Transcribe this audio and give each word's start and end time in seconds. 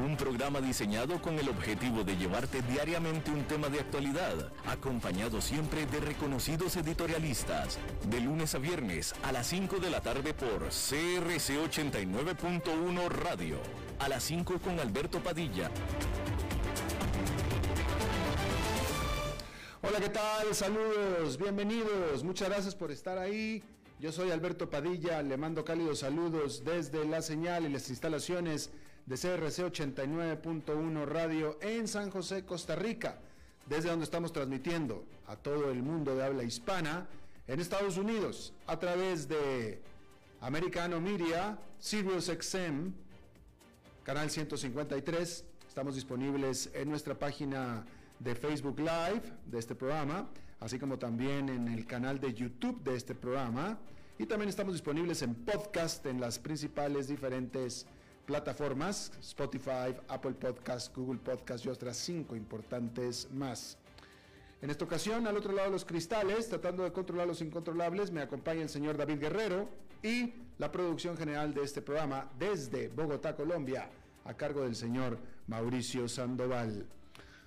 un 0.00 0.16
programa 0.16 0.60
diseñado 0.60 1.20
con 1.20 1.38
el 1.38 1.48
objetivo 1.48 2.04
de 2.04 2.16
llevarte 2.16 2.62
diariamente 2.62 3.30
un 3.30 3.44
tema 3.44 3.68
de 3.68 3.80
actualidad, 3.80 4.52
acompañado 4.66 5.40
siempre 5.40 5.86
de 5.86 6.00
reconocidos 6.00 6.76
editorialistas, 6.76 7.78
de 8.08 8.20
lunes 8.20 8.54
a 8.54 8.58
viernes 8.58 9.14
a 9.22 9.32
las 9.32 9.46
5 9.48 9.78
de 9.78 9.90
la 9.90 10.00
tarde 10.00 10.34
por 10.34 10.68
CRC 10.68 11.58
89.1 11.58 13.08
Radio, 13.08 13.58
a 13.98 14.08
las 14.08 14.22
5 14.24 14.58
con 14.60 14.80
Alberto 14.80 15.20
Padilla. 15.20 15.70
Hola, 19.82 20.00
¿qué 20.00 20.08
tal? 20.08 20.54
Saludos, 20.54 21.36
bienvenidos, 21.38 22.24
muchas 22.24 22.48
gracias 22.48 22.74
por 22.74 22.90
estar 22.90 23.18
ahí. 23.18 23.62
Yo 23.98 24.12
soy 24.12 24.30
Alberto 24.30 24.70
Padilla, 24.70 25.22
le 25.22 25.36
mando 25.36 25.62
cálidos 25.62 25.98
saludos 25.98 26.64
desde 26.64 27.04
la 27.04 27.20
señal 27.20 27.66
y 27.66 27.68
las 27.68 27.90
instalaciones 27.90 28.70
de 29.10 29.16
CRC 29.16 29.64
89.1 29.64 31.04
Radio 31.04 31.58
en 31.62 31.88
San 31.88 32.12
José, 32.12 32.44
Costa 32.44 32.76
Rica, 32.76 33.18
desde 33.66 33.88
donde 33.90 34.04
estamos 34.04 34.32
transmitiendo 34.32 35.04
a 35.26 35.34
todo 35.34 35.72
el 35.72 35.82
mundo 35.82 36.14
de 36.14 36.24
habla 36.24 36.44
hispana 36.44 37.08
en 37.48 37.58
Estados 37.58 37.98
Unidos 37.98 38.52
a 38.68 38.78
través 38.78 39.26
de 39.26 39.82
Americano 40.40 41.00
Media, 41.00 41.58
Sirius 41.80 42.26
XM, 42.26 42.92
canal 44.04 44.30
153. 44.30 45.44
Estamos 45.66 45.96
disponibles 45.96 46.70
en 46.72 46.88
nuestra 46.88 47.18
página 47.18 47.84
de 48.20 48.36
Facebook 48.36 48.78
Live 48.78 49.22
de 49.44 49.58
este 49.58 49.74
programa, 49.74 50.28
así 50.60 50.78
como 50.78 51.00
también 51.00 51.48
en 51.48 51.66
el 51.66 51.84
canal 51.84 52.20
de 52.20 52.32
YouTube 52.32 52.80
de 52.84 52.94
este 52.94 53.16
programa. 53.16 53.76
Y 54.18 54.26
también 54.26 54.50
estamos 54.50 54.74
disponibles 54.74 55.20
en 55.22 55.34
podcast 55.34 56.06
en 56.06 56.20
las 56.20 56.38
principales 56.38 57.08
diferentes 57.08 57.88
plataformas, 58.26 59.12
Spotify, 59.20 59.94
Apple 60.08 60.32
Podcast, 60.32 60.94
Google 60.96 61.18
Podcast 61.18 61.64
y 61.64 61.68
otras 61.68 61.96
cinco 61.96 62.36
importantes 62.36 63.28
más. 63.32 63.78
En 64.62 64.68
esta 64.70 64.84
ocasión, 64.84 65.26
al 65.26 65.36
otro 65.36 65.52
lado 65.52 65.68
de 65.68 65.72
los 65.72 65.84
cristales, 65.84 66.48
tratando 66.48 66.84
de 66.84 66.92
controlar 66.92 67.26
los 67.26 67.40
incontrolables, 67.40 68.10
me 68.10 68.20
acompaña 68.20 68.62
el 68.62 68.68
señor 68.68 68.96
David 68.96 69.18
Guerrero 69.18 69.68
y 70.02 70.34
la 70.58 70.70
producción 70.70 71.16
general 71.16 71.54
de 71.54 71.62
este 71.62 71.80
programa 71.80 72.30
desde 72.38 72.88
Bogotá, 72.88 73.34
Colombia, 73.34 73.88
a 74.24 74.34
cargo 74.34 74.62
del 74.62 74.76
señor 74.76 75.18
Mauricio 75.46 76.08
Sandoval. 76.08 76.86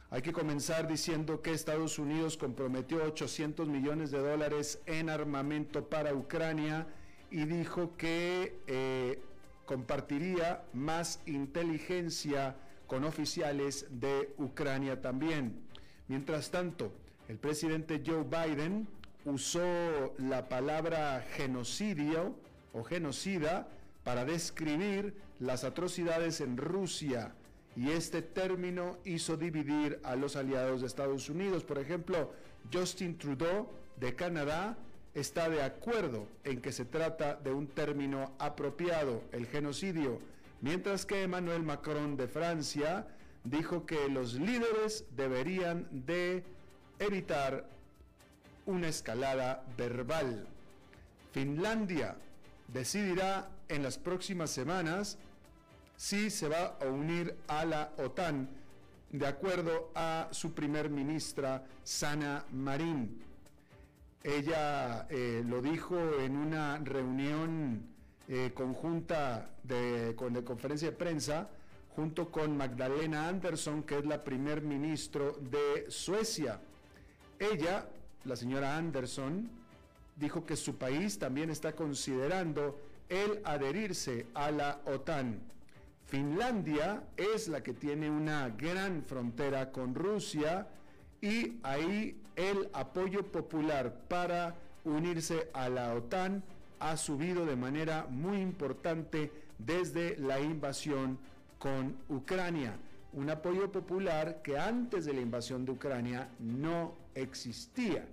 Hay 0.10 0.22
que 0.22 0.34
comenzar 0.34 0.88
diciendo 0.88 1.42
que 1.42 1.54
Estados 1.54 1.98
Unidos 1.98 2.38
comprometió 2.38 3.04
800 3.04 3.68
millones 3.68 4.12
de 4.12 4.20
dólares 4.20 4.80
en 4.86 5.10
armamento 5.10 5.90
para 5.90 6.14
Ucrania 6.14 6.88
y 7.32 7.46
dijo 7.46 7.98
que 7.98 8.60
eh, 8.68 9.20
compartiría 9.66 10.64
más 10.74 11.22
inteligencia 11.26 12.56
con 12.88 13.04
oficiales 13.04 13.88
de 13.90 14.34
Ucrania 14.38 15.02
también. 15.02 15.62
Mientras 16.08 16.52
tanto, 16.52 16.92
el 17.28 17.38
presidente 17.38 18.04
Joe 18.06 18.24
Biden 18.24 18.88
usó 19.26 20.14
la 20.18 20.50
palabra 20.50 21.26
genocidio 21.36 22.36
o 22.74 22.84
genocida 22.84 23.68
para 24.04 24.26
describir 24.26 25.16
las 25.40 25.64
atrocidades 25.64 26.42
en 26.42 26.58
Rusia 26.58 27.34
y 27.76 27.90
este 27.90 28.22
término 28.22 28.98
hizo 29.06 29.38
dividir 29.38 30.00
a 30.04 30.16
los 30.16 30.36
aliados 30.36 30.82
de 30.82 30.88
Estados 30.88 31.30
Unidos. 31.30 31.64
Por 31.64 31.80
ejemplo, 31.80 32.34
Justin 32.72 33.18
Trudeau 33.18 33.70
de 33.98 34.16
Canadá 34.16 34.78
está 35.14 35.50
de 35.50 35.62
acuerdo 35.62 36.28
en 36.44 36.62
que 36.62 36.72
se 36.72 36.86
trata 36.86 37.36
de 37.36 37.52
un 37.52 37.68
término 37.68 38.34
apropiado, 38.40 39.24
el 39.32 39.46
genocidio, 39.48 40.20
mientras 40.62 41.06
que 41.06 41.24
Emmanuel 41.24 41.64
Macron 41.64 42.18
de 42.18 42.28
Francia 42.28 43.08
dijo 43.44 43.86
que 43.86 44.08
los 44.10 44.34
líderes 44.34 45.06
deberían 45.16 45.88
de 45.92 46.44
evitar 47.00 47.68
una 48.66 48.88
escalada 48.88 49.64
verbal. 49.78 50.48
Finlandia 51.32 52.16
decidirá 52.68 53.50
en 53.68 53.84
las 53.84 53.98
próximas 53.98 54.50
semanas 54.50 55.18
si 55.98 56.30
se 56.30 56.48
va 56.48 56.78
a 56.82 56.86
unir 56.86 57.36
a 57.48 57.66
la 57.66 57.92
OTAN, 57.98 58.50
de 59.12 59.28
acuerdo 59.28 59.92
a 59.94 60.30
su 60.32 60.54
primer 60.54 60.90
ministra 60.90 61.64
Sana 61.84 62.46
Marín. 62.52 63.22
Ella 64.24 65.06
eh, 65.10 65.44
lo 65.46 65.62
dijo 65.62 65.98
en 66.20 66.38
una 66.38 66.78
reunión 66.78 67.86
eh, 68.30 68.52
conjunta 68.54 69.50
de, 69.64 70.14
con, 70.16 70.32
de 70.32 70.46
conferencia 70.46 70.92
de 70.92 70.96
prensa 70.96 71.50
junto 71.94 72.32
con 72.32 72.56
Magdalena 72.56 73.28
Andersson, 73.28 73.84
que 73.84 74.00
es 74.00 74.06
la 74.06 74.24
primer 74.24 74.62
ministro 74.62 75.34
de 75.34 75.92
Suecia. 75.92 76.62
Ella, 77.38 77.86
la 78.24 78.38
señora 78.38 78.78
Andersson, 78.78 79.50
dijo 80.16 80.46
que 80.46 80.56
su 80.56 80.78
país 80.78 81.20
también 81.20 81.50
está 81.50 81.74
considerando 81.74 82.80
el 83.10 83.42
adherirse 83.44 84.28
a 84.34 84.52
la 84.52 84.80
OTAN. 84.86 85.42
Finlandia 86.06 87.04
es 87.18 87.50
la 87.50 87.62
que 87.62 87.74
tiene 87.74 88.10
una 88.10 88.50
gran 88.50 89.04
frontera 89.04 89.72
con 89.72 89.94
Rusia, 89.94 90.68
y 91.24 91.58
ahí 91.64 92.22
el 92.36 92.70
apoyo 92.74 93.24
popular 93.32 93.94
para 94.10 94.58
unirse 94.84 95.50
a 95.54 95.70
la 95.70 95.94
OTAN 95.94 96.44
ha 96.82 96.98
subido 96.98 97.46
de 97.46 97.56
manera 97.56 98.06
muy 98.10 98.42
importante 98.42 99.32
desde 99.58 100.18
la 100.18 100.42
invasión 100.42 101.18
con 101.60 101.96
Ucrania. 102.10 102.76
Un 103.14 103.30
apoyo 103.30 103.72
popular 103.72 104.42
que 104.42 104.58
antes 104.58 105.06
de 105.06 105.14
la 105.14 105.22
invasión 105.22 105.64
de 105.64 105.72
Ucrania 105.72 106.28
no 106.40 106.94
existía. 107.16 108.06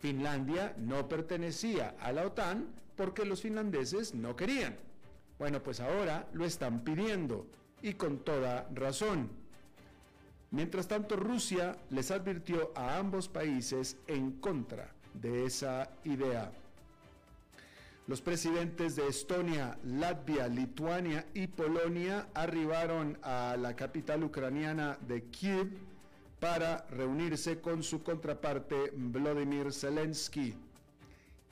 Finlandia 0.00 0.74
no 0.76 1.08
pertenecía 1.08 1.94
a 2.00 2.10
la 2.10 2.26
OTAN 2.26 2.66
porque 2.96 3.24
los 3.24 3.42
finlandeses 3.42 4.12
no 4.12 4.34
querían. 4.34 4.74
Bueno, 5.38 5.62
pues 5.62 5.78
ahora 5.78 6.26
lo 6.32 6.44
están 6.44 6.80
pidiendo 6.80 7.46
y 7.80 7.92
con 7.92 8.18
toda 8.18 8.68
razón. 8.74 9.39
Mientras 10.50 10.88
tanto, 10.88 11.16
Rusia 11.16 11.76
les 11.90 12.10
advirtió 12.10 12.72
a 12.74 12.98
ambos 12.98 13.28
países 13.28 13.96
en 14.08 14.32
contra 14.32 14.92
de 15.14 15.44
esa 15.44 15.90
idea. 16.04 16.52
Los 18.08 18.20
presidentes 18.20 18.96
de 18.96 19.06
Estonia, 19.06 19.78
Latvia, 19.84 20.48
Lituania 20.48 21.26
y 21.32 21.46
Polonia 21.46 22.26
arribaron 22.34 23.16
a 23.22 23.56
la 23.56 23.76
capital 23.76 24.24
ucraniana 24.24 24.98
de 25.06 25.22
Kiev 25.26 25.70
para 26.40 26.86
reunirse 26.90 27.60
con 27.60 27.84
su 27.84 28.02
contraparte 28.02 28.92
Vladimir 28.96 29.72
Zelensky. 29.72 30.56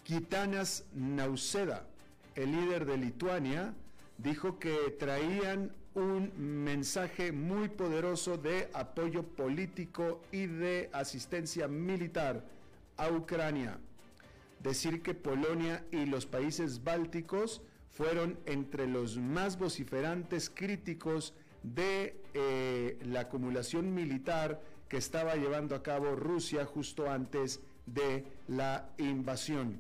Kitanas 0.03 0.87
Nauseda, 0.95 1.87
el 2.35 2.51
líder 2.51 2.87
de 2.87 2.97
Lituania, 2.97 3.75
dijo 4.17 4.59
que 4.59 4.97
traían 4.99 5.71
un 5.99 6.33
mensaje 6.65 7.33
muy 7.33 7.69
poderoso 7.69 8.39
de 8.39 8.71
apoyo 8.73 9.23
político 9.23 10.23
y 10.33 10.47
de 10.47 10.89
asistencia 10.93 11.69
militar 11.69 12.45
a 12.97 13.11
Ucrania. 13.11 13.79
Decir 14.61 15.03
que 15.03 15.15
Polonia 15.15 15.85
y 15.93 16.07
los 16.07 16.27
países 16.27 16.83
bálticos 16.83 17.63
fueron 17.91 18.39
entre 18.47 18.87
los 18.87 19.19
más 19.19 19.59
vociferantes 19.59 20.51
críticos 20.51 21.35
de 21.63 22.21
eh, 22.35 22.99
la 23.05 23.21
acumulación 23.21 23.95
militar 23.95 24.61
que 24.89 24.97
estaba 24.97 25.35
llevando 25.35 25.75
a 25.75 25.83
cabo 25.83 26.17
Rusia 26.17 26.65
justo 26.65 27.11
antes 27.11 27.61
de 27.87 28.25
la 28.49 28.89
invasión. 28.99 29.79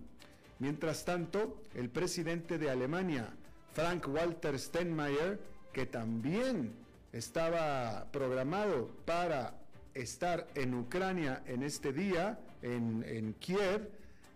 Mientras 0.58 1.04
tanto, 1.04 1.62
el 1.74 1.88
presidente 1.88 2.58
de 2.58 2.70
Alemania, 2.70 3.32
Frank 3.72 4.08
Walter 4.08 4.58
Steinmeier, 4.58 5.38
que 5.78 5.86
también 5.86 6.74
estaba 7.12 8.08
programado 8.10 8.90
para 9.04 9.54
estar 9.94 10.48
en 10.56 10.74
Ucrania 10.74 11.44
en 11.46 11.62
este 11.62 11.92
día, 11.92 12.36
en, 12.62 13.36
Kiev, 13.38 13.88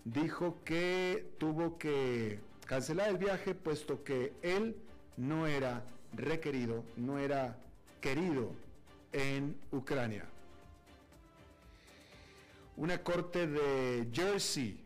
dijo 0.05 0.63
que 0.65 1.33
tuvo 1.39 1.79
que 1.79 2.39
cancelar 2.65 3.09
el 3.09 3.17
viaje 3.17 3.57
puesto 3.57 4.05
que 4.05 4.35
él 4.43 4.77
no 5.17 5.49
era 5.49 5.83
requerido, 6.13 6.85
no 6.97 7.19
era 7.19 7.57
querido 8.01 8.53
en 9.13 9.57
Ucrania. 9.73 10.25
una 12.77 13.03
corte 13.03 13.49
de 13.49 14.07
Jersey, 14.13 14.79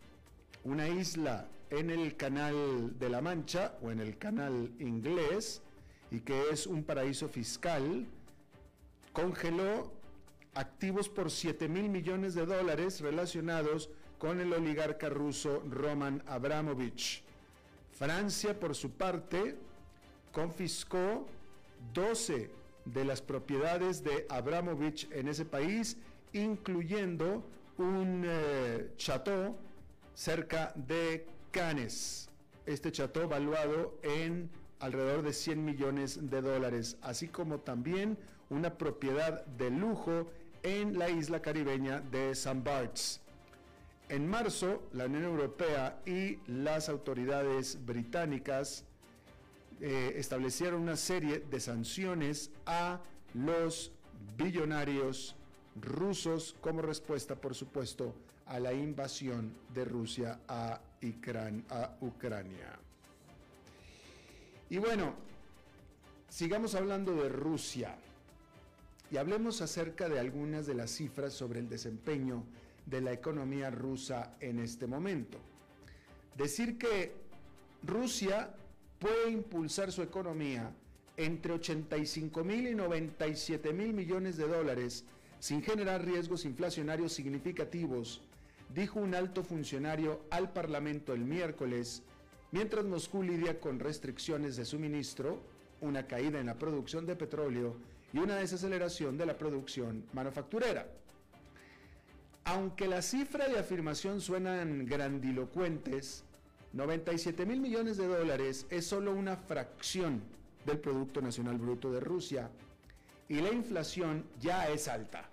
una 0.64 0.88
isla 0.88 1.48
en 1.68 1.90
el 1.90 2.16
canal 2.16 2.98
de 2.98 3.10
la 3.10 3.20
Mancha 3.20 3.76
o 3.82 3.90
en 3.90 4.00
el 4.00 4.16
canal 4.16 4.72
inglés 4.78 5.60
y 6.10 6.20
que 6.20 6.50
es 6.50 6.66
un 6.66 6.84
paraíso 6.84 7.28
fiscal, 7.28 8.06
congeló 9.12 9.92
activos 10.54 11.08
por 11.08 11.30
7 11.30 11.68
mil 11.68 11.88
millones 11.88 12.34
de 12.34 12.46
dólares 12.46 13.00
relacionados 13.00 13.90
con 14.18 14.40
el 14.40 14.52
oligarca 14.52 15.08
ruso 15.08 15.62
Roman 15.68 16.22
Abramovich. 16.26 17.22
Francia, 17.92 18.58
por 18.58 18.74
su 18.74 18.90
parte, 18.90 19.56
confiscó 20.32 21.26
12 21.92 22.50
de 22.84 23.04
las 23.04 23.20
propiedades 23.20 24.02
de 24.02 24.26
Abramovich 24.28 25.10
en 25.12 25.28
ese 25.28 25.44
país, 25.44 25.96
incluyendo 26.32 27.42
un 27.78 28.22
eh, 28.26 28.92
chateau 28.96 29.56
cerca 30.14 30.72
de 30.74 31.26
Cannes. 31.50 32.28
Este 32.64 32.90
chateau 32.90 33.28
valuado 33.28 33.98
en 34.02 34.50
alrededor 34.80 35.22
de 35.22 35.32
100 35.32 35.64
millones 35.64 36.30
de 36.30 36.42
dólares, 36.42 36.96
así 37.02 37.28
como 37.28 37.60
también 37.60 38.18
una 38.50 38.76
propiedad 38.76 39.44
de 39.46 39.70
lujo 39.70 40.30
en 40.62 40.98
la 40.98 41.08
isla 41.08 41.40
caribeña 41.40 42.00
de 42.00 42.30
St. 42.30 42.60
Barts. 42.62 43.20
En 44.08 44.28
marzo, 44.28 44.82
la 44.92 45.06
Unión 45.06 45.24
Europea 45.24 46.00
y 46.06 46.38
las 46.46 46.88
autoridades 46.88 47.84
británicas 47.84 48.84
eh, 49.80 50.14
establecieron 50.16 50.82
una 50.82 50.96
serie 50.96 51.40
de 51.40 51.60
sanciones 51.60 52.50
a 52.66 53.00
los 53.34 53.92
billonarios 54.36 55.36
rusos 55.80 56.56
como 56.60 56.82
respuesta, 56.82 57.34
por 57.34 57.54
supuesto, 57.54 58.14
a 58.46 58.60
la 58.60 58.72
invasión 58.72 59.52
de 59.74 59.84
Rusia 59.84 60.40
a 60.48 60.80
Ucrania. 62.00 62.85
Y 64.68 64.78
bueno, 64.78 65.14
sigamos 66.28 66.74
hablando 66.74 67.14
de 67.14 67.28
Rusia 67.28 67.96
y 69.10 69.16
hablemos 69.16 69.62
acerca 69.62 70.08
de 70.08 70.18
algunas 70.18 70.66
de 70.66 70.74
las 70.74 70.90
cifras 70.90 71.32
sobre 71.32 71.60
el 71.60 71.68
desempeño 71.68 72.44
de 72.84 73.00
la 73.00 73.12
economía 73.12 73.70
rusa 73.70 74.36
en 74.40 74.58
este 74.58 74.86
momento. 74.86 75.38
Decir 76.36 76.78
que 76.78 77.12
Rusia 77.82 78.54
puede 78.98 79.30
impulsar 79.30 79.92
su 79.92 80.02
economía 80.02 80.72
entre 81.16 81.52
85 81.52 82.44
mil 82.44 82.66
y 82.66 82.74
97 82.74 83.72
mil 83.72 83.92
millones 83.92 84.36
de 84.36 84.48
dólares 84.48 85.04
sin 85.38 85.62
generar 85.62 86.04
riesgos 86.04 86.44
inflacionarios 86.44 87.12
significativos, 87.12 88.22
dijo 88.74 88.98
un 88.98 89.14
alto 89.14 89.44
funcionario 89.44 90.22
al 90.30 90.52
Parlamento 90.52 91.12
el 91.12 91.24
miércoles, 91.24 92.02
mientras 92.56 92.86
Moscú 92.86 93.22
lidia 93.22 93.60
con 93.60 93.78
restricciones 93.78 94.56
de 94.56 94.64
suministro, 94.64 95.42
una 95.82 96.06
caída 96.06 96.40
en 96.40 96.46
la 96.46 96.54
producción 96.54 97.04
de 97.04 97.14
petróleo 97.14 97.76
y 98.14 98.18
una 98.18 98.36
desaceleración 98.36 99.18
de 99.18 99.26
la 99.26 99.36
producción 99.36 100.06
manufacturera. 100.14 100.86
Aunque 102.44 102.88
la 102.88 103.02
cifra 103.02 103.46
de 103.46 103.58
afirmación 103.58 104.22
suenan 104.22 104.86
grandilocuentes, 104.86 106.24
97 106.72 107.44
mil 107.44 107.60
millones 107.60 107.98
de 107.98 108.06
dólares 108.06 108.66
es 108.70 108.86
solo 108.86 109.12
una 109.12 109.36
fracción 109.36 110.22
del 110.64 110.78
Producto 110.78 111.20
Nacional 111.20 111.58
Bruto 111.58 111.92
de 111.92 112.00
Rusia 112.00 112.48
y 113.28 113.34
la 113.34 113.52
inflación 113.52 114.24
ya 114.40 114.70
es 114.70 114.88
alta. 114.88 115.28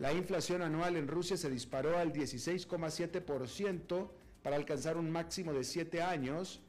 La 0.00 0.12
inflación 0.12 0.62
anual 0.62 0.96
en 0.96 1.06
Rusia 1.06 1.36
se 1.36 1.50
disparó 1.50 1.96
al 1.98 2.12
16,7% 2.12 4.08
para 4.44 4.56
alcanzar 4.56 4.98
un 4.98 5.10
máximo 5.10 5.54
de 5.54 5.64
7 5.64 6.02
años, 6.02 6.60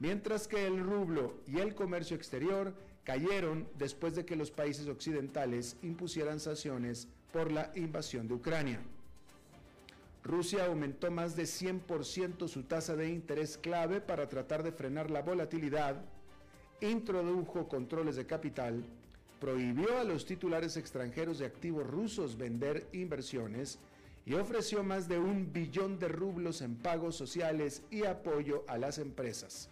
mientras 0.00 0.48
que 0.48 0.66
el 0.66 0.80
rublo 0.80 1.34
y 1.46 1.58
el 1.58 1.74
comercio 1.74 2.16
exterior 2.16 2.74
cayeron 3.04 3.68
después 3.78 4.14
de 4.14 4.24
que 4.24 4.34
los 4.34 4.50
países 4.50 4.88
occidentales 4.88 5.76
impusieran 5.82 6.40
sanciones 6.40 7.06
por 7.30 7.52
la 7.52 7.70
invasión 7.74 8.26
de 8.26 8.34
Ucrania. 8.34 8.80
Rusia 10.24 10.66
aumentó 10.66 11.10
más 11.10 11.36
de 11.36 11.44
100% 11.44 12.48
su 12.48 12.62
tasa 12.62 12.96
de 12.96 13.10
interés 13.10 13.58
clave 13.58 14.00
para 14.00 14.28
tratar 14.28 14.62
de 14.62 14.72
frenar 14.72 15.10
la 15.10 15.20
volatilidad, 15.20 16.02
introdujo 16.80 17.68
controles 17.68 18.16
de 18.16 18.26
capital, 18.26 18.82
prohibió 19.38 19.98
a 19.98 20.04
los 20.04 20.24
titulares 20.24 20.78
extranjeros 20.78 21.38
de 21.38 21.46
activos 21.46 21.86
rusos 21.86 22.38
vender 22.38 22.88
inversiones 22.92 23.78
y 24.28 24.34
ofreció 24.34 24.84
más 24.84 25.08
de 25.08 25.18
un 25.18 25.54
billón 25.54 25.98
de 25.98 26.06
rublos 26.06 26.60
en 26.60 26.76
pagos 26.76 27.16
sociales 27.16 27.82
y 27.90 28.04
apoyo 28.04 28.62
a 28.68 28.76
las 28.76 28.98
empresas. 28.98 29.70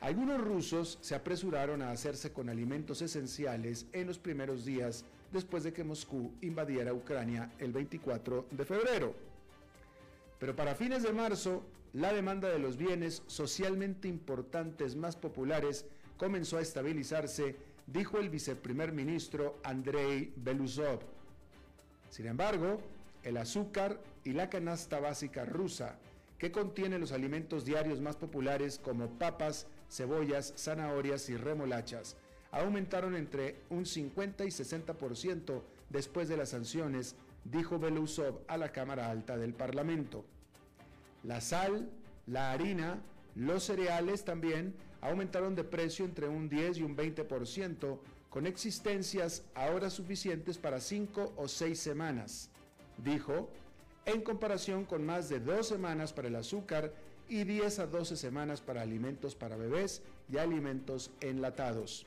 Algunos 0.00 0.38
rusos 0.38 0.98
se 1.00 1.14
apresuraron 1.14 1.80
a 1.80 1.90
hacerse 1.90 2.30
con 2.30 2.50
alimentos 2.50 3.00
esenciales 3.00 3.86
en 3.94 4.06
los 4.06 4.18
primeros 4.18 4.66
días 4.66 5.06
después 5.32 5.64
de 5.64 5.72
que 5.72 5.82
Moscú 5.82 6.30
invadiera 6.42 6.92
Ucrania 6.92 7.50
el 7.58 7.72
24 7.72 8.48
de 8.50 8.64
febrero. 8.66 9.14
Pero 10.38 10.54
para 10.54 10.74
fines 10.74 11.02
de 11.02 11.12
marzo, 11.14 11.64
la 11.94 12.12
demanda 12.12 12.50
de 12.50 12.58
los 12.58 12.76
bienes 12.76 13.22
socialmente 13.28 14.08
importantes 14.08 14.94
más 14.94 15.16
populares 15.16 15.86
comenzó 16.18 16.58
a 16.58 16.62
estabilizarse, 16.62 17.56
dijo 17.86 18.18
el 18.18 18.28
viceprimer 18.28 18.92
ministro 18.92 19.58
Andrei 19.64 20.34
Belusov. 20.36 21.00
Sin 22.10 22.26
embargo, 22.26 22.78
el 23.22 23.36
azúcar 23.36 24.00
y 24.24 24.32
la 24.32 24.50
canasta 24.50 25.00
básica 25.00 25.44
rusa, 25.44 25.98
que 26.38 26.52
contiene 26.52 26.98
los 26.98 27.12
alimentos 27.12 27.64
diarios 27.64 28.00
más 28.00 28.16
populares 28.16 28.78
como 28.78 29.08
papas, 29.18 29.66
cebollas, 29.90 30.54
zanahorias 30.56 31.28
y 31.28 31.36
remolachas, 31.36 32.16
aumentaron 32.50 33.16
entre 33.16 33.56
un 33.70 33.86
50 33.86 34.44
y 34.44 34.48
60% 34.48 35.62
después 35.90 36.28
de 36.28 36.36
las 36.36 36.50
sanciones, 36.50 37.16
dijo 37.44 37.78
Belousov 37.78 38.40
a 38.46 38.56
la 38.56 38.72
Cámara 38.72 39.10
Alta 39.10 39.36
del 39.36 39.54
Parlamento. 39.54 40.24
La 41.24 41.40
sal, 41.40 41.90
la 42.26 42.52
harina, 42.52 43.00
los 43.34 43.64
cereales 43.64 44.24
también 44.24 44.74
aumentaron 45.00 45.54
de 45.54 45.64
precio 45.64 46.04
entre 46.04 46.28
un 46.28 46.48
10 46.48 46.78
y 46.78 46.82
un 46.82 46.96
20%, 46.96 47.98
con 48.30 48.46
existencias 48.46 49.44
ahora 49.54 49.90
suficientes 49.90 50.58
para 50.58 50.80
5 50.80 51.34
o 51.36 51.48
6 51.48 51.78
semanas, 51.78 52.50
dijo, 53.04 53.48
en 54.04 54.22
comparación 54.22 54.84
con 54.84 55.04
más 55.04 55.28
de 55.28 55.40
dos 55.40 55.68
semanas 55.68 56.12
para 56.12 56.28
el 56.28 56.36
azúcar 56.36 56.92
y 57.28 57.44
10 57.44 57.78
a 57.80 57.86
12 57.86 58.16
semanas 58.16 58.60
para 58.60 58.82
alimentos 58.82 59.34
para 59.34 59.56
bebés 59.56 60.02
y 60.32 60.38
alimentos 60.38 61.10
enlatados. 61.20 62.06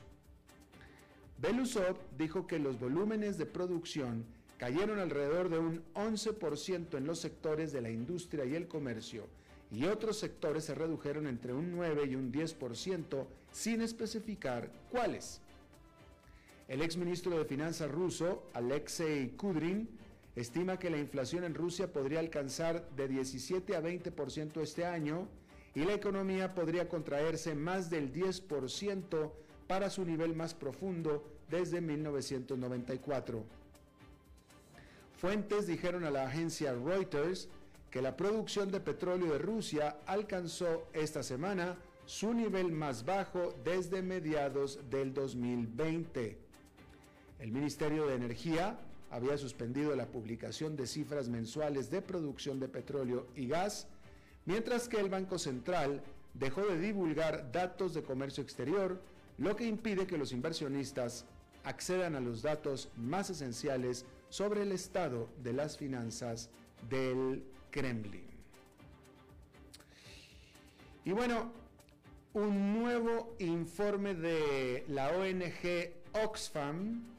Belusov 1.38 1.96
dijo 2.16 2.46
que 2.46 2.58
los 2.58 2.78
volúmenes 2.78 3.38
de 3.38 3.46
producción 3.46 4.24
cayeron 4.58 4.98
alrededor 4.98 5.48
de 5.48 5.58
un 5.58 5.82
11% 5.94 6.96
en 6.96 7.06
los 7.06 7.18
sectores 7.18 7.72
de 7.72 7.80
la 7.80 7.90
industria 7.90 8.44
y 8.44 8.54
el 8.54 8.68
comercio, 8.68 9.26
y 9.72 9.86
otros 9.86 10.18
sectores 10.18 10.64
se 10.64 10.74
redujeron 10.74 11.26
entre 11.26 11.52
un 11.52 11.72
9 11.72 12.04
y 12.06 12.14
un 12.14 12.30
10% 12.32 13.26
sin 13.50 13.80
especificar 13.80 14.70
cuáles. 14.90 15.40
El 16.68 16.80
exministro 16.80 17.36
de 17.36 17.44
Finanzas 17.44 17.90
ruso, 17.90 18.44
Alexei 18.54 19.30
Kudrin, 19.30 19.88
estima 20.34 20.78
que 20.78 20.90
la 20.90 20.98
inflación 20.98 21.44
en 21.44 21.54
Rusia 21.54 21.92
podría 21.92 22.20
alcanzar 22.20 22.88
de 22.96 23.08
17 23.08 23.76
a 23.76 23.82
20% 23.82 24.60
este 24.60 24.84
año 24.84 25.28
y 25.74 25.84
la 25.84 25.94
economía 25.94 26.54
podría 26.54 26.88
contraerse 26.88 27.54
más 27.54 27.90
del 27.90 28.12
10% 28.12 29.32
para 29.66 29.90
su 29.90 30.04
nivel 30.04 30.34
más 30.34 30.54
profundo 30.54 31.24
desde 31.50 31.80
1994. 31.80 33.44
Fuentes 35.16 35.66
dijeron 35.66 36.04
a 36.04 36.10
la 36.10 36.26
agencia 36.26 36.74
Reuters 36.74 37.48
que 37.90 38.02
la 38.02 38.16
producción 38.16 38.70
de 38.70 38.80
petróleo 38.80 39.34
de 39.34 39.38
Rusia 39.38 39.98
alcanzó 40.06 40.88
esta 40.92 41.22
semana 41.22 41.76
su 42.06 42.34
nivel 42.34 42.72
más 42.72 43.04
bajo 43.04 43.54
desde 43.64 44.02
mediados 44.02 44.80
del 44.90 45.14
2020. 45.14 46.38
El 47.38 47.52
Ministerio 47.52 48.06
de 48.06 48.16
Energía 48.16 48.78
había 49.12 49.36
suspendido 49.36 49.94
la 49.94 50.06
publicación 50.06 50.74
de 50.74 50.86
cifras 50.86 51.28
mensuales 51.28 51.90
de 51.90 52.00
producción 52.00 52.58
de 52.58 52.68
petróleo 52.68 53.26
y 53.36 53.46
gas, 53.46 53.86
mientras 54.46 54.88
que 54.88 54.98
el 54.98 55.10
Banco 55.10 55.38
Central 55.38 56.02
dejó 56.32 56.62
de 56.62 56.78
divulgar 56.78 57.52
datos 57.52 57.92
de 57.92 58.02
comercio 58.02 58.42
exterior 58.42 59.02
lo 59.36 59.54
que 59.54 59.66
impide 59.66 60.06
que 60.06 60.16
los 60.16 60.32
inversionistas 60.32 61.26
accedan 61.62 62.16
a 62.16 62.20
los 62.20 62.40
datos 62.40 62.88
más 62.96 63.28
esenciales 63.28 64.06
sobre 64.30 64.62
el 64.62 64.72
estado 64.72 65.28
de 65.42 65.52
las 65.52 65.76
finanzas 65.76 66.48
del 66.88 67.44
Kremlin. 67.70 68.26
Y 71.04 71.12
bueno, 71.12 71.52
un 72.32 72.72
nuevo 72.72 73.36
informe 73.40 74.14
de 74.14 74.84
la 74.88 75.10
ONG 75.10 75.92
Oxfam 76.24 77.11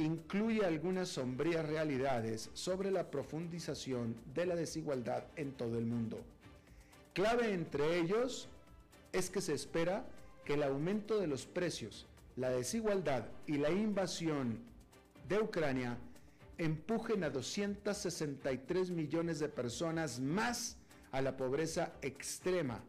incluye 0.00 0.64
algunas 0.64 1.10
sombrías 1.10 1.66
realidades 1.66 2.50
sobre 2.54 2.90
la 2.90 3.10
profundización 3.10 4.16
de 4.34 4.46
la 4.46 4.56
desigualdad 4.56 5.24
en 5.36 5.52
todo 5.52 5.78
el 5.78 5.86
mundo. 5.86 6.18
Clave 7.12 7.52
entre 7.52 7.98
ellos 7.98 8.48
es 9.12 9.30
que 9.30 9.40
se 9.40 9.54
espera 9.54 10.04
que 10.44 10.54
el 10.54 10.62
aumento 10.62 11.18
de 11.18 11.26
los 11.26 11.46
precios, 11.46 12.06
la 12.36 12.50
desigualdad 12.50 13.26
y 13.46 13.58
la 13.58 13.70
invasión 13.70 14.60
de 15.28 15.40
Ucrania 15.40 15.98
empujen 16.56 17.24
a 17.24 17.30
263 17.30 18.90
millones 18.90 19.38
de 19.38 19.48
personas 19.48 20.20
más 20.20 20.76
a 21.12 21.20
la 21.20 21.36
pobreza 21.36 21.92
extrema. 22.02 22.80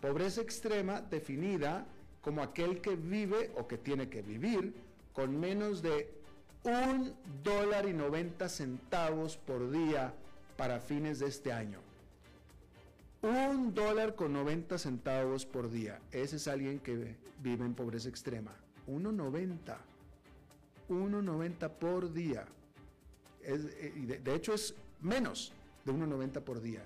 Pobreza 0.00 0.40
extrema 0.40 1.00
definida 1.00 1.86
como 2.22 2.42
aquel 2.42 2.80
que 2.80 2.96
vive 2.96 3.52
o 3.56 3.66
que 3.66 3.78
tiene 3.78 4.08
que 4.08 4.22
vivir 4.22 4.74
con 5.12 5.38
menos 5.38 5.82
de 5.82 6.23
un 6.64 7.14
dólar 7.42 7.86
y 7.88 7.92
90 7.92 8.48
centavos 8.48 9.36
por 9.36 9.70
día 9.70 10.14
para 10.56 10.80
fines 10.80 11.18
de 11.18 11.26
este 11.26 11.52
año. 11.52 11.78
Un 13.22 13.72
dólar 13.74 14.14
con 14.14 14.32
90 14.32 14.76
centavos 14.78 15.46
por 15.46 15.70
día. 15.70 16.00
Ese 16.10 16.36
es 16.36 16.48
alguien 16.48 16.78
que 16.78 17.16
vive 17.40 17.64
en 17.64 17.74
pobreza 17.74 18.08
extrema. 18.08 18.54
1.90. 18.86 19.76
1.90 20.88 21.70
por 21.70 22.12
día. 22.12 22.44
Eh, 23.42 24.20
de, 24.22 24.34
hecho 24.34 24.54
es 24.54 24.74
menos 25.00 25.52
de 25.84 25.92
1.90 25.92 26.40
por 26.42 26.60
día. 26.60 26.84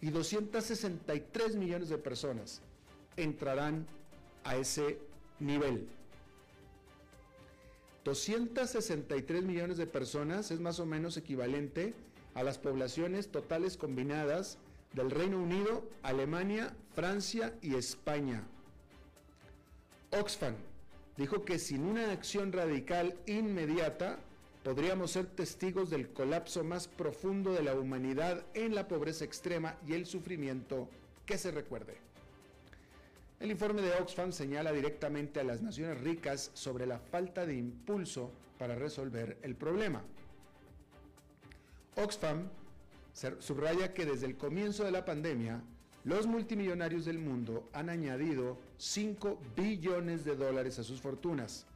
Y 0.00 0.10
263 0.10 1.56
millones 1.56 1.88
de 1.88 1.98
personas 1.98 2.60
entrarán 3.16 3.86
a 4.44 4.56
ese 4.56 4.98
nivel. 5.38 5.88
263 8.06 9.42
millones 9.42 9.78
de 9.78 9.86
personas 9.88 10.52
es 10.52 10.60
más 10.60 10.78
o 10.78 10.86
menos 10.86 11.16
equivalente 11.16 11.92
a 12.34 12.44
las 12.44 12.56
poblaciones 12.56 13.32
totales 13.32 13.76
combinadas 13.76 14.58
del 14.92 15.10
Reino 15.10 15.42
Unido, 15.42 15.82
Alemania, 16.04 16.72
Francia 16.94 17.52
y 17.62 17.74
España. 17.74 18.44
Oxfam 20.12 20.54
dijo 21.16 21.44
que 21.44 21.58
sin 21.58 21.82
una 21.82 22.12
acción 22.12 22.52
radical 22.52 23.16
inmediata 23.26 24.20
podríamos 24.62 25.10
ser 25.10 25.26
testigos 25.26 25.90
del 25.90 26.08
colapso 26.10 26.62
más 26.62 26.86
profundo 26.86 27.54
de 27.54 27.64
la 27.64 27.74
humanidad 27.74 28.44
en 28.54 28.76
la 28.76 28.86
pobreza 28.86 29.24
extrema 29.24 29.78
y 29.84 29.94
el 29.94 30.06
sufrimiento 30.06 30.88
que 31.26 31.38
se 31.38 31.50
recuerde. 31.50 32.05
El 33.38 33.50
informe 33.50 33.82
de 33.82 33.92
Oxfam 33.94 34.32
señala 34.32 34.72
directamente 34.72 35.40
a 35.40 35.44
las 35.44 35.62
naciones 35.62 36.00
ricas 36.00 36.50
sobre 36.54 36.86
la 36.86 36.98
falta 36.98 37.44
de 37.44 37.56
impulso 37.56 38.30
para 38.58 38.74
resolver 38.74 39.38
el 39.42 39.54
problema. 39.54 40.02
Oxfam 41.96 42.48
subraya 43.38 43.94
que 43.94 44.06
desde 44.06 44.26
el 44.26 44.36
comienzo 44.36 44.84
de 44.84 44.90
la 44.90 45.04
pandemia, 45.04 45.62
los 46.04 46.26
multimillonarios 46.26 47.04
del 47.04 47.18
mundo 47.18 47.68
han 47.72 47.90
añadido 47.90 48.58
5 48.78 49.38
billones 49.56 50.24
de 50.24 50.36
dólares 50.36 50.78
a 50.78 50.84
sus 50.84 51.00
fortunas 51.00 51.66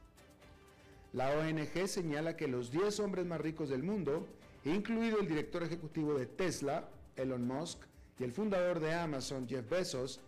la 1.13 1.37
ONG 1.37 1.87
señala 1.87 2.37
que 2.37 2.47
los 2.47 2.71
10 2.71 3.01
hombres 3.01 3.25
más 3.25 3.41
ricos 3.41 3.69
del 3.69 3.83
mundo, 3.83 4.27
incluido 4.63 5.19
el 5.19 5.27
director 5.27 5.61
ejecutivo 5.61 6.13
de 6.13 6.25
Tesla, 6.25 6.87
Elon 7.17 7.45
Musk, 7.45 7.79
y 8.17 8.23
el 8.23 8.31
fundador 8.31 8.79
de 8.79 8.93
Amazon, 8.93 9.47
Jeff 9.47 9.69
Bezos, 9.69 10.21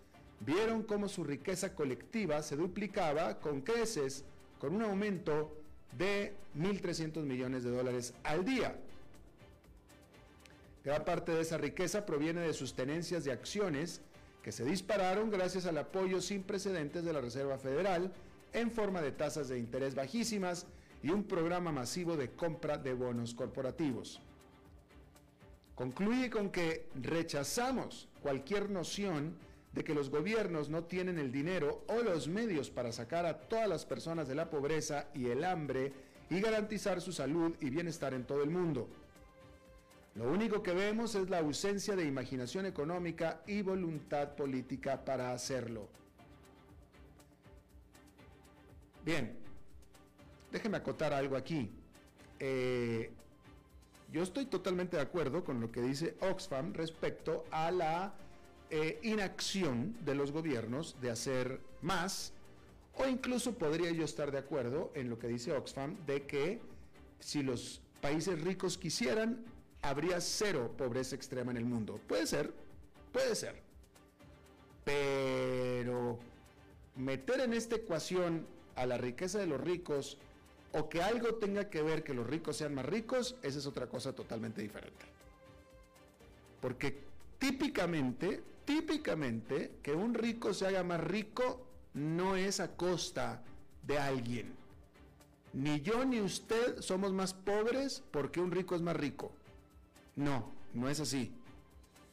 vieron 0.45 0.83
cómo 0.83 1.07
su 1.07 1.23
riqueza 1.23 1.75
colectiva 1.75 2.41
se 2.41 2.55
duplicaba 2.55 3.39
con 3.39 3.61
creces, 3.61 4.25
con 4.59 4.75
un 4.75 4.83
aumento 4.83 5.55
de 5.97 6.33
1.300 6.57 7.23
millones 7.23 7.63
de 7.63 7.71
dólares 7.71 8.13
al 8.23 8.43
día. 8.45 8.75
Gran 10.83 11.05
parte 11.05 11.31
de 11.31 11.41
esa 11.41 11.57
riqueza 11.57 12.05
proviene 12.05 12.41
de 12.41 12.53
sus 12.53 12.73
tenencias 12.73 13.23
de 13.23 13.31
acciones 13.31 14.01
que 14.41 14.51
se 14.51 14.65
dispararon 14.65 15.29
gracias 15.31 15.65
al 15.65 15.77
apoyo 15.77 16.19
sin 16.19 16.43
precedentes 16.43 17.05
de 17.05 17.13
la 17.13 17.21
Reserva 17.21 17.57
Federal 17.57 18.11
en 18.51 18.71
forma 18.71 19.01
de 19.01 19.11
tasas 19.11 19.47
de 19.47 19.57
interés 19.57 19.95
bajísimas 19.95 20.67
y 21.01 21.09
un 21.09 21.23
programa 21.23 21.71
masivo 21.71 22.17
de 22.17 22.31
compra 22.31 22.77
de 22.77 22.93
bonos 22.93 23.33
corporativos. 23.33 24.19
Concluye 25.75 26.29
con 26.29 26.49
que 26.49 26.87
rechazamos 27.01 28.09
cualquier 28.21 28.69
noción 28.69 29.35
de 29.73 29.83
que 29.83 29.95
los 29.95 30.09
gobiernos 30.09 30.69
no 30.69 30.83
tienen 30.83 31.17
el 31.17 31.31
dinero 31.31 31.83
o 31.87 32.01
los 32.01 32.27
medios 32.27 32.69
para 32.69 32.91
sacar 32.91 33.25
a 33.25 33.39
todas 33.39 33.67
las 33.67 33.85
personas 33.85 34.27
de 34.27 34.35
la 34.35 34.49
pobreza 34.49 35.07
y 35.13 35.27
el 35.27 35.43
hambre 35.43 35.91
y 36.29 36.39
garantizar 36.39 37.01
su 37.01 37.11
salud 37.11 37.55
y 37.59 37.69
bienestar 37.69 38.13
en 38.13 38.25
todo 38.25 38.43
el 38.43 38.49
mundo. 38.49 38.87
Lo 40.15 40.31
único 40.31 40.61
que 40.61 40.73
vemos 40.73 41.15
es 41.15 41.29
la 41.29 41.39
ausencia 41.39 41.95
de 41.95 42.05
imaginación 42.05 42.67
económica 42.67 43.41
y 43.47 43.63
voluntad 43.63 44.35
política 44.35 45.03
para 45.03 45.33
hacerlo. 45.33 45.87
Bien, 49.03 49.35
déjeme 50.51 50.77
acotar 50.77 51.13
algo 51.13 51.35
aquí. 51.35 51.71
Eh, 52.39 53.11
yo 54.11 54.21
estoy 54.21 54.45
totalmente 54.45 54.97
de 54.97 55.03
acuerdo 55.03 55.43
con 55.43 55.59
lo 55.59 55.71
que 55.71 55.81
dice 55.81 56.15
Oxfam 56.21 56.73
respecto 56.73 57.45
a 57.49 57.71
la 57.71 58.13
eh, 58.75 58.97
inacción 59.03 59.95
de 60.03 60.15
los 60.15 60.31
gobiernos 60.31 60.99
de 60.99 61.11
hacer 61.11 61.59
más, 61.83 62.33
o 62.95 63.05
incluso 63.05 63.53
podría 63.53 63.91
yo 63.91 64.03
estar 64.03 64.31
de 64.31 64.39
acuerdo 64.39 64.91
en 64.95 65.11
lo 65.11 65.19
que 65.19 65.27
dice 65.27 65.53
Oxfam 65.53 65.95
de 66.07 66.25
que 66.25 66.59
si 67.19 67.43
los 67.43 67.83
países 68.01 68.41
ricos 68.41 68.79
quisieran, 68.79 69.45
habría 69.83 70.19
cero 70.21 70.73
pobreza 70.75 71.15
extrema 71.15 71.51
en 71.51 71.57
el 71.57 71.65
mundo. 71.65 72.01
Puede 72.07 72.25
ser, 72.25 72.51
puede 73.11 73.35
ser. 73.35 73.61
Pero 74.83 76.17
meter 76.95 77.41
en 77.41 77.53
esta 77.53 77.75
ecuación 77.75 78.47
a 78.75 78.87
la 78.87 78.97
riqueza 78.97 79.37
de 79.37 79.45
los 79.45 79.61
ricos 79.61 80.17
o 80.71 80.89
que 80.89 81.03
algo 81.03 81.35
tenga 81.35 81.69
que 81.69 81.83
ver 81.83 82.03
que 82.03 82.15
los 82.15 82.25
ricos 82.25 82.57
sean 82.57 82.73
más 82.73 82.87
ricos, 82.87 83.35
esa 83.43 83.59
es 83.59 83.67
otra 83.67 83.85
cosa 83.85 84.15
totalmente 84.15 84.63
diferente. 84.63 85.05
Porque 86.59 87.03
típicamente, 87.37 88.41
típicamente, 88.65 89.77
que 89.81 89.93
un 89.93 90.13
rico 90.13 90.53
se 90.53 90.67
haga 90.67 90.83
más 90.83 91.01
rico 91.01 91.65
no 91.93 92.35
es 92.35 92.59
a 92.59 92.75
costa 92.75 93.43
de 93.83 93.99
alguien. 93.99 94.53
Ni 95.53 95.81
yo 95.81 96.03
ni 96.05 96.19
usted 96.19 96.81
somos 96.81 97.13
más 97.13 97.33
pobres 97.33 98.03
porque 98.11 98.39
un 98.39 98.51
rico 98.51 98.75
es 98.75 98.81
más 98.81 98.95
rico. 98.95 99.31
No, 100.15 100.51
no 100.73 100.89
es 100.89 100.99
así. 100.99 101.31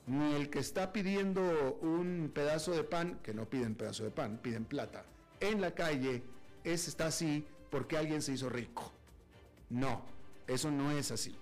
Ni 0.07 0.35
el 0.35 0.51
que 0.51 0.59
está 0.59 0.93
pidiendo 0.93 1.79
un 1.81 2.31
pedazo 2.35 2.73
de 2.73 2.85
pan, 2.85 3.19
que 3.23 3.33
no 3.33 3.49
piden 3.49 3.75
pedazo 3.75 4.05
de 4.05 4.11
pan, 4.11 4.39
piden 4.43 4.65
plata, 4.65 5.05
en 5.41 5.61
la 5.61 5.75
calle, 5.75 6.23
es, 6.65 6.89
está 6.89 7.07
así 7.07 7.47
porque 7.71 7.97
alguien 7.97 8.21
se 8.21 8.33
hizo 8.33 8.49
rico. 8.49 8.93
No, 9.71 10.03
eso 10.47 10.71
no 10.71 10.91
es 10.91 11.11
así. 11.11 11.37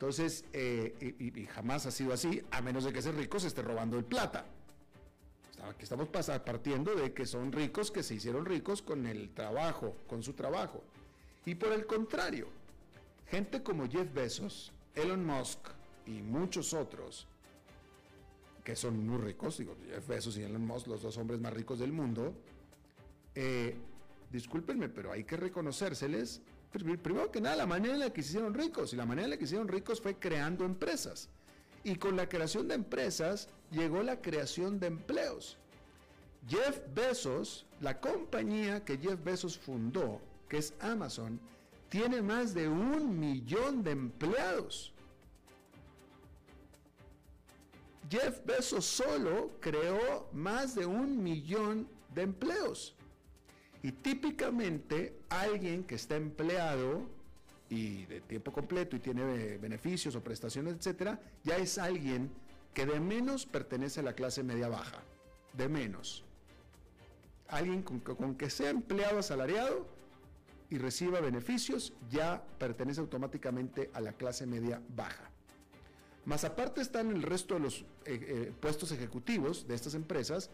Entonces, 0.00 0.46
eh, 0.54 1.14
y, 1.18 1.44
jamás 1.44 1.84
ha 1.84 1.90
sido 1.90 2.14
así, 2.14 2.42
a 2.52 2.62
menos 2.62 2.84
de 2.84 2.92
que 2.94 3.00
ese 3.00 3.12
rico 3.12 3.38
se 3.38 3.48
esté 3.48 3.60
robando 3.60 3.98
el 3.98 4.04
plata. 4.06 4.46
Aquí 5.68 5.82
estamos 5.82 6.08
partiendo 6.08 6.94
de 6.94 7.12
que 7.12 7.26
son 7.26 7.52
ricos 7.52 7.90
que 7.90 8.02
se 8.02 8.14
hicieron 8.14 8.46
ricos 8.46 8.80
con 8.80 9.06
el 9.06 9.28
trabajo, 9.34 9.98
con 10.06 10.22
su 10.22 10.32
trabajo. 10.32 10.82
Y 11.44 11.54
por 11.54 11.74
el 11.74 11.84
contrario, 11.84 12.48
gente 13.26 13.62
como 13.62 13.90
Jeff 13.90 14.10
Bezos, 14.14 14.72
Elon 14.94 15.22
Musk 15.22 15.68
y 16.06 16.22
muchos 16.22 16.72
otros, 16.72 17.26
que 18.64 18.76
son 18.76 19.06
muy 19.06 19.18
ricos, 19.18 19.58
digo, 19.58 19.76
Jeff 19.86 20.08
Bezos 20.08 20.38
y 20.38 20.42
Elon 20.44 20.66
Musk, 20.66 20.86
los 20.86 21.02
dos 21.02 21.18
hombres 21.18 21.42
más 21.42 21.52
ricos 21.52 21.78
del 21.78 21.92
mundo, 21.92 22.32
eh, 23.34 23.76
discúlpenme, 24.32 24.88
pero 24.88 25.12
hay 25.12 25.24
que 25.24 25.36
reconocérseles, 25.36 26.40
primero 26.70 27.30
que 27.30 27.40
nada, 27.40 27.56
la 27.56 27.66
manera 27.66 27.94
en 27.94 28.00
la 28.00 28.12
que 28.12 28.22
se 28.22 28.30
hicieron 28.30 28.54
ricos. 28.54 28.92
Y 28.92 28.96
la 28.96 29.06
manera 29.06 29.24
en 29.24 29.30
la 29.30 29.36
que 29.36 29.44
se 29.44 29.50
hicieron 29.50 29.68
ricos 29.68 30.00
fue 30.00 30.14
creando 30.16 30.64
empresas. 30.64 31.28
Y 31.82 31.96
con 31.96 32.16
la 32.16 32.28
creación 32.28 32.68
de 32.68 32.74
empresas 32.74 33.48
llegó 33.70 34.02
la 34.02 34.20
creación 34.20 34.78
de 34.78 34.88
empleos. 34.88 35.56
Jeff 36.48 36.80
Bezos, 36.94 37.66
la 37.80 38.00
compañía 38.00 38.84
que 38.84 38.98
Jeff 38.98 39.22
Bezos 39.22 39.58
fundó, 39.58 40.20
que 40.48 40.58
es 40.58 40.74
Amazon, 40.80 41.40
tiene 41.88 42.22
más 42.22 42.54
de 42.54 42.68
un 42.68 43.18
millón 43.18 43.82
de 43.82 43.90
empleados. 43.90 44.92
Jeff 48.08 48.44
Bezos 48.44 48.84
solo 48.84 49.50
creó 49.60 50.28
más 50.32 50.74
de 50.74 50.86
un 50.86 51.22
millón 51.22 51.88
de 52.14 52.22
empleos. 52.22 52.94
Y 53.82 53.92
típicamente 53.92 55.16
alguien 55.28 55.84
que 55.84 55.94
está 55.94 56.16
empleado 56.16 57.08
y 57.70 58.04
de 58.06 58.20
tiempo 58.20 58.52
completo 58.52 58.96
y 58.96 58.98
tiene 58.98 59.56
beneficios 59.58 60.14
o 60.16 60.22
prestaciones, 60.22 60.74
etcétera, 60.74 61.20
ya 61.44 61.56
es 61.56 61.78
alguien 61.78 62.30
que 62.74 62.84
de 62.84 63.00
menos 63.00 63.46
pertenece 63.46 64.00
a 64.00 64.02
la 64.02 64.12
clase 64.12 64.42
media 64.42 64.68
baja, 64.68 64.98
de 65.54 65.68
menos. 65.68 66.24
Alguien 67.48 67.82
con, 67.82 68.34
que 68.34 68.50
sea 68.50 68.70
empleado 68.70 69.18
asalariado 69.18 69.86
y 70.68 70.78
reciba 70.78 71.20
beneficios, 71.20 71.92
ya 72.10 72.44
pertenece 72.58 73.00
automáticamente 73.00 73.90
a 73.94 74.00
la 74.00 74.12
clase 74.12 74.46
media 74.46 74.82
baja. 74.94 75.30
Más 76.26 76.44
aparte 76.44 76.80
están 76.80 77.10
el 77.10 77.22
resto 77.22 77.54
de 77.54 77.60
los 77.60 77.80
eh, 77.80 77.84
eh, 78.04 78.52
puestos 78.60 78.92
ejecutivos 78.92 79.66
de 79.66 79.74
estas 79.74 79.94
empresas, 79.94 80.50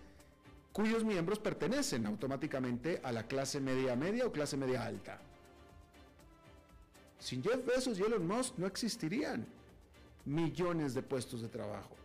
cuyos 0.77 1.05
miembros 1.05 1.39
pertenecen 1.39 2.05
automáticamente 2.05 3.01
a 3.03 3.11
la 3.11 3.27
clase 3.27 3.61
media 3.61 3.97
media 3.97 4.27
o 4.27 4.31
clase 4.31 4.59
media 4.59 4.85
alta. 4.85 5.19
Sin 7.19 7.43
Jeff 7.43 7.65
Bezos 7.65 7.99
y 7.99 8.03
Elon 8.03 8.27
Musk 8.27 8.59
no 8.59 8.67
existirían 8.67 9.47
millones 10.27 10.93
de 10.93 11.01
puestos 11.01 11.41
de 11.41 11.49
trabajo. 11.49 11.97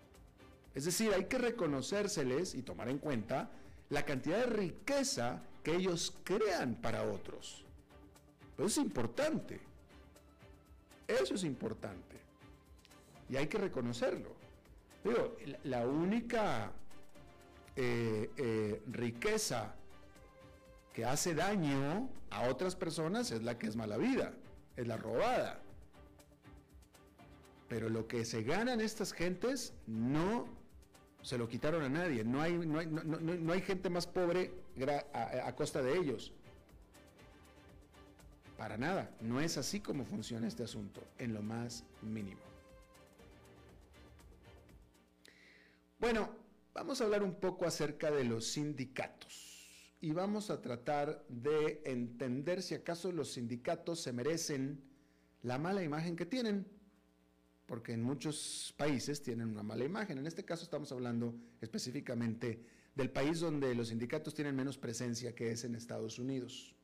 Es 0.74 0.86
decir, 0.86 1.12
hay 1.14 1.26
que 1.26 1.38
reconocérseles 1.38 2.56
y 2.56 2.62
tomar 2.62 2.88
en 2.88 3.00
cuenta 3.00 3.52
la 3.90 4.06
cantidad 4.06 4.38
de 4.38 4.46
riqueza 4.46 5.42
que 5.64 5.76
ellos 5.76 6.16
crean 6.24 6.76
para 6.76 7.04
otros. 7.04 7.66
Eso 8.58 8.68
es 8.68 8.78
importante. 8.78 9.60
Eso 11.10 11.36
es 11.36 11.44
importante. 11.44 12.16
Y 13.30 13.36
hay 13.36 13.48
que 13.48 13.58
reconocerlo. 13.58 14.30
Digo, 15.04 15.36
la 15.66 15.86
única 15.86 16.72
eh, 17.76 18.30
eh, 18.38 18.82
riqueza 18.88 19.76
que 20.94 21.06
hace 21.06 21.34
daño 21.34 22.10
a 22.30 22.50
otras 22.50 22.76
personas 22.76 23.32
es 23.32 23.44
la 23.44 23.58
que 23.58 23.68
es 23.68 23.76
mala 23.76 23.98
vida, 23.98 24.34
es 24.76 24.88
la 24.88 24.98
robada. 24.98 25.62
Pero 27.70 27.90
lo 27.90 28.08
que 28.08 28.26
se 28.26 28.44
ganan 28.44 28.82
estas 28.82 29.14
gentes 29.14 29.74
no 29.88 30.46
se 31.22 31.38
lo 31.38 31.48
quitaron 31.48 31.84
a 31.84 31.90
nadie. 31.90 32.24
No 32.24 32.42
hay, 32.42 32.58
no 32.58 32.80
hay, 32.80 32.88
no, 32.88 33.54
hay 33.54 33.62
gente 33.62 33.90
más 33.90 34.08
pobre 34.08 34.54
a, 35.14 35.54
costa 35.56 35.82
de 35.82 35.98
ellos. 35.98 36.34
Para 38.58 38.78
nada. 38.78 39.10
No 39.22 39.40
es 39.40 39.58
así 39.58 39.80
como 39.80 40.06
funciona 40.06 40.48
este 40.48 40.64
asunto, 40.64 41.02
en 41.18 41.34
lo 41.34 41.42
más 41.42 41.84
mínimo. 42.02 42.42
Bueno, 46.00 46.41
vamos 46.74 47.02
a 47.02 47.06
hablar 47.06 47.24
un 47.24 47.36
poco 47.36 47.66
acerca 47.66 48.12
de 48.12 48.24
los 48.24 48.48
sindicatos 48.48 49.96
y 50.00 50.12
vamos 50.12 50.50
a 50.50 50.62
tratar 50.62 51.26
de 51.28 51.82
entender 51.86 52.62
si 52.62 52.74
acaso 52.74 53.12
los 53.12 53.34
sindicatos 53.34 54.02
se 54.02 54.14
merecen 54.14 54.84
la 55.44 55.58
mala 55.58 55.84
imagen 55.84 56.16
que 56.16 56.26
tienen 56.26 56.66
porque 57.72 57.94
en 57.94 58.04
muchos 58.04 58.74
países 58.76 59.22
tienen 59.22 59.48
una 59.48 59.64
mala 59.64 59.86
imagen. 59.86 60.18
En 60.18 60.28
este 60.28 60.44
caso 60.44 60.64
estamos 60.64 60.92
hablando 60.92 61.34
específicamente 61.62 62.66
del 62.96 63.10
país 63.10 63.40
donde 63.40 63.74
los 63.76 63.88
sindicatos 63.88 64.34
tienen 64.34 64.58
menos 64.58 64.78
presencia, 64.78 65.34
que 65.34 65.52
es 65.52 65.64
en 65.64 65.76
Estados 65.76 66.20
Unidos. 66.20 66.76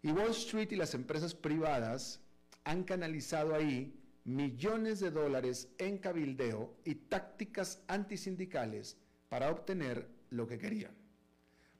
Y 0.00 0.10
Wall 0.10 0.30
Street 0.30 0.72
y 0.72 0.76
las 0.76 0.94
empresas 0.94 1.34
privadas 1.34 2.20
han 2.64 2.82
canalizado 2.84 3.54
ahí 3.54 4.01
millones 4.24 5.00
de 5.00 5.10
dólares 5.10 5.68
en 5.78 5.98
cabildeo 5.98 6.76
y 6.84 6.94
tácticas 6.94 7.82
antisindicales 7.88 8.96
para 9.28 9.50
obtener 9.50 10.08
lo 10.30 10.46
que 10.46 10.58
querían. 10.58 10.94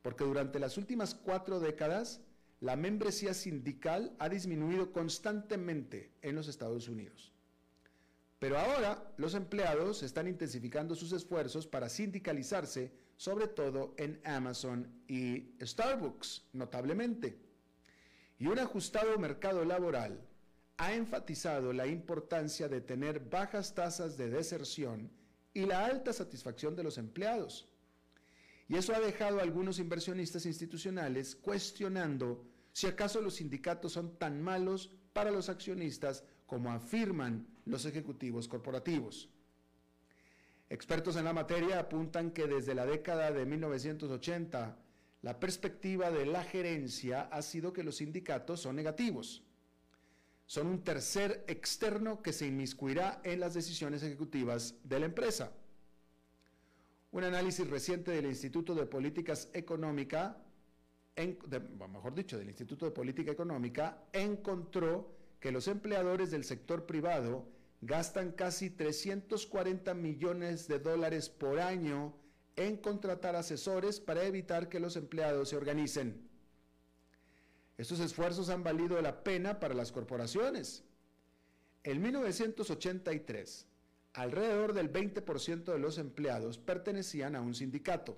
Porque 0.03 0.25
durante 0.25 0.59
las 0.59 0.77
últimas 0.77 1.15
cuatro 1.15 1.61
décadas, 1.61 2.21
la 2.61 2.77
membresía 2.77 3.35
sindical 3.35 4.15
ha 4.19 4.29
disminuido 4.29 4.93
constantemente 4.93 6.13
en 6.23 6.35
los 6.35 6.49
Estados 6.49 6.89
Unidos. 6.89 7.33
Pero 8.39 8.59
ahora 8.59 9.13
los 9.19 9.35
empleados 9.35 10.03
están 10.03 10.27
intensificando 10.27 10.97
sus 10.97 11.13
esfuerzos 11.13 11.67
para 11.67 11.89
sindicalizarse, 11.89 12.93
sobre 13.17 13.47
todo 13.47 13.95
en 13.99 14.21
Amazon 14.25 14.89
y 15.07 15.55
Starbucks, 15.61 16.47
notablemente. 16.53 17.39
Y 18.41 18.49
un 18.49 18.59
ajustado 18.59 19.17
mercado 19.19 19.65
laboral 19.65 20.27
ha 20.77 20.95
enfatizado 20.95 21.73
la 21.73 21.87
importancia 21.87 22.69
de 22.69 22.81
tener 22.81 23.21
bajas 23.21 23.75
tasas 23.75 24.17
de 24.17 24.29
deserción 24.29 25.11
y 25.55 25.67
la 25.67 25.85
alta 25.85 26.13
satisfacción 26.13 26.75
de 26.75 26.83
los 26.83 26.99
empleados. 26.99 27.69
Y 28.69 28.77
eso 28.77 28.95
ha 28.95 29.01
dejado 29.01 29.39
a 29.39 29.43
algunos 29.43 29.79
inversionistas 29.79 30.47
institucionales 30.47 31.37
cuestionando 31.37 32.47
si 32.73 32.87
acaso 32.87 33.21
los 33.21 33.35
sindicatos 33.35 33.93
son 33.93 34.17
tan 34.19 34.43
malos 34.43 34.91
para 35.13 35.31
los 35.31 35.49
accionistas 35.49 36.25
como 36.47 36.71
afirman 36.71 37.47
los 37.67 37.85
ejecutivos 37.85 38.49
corporativos. 38.49 39.29
Expertos 40.71 41.17
en 41.17 41.27
la 41.27 41.35
materia 41.35 41.79
apuntan 41.79 42.31
que 42.31 42.47
desde 42.47 42.75
la 42.75 42.87
década 42.87 43.31
de 43.31 43.45
1980 43.45 44.79
la 45.21 45.39
perspectiva 45.39 46.11
de 46.11 46.27
la 46.27 46.43
gerencia 46.43 47.23
ha 47.31 47.43
sido 47.43 47.73
que 47.73 47.85
los 47.85 47.97
sindicatos 47.97 48.61
son 48.61 48.77
negativos. 48.77 49.45
Son 50.53 50.67
un 50.67 50.85
tercer 50.85 51.47
externo 51.49 52.21
que 52.21 52.35
se 52.35 52.47
inmiscuirá 52.47 53.23
en 53.25 53.41
las 53.41 53.55
decisiones 53.55 54.03
ejecutivas 54.03 54.75
de 54.85 55.01
la 55.01 55.07
empresa. 55.07 55.51
Un 57.11 57.25
análisis 57.25 57.67
reciente 57.71 58.11
del 58.11 58.27
Instituto 58.27 58.75
de 58.75 58.85
Políticas 58.85 59.49
Económica, 59.55 60.45
mejor 61.17 62.15
dicho, 62.15 62.37
del 62.37 62.49
Instituto 62.49 62.85
de 62.85 62.91
Política 62.91 63.33
Económica, 63.33 64.05
encontró 64.13 65.17
que 65.41 65.53
los 65.53 65.69
empleadores 65.69 66.31
del 66.31 66.45
sector 66.45 66.85
privado 66.85 67.49
gastan 67.81 68.33
casi 68.33 68.69
340 68.69 69.95
millones 69.95 70.69
de 70.69 70.81
dólares 70.81 71.31
por 71.31 71.61
año 71.61 72.15
en 72.57 72.77
contratar 72.77 73.37
asesores 73.37 74.01
para 74.01 74.25
evitar 74.25 74.69
que 74.69 74.81
los 74.81 74.97
empleados 74.97 75.49
se 75.49 75.57
organicen. 75.57 76.29
Estos 77.79 78.01
esfuerzos 78.01 78.49
han 78.49 78.63
valido 78.63 79.01
la 79.01 79.25
pena 79.25 79.59
para 79.59 79.75
las 79.75 79.93
corporaciones. 79.93 80.85
En 81.85 82.01
1983, 82.01 83.67
alrededor 84.15 84.73
del 84.73 84.93
20% 84.93 85.65
de 85.65 85.79
los 85.79 85.99
empleados 85.99 86.59
pertenecían 86.59 87.35
a 87.35 87.41
un 87.41 87.55
sindicato. 87.55 88.17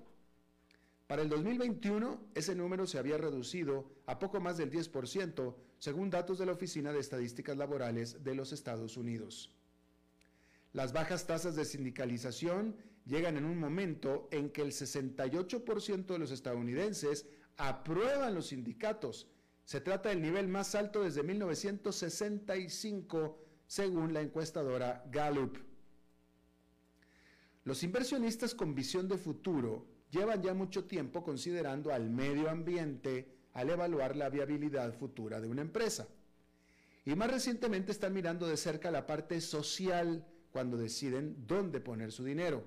Para 1.07 1.21
el 1.21 1.29
2021, 1.29 2.19
ese 2.33 2.55
número 2.55 2.87
se 2.87 2.97
había 2.97 3.17
reducido 3.17 3.91
a 4.07 4.17
poco 4.17 4.39
más 4.39 4.57
del 4.57 4.71
10%, 4.71 5.55
según 5.77 6.09
datos 6.09 6.39
de 6.39 6.47
la 6.47 6.53
Oficina 6.53 6.91
de 6.91 6.99
Estadísticas 6.99 7.57
Laborales 7.57 8.23
de 8.23 8.35
los 8.35 8.51
Estados 8.51 8.97
Unidos. 8.97 9.51
Las 10.73 10.93
bajas 10.93 11.25
tasas 11.25 11.55
de 11.55 11.63
sindicalización 11.63 12.75
llegan 13.05 13.37
en 13.37 13.45
un 13.45 13.57
momento 13.59 14.27
en 14.31 14.49
que 14.49 14.61
el 14.61 14.71
68% 14.71 16.05
de 16.05 16.19
los 16.19 16.31
estadounidenses 16.31 17.27
aprueban 17.55 18.33
los 18.33 18.47
sindicatos. 18.47 19.27
Se 19.65 19.81
trata 19.81 20.07
del 20.09 20.21
nivel 20.21 20.47
más 20.47 20.75
alto 20.75 21.03
desde 21.03 21.23
1965, 21.23 23.39
según 23.65 24.13
la 24.13 24.21
encuestadora 24.21 25.03
Gallup. 25.11 25.57
Los 27.63 27.81
inversionistas 27.81 28.53
con 28.53 28.75
visión 28.75 29.07
de 29.07 29.17
futuro 29.17 29.87
llevan 30.11 30.43
ya 30.43 30.53
mucho 30.53 30.85
tiempo 30.85 31.23
considerando 31.23 31.91
al 31.91 32.11
medio 32.11 32.47
ambiente 32.47 33.33
al 33.53 33.71
evaluar 33.71 34.15
la 34.15 34.29
viabilidad 34.29 34.93
futura 34.93 35.41
de 35.41 35.47
una 35.47 35.63
empresa. 35.63 36.07
Y 37.03 37.15
más 37.15 37.31
recientemente 37.31 37.91
están 37.91 38.13
mirando 38.13 38.47
de 38.47 38.57
cerca 38.57 38.91
la 38.91 39.07
parte 39.07 39.41
social 39.41 40.27
cuando 40.51 40.77
deciden 40.77 41.47
dónde 41.47 41.79
poner 41.79 42.11
su 42.11 42.23
dinero. 42.23 42.63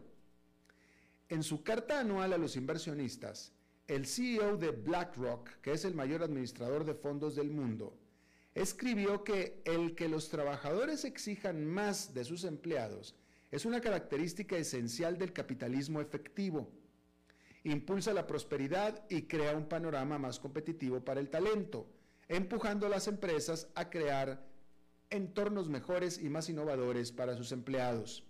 En 1.28 1.44
su 1.44 1.62
carta 1.62 2.00
anual 2.00 2.32
a 2.32 2.38
los 2.38 2.56
inversionistas, 2.56 3.52
el 3.88 4.06
CEO 4.06 4.56
de 4.56 4.70
BlackRock, 4.70 5.60
que 5.60 5.72
es 5.72 5.84
el 5.84 5.94
mayor 5.94 6.22
administrador 6.22 6.84
de 6.84 6.94
fondos 6.94 7.34
del 7.34 7.50
mundo, 7.50 7.98
escribió 8.54 9.24
que 9.24 9.60
el 9.64 9.94
que 9.94 10.08
los 10.08 10.28
trabajadores 10.28 11.04
exijan 11.04 11.66
más 11.66 12.14
de 12.14 12.24
sus 12.24 12.44
empleados 12.44 13.16
es 13.50 13.64
una 13.64 13.80
característica 13.80 14.56
esencial 14.56 15.16
del 15.16 15.32
capitalismo 15.32 16.00
efectivo 16.00 16.70
impulsa 17.64 18.12
la 18.12 18.26
prosperidad 18.26 19.04
y 19.08 19.22
crea 19.22 19.56
un 19.56 19.66
panorama 19.66 20.18
más 20.18 20.38
competitivo 20.38 21.00
para 21.00 21.20
el 21.20 21.30
talento, 21.30 21.86
empujando 22.28 22.86
a 22.86 22.90
las 22.90 23.08
empresas 23.08 23.68
a 23.74 23.90
crear 23.90 24.42
entornos 25.10 25.68
mejores 25.68 26.18
y 26.18 26.28
más 26.28 26.48
innovadores 26.48 27.12
para 27.12 27.36
sus 27.36 27.52
empleados. 27.52 28.24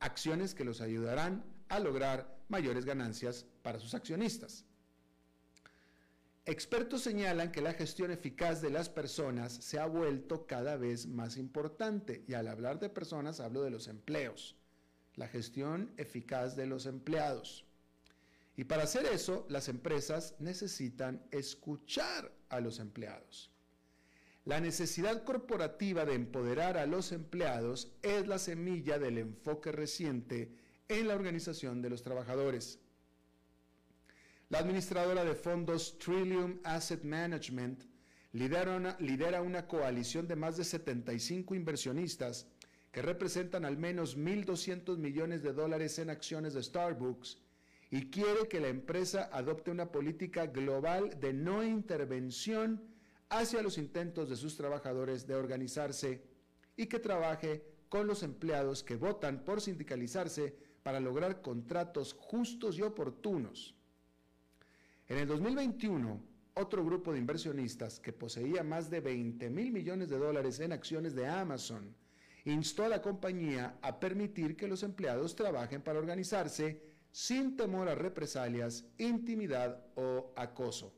Acciones 0.00 0.54
que 0.54 0.64
los 0.64 0.80
ayudarán 0.80 1.44
a 1.68 1.80
lograr 1.80 2.37
mayores 2.48 2.84
ganancias 2.84 3.46
para 3.62 3.78
sus 3.78 3.94
accionistas. 3.94 4.64
Expertos 6.44 7.02
señalan 7.02 7.52
que 7.52 7.60
la 7.60 7.74
gestión 7.74 8.10
eficaz 8.10 8.62
de 8.62 8.70
las 8.70 8.88
personas 8.88 9.52
se 9.52 9.78
ha 9.78 9.84
vuelto 9.84 10.46
cada 10.46 10.76
vez 10.78 11.06
más 11.06 11.36
importante 11.36 12.24
y 12.26 12.32
al 12.32 12.48
hablar 12.48 12.78
de 12.80 12.88
personas 12.88 13.38
hablo 13.40 13.62
de 13.62 13.70
los 13.70 13.86
empleos. 13.86 14.56
La 15.14 15.28
gestión 15.28 15.92
eficaz 15.98 16.56
de 16.56 16.66
los 16.66 16.86
empleados. 16.86 17.66
Y 18.56 18.64
para 18.64 18.84
hacer 18.84 19.04
eso, 19.04 19.44
las 19.50 19.68
empresas 19.68 20.36
necesitan 20.38 21.22
escuchar 21.32 22.32
a 22.48 22.60
los 22.60 22.78
empleados. 22.78 23.50
La 24.46 24.58
necesidad 24.58 25.24
corporativa 25.24 26.06
de 26.06 26.14
empoderar 26.14 26.78
a 26.78 26.86
los 26.86 27.12
empleados 27.12 27.92
es 28.00 28.26
la 28.26 28.38
semilla 28.38 28.98
del 28.98 29.18
enfoque 29.18 29.70
reciente 29.70 30.50
en 30.88 31.08
la 31.08 31.14
organización 31.14 31.82
de 31.82 31.90
los 31.90 32.02
trabajadores. 32.02 32.78
La 34.48 34.60
administradora 34.60 35.24
de 35.24 35.34
fondos 35.34 35.98
Trillium 35.98 36.58
Asset 36.64 37.04
Management 37.04 37.82
lidera 38.32 39.42
una, 39.42 39.66
coalición 39.66 40.26
de 40.26 40.36
más 40.36 40.56
de 40.56 40.64
75 40.64 41.54
inversionistas 41.54 42.46
que 42.90 43.02
representan 43.02 43.66
al 43.66 43.76
menos 43.76 44.16
1.200 44.16 44.96
millones 44.96 45.42
de 45.42 45.52
dólares 45.52 45.98
en 45.98 46.08
acciones 46.08 46.54
de 46.54 46.62
Starbucks 46.62 47.38
y 47.90 48.08
quiere 48.10 48.48
que 48.48 48.60
la 48.60 48.68
empresa 48.68 49.28
adopte 49.32 49.70
una 49.70 49.92
política 49.92 50.46
global 50.46 51.20
de 51.20 51.34
no 51.34 51.62
intervención 51.62 52.82
hacia 53.28 53.62
los 53.62 53.76
intentos 53.76 54.30
de 54.30 54.36
sus 54.36 54.56
trabajadores 54.56 55.26
de 55.26 55.34
organizarse 55.34 56.22
y 56.76 56.86
que 56.86 56.98
trabaje 56.98 57.62
con 57.90 58.06
los 58.06 58.22
empleados 58.22 58.82
que 58.82 58.96
votan 58.96 59.44
por 59.44 59.60
sindicalizarse 59.60 60.67
para 60.88 61.00
lograr 61.00 61.42
contratos 61.42 62.16
justos 62.18 62.78
y 62.78 62.80
oportunos. 62.80 63.74
En 65.06 65.18
el 65.18 65.28
2021, 65.28 66.18
otro 66.54 66.82
grupo 66.82 67.12
de 67.12 67.18
inversionistas 67.18 68.00
que 68.00 68.14
poseía 68.14 68.62
más 68.62 68.88
de 68.88 69.00
20 69.00 69.50
mil 69.50 69.70
millones 69.70 70.08
de 70.08 70.16
dólares 70.16 70.60
en 70.60 70.72
acciones 70.72 71.14
de 71.14 71.26
Amazon 71.26 71.94
instó 72.46 72.84
a 72.84 72.88
la 72.88 73.02
compañía 73.02 73.76
a 73.82 74.00
permitir 74.00 74.56
que 74.56 74.66
los 74.66 74.82
empleados 74.82 75.36
trabajen 75.36 75.82
para 75.82 75.98
organizarse 75.98 76.82
sin 77.12 77.54
temor 77.54 77.90
a 77.90 77.94
represalias, 77.94 78.86
intimidad 78.96 79.84
o 79.94 80.32
acoso. 80.36 80.94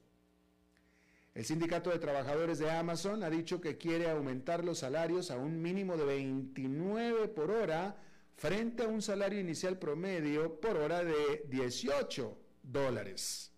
El 1.35 1.45
Sindicato 1.45 1.91
de 1.91 1.99
Trabajadores 1.99 2.61
de 2.61 2.71
Amazon 2.71 3.25
ha 3.25 3.31
dicho 3.31 3.61
que 3.61 3.77
quiere 3.77 4.09
aumentar 4.09 4.65
los 4.65 4.79
salarios 4.79 5.33
a 5.33 5.37
un 5.37 5.61
mínimo 5.61 5.97
de 5.97 6.05
29 6.05 7.27
por 7.27 7.51
hora 7.51 7.97
frente 8.41 8.83
a 8.85 8.89
un 8.89 9.03
salario 9.03 9.39
inicial 9.39 9.79
promedio 9.79 10.59
por 10.59 10.79
hora 10.79 11.05
de 11.05 11.45
18 11.51 12.39
dólares. 12.63 13.53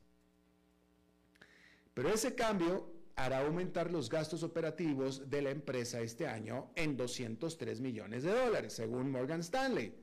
Pero 1.95 2.09
ese 2.09 2.35
cambio 2.35 2.93
hará 3.15 3.47
aumentar 3.47 3.93
los 3.93 4.11
gastos 4.11 4.43
operativos 4.43 5.31
de 5.31 5.41
la 5.41 5.51
empresa 5.51 6.01
este 6.01 6.27
año 6.27 6.73
en 6.75 6.97
203 6.97 7.81
millones 7.81 8.25
de 8.25 8.33
dólares, 8.33 8.73
según 8.73 9.13
Morgan 9.13 9.39
Stanley, 9.39 9.95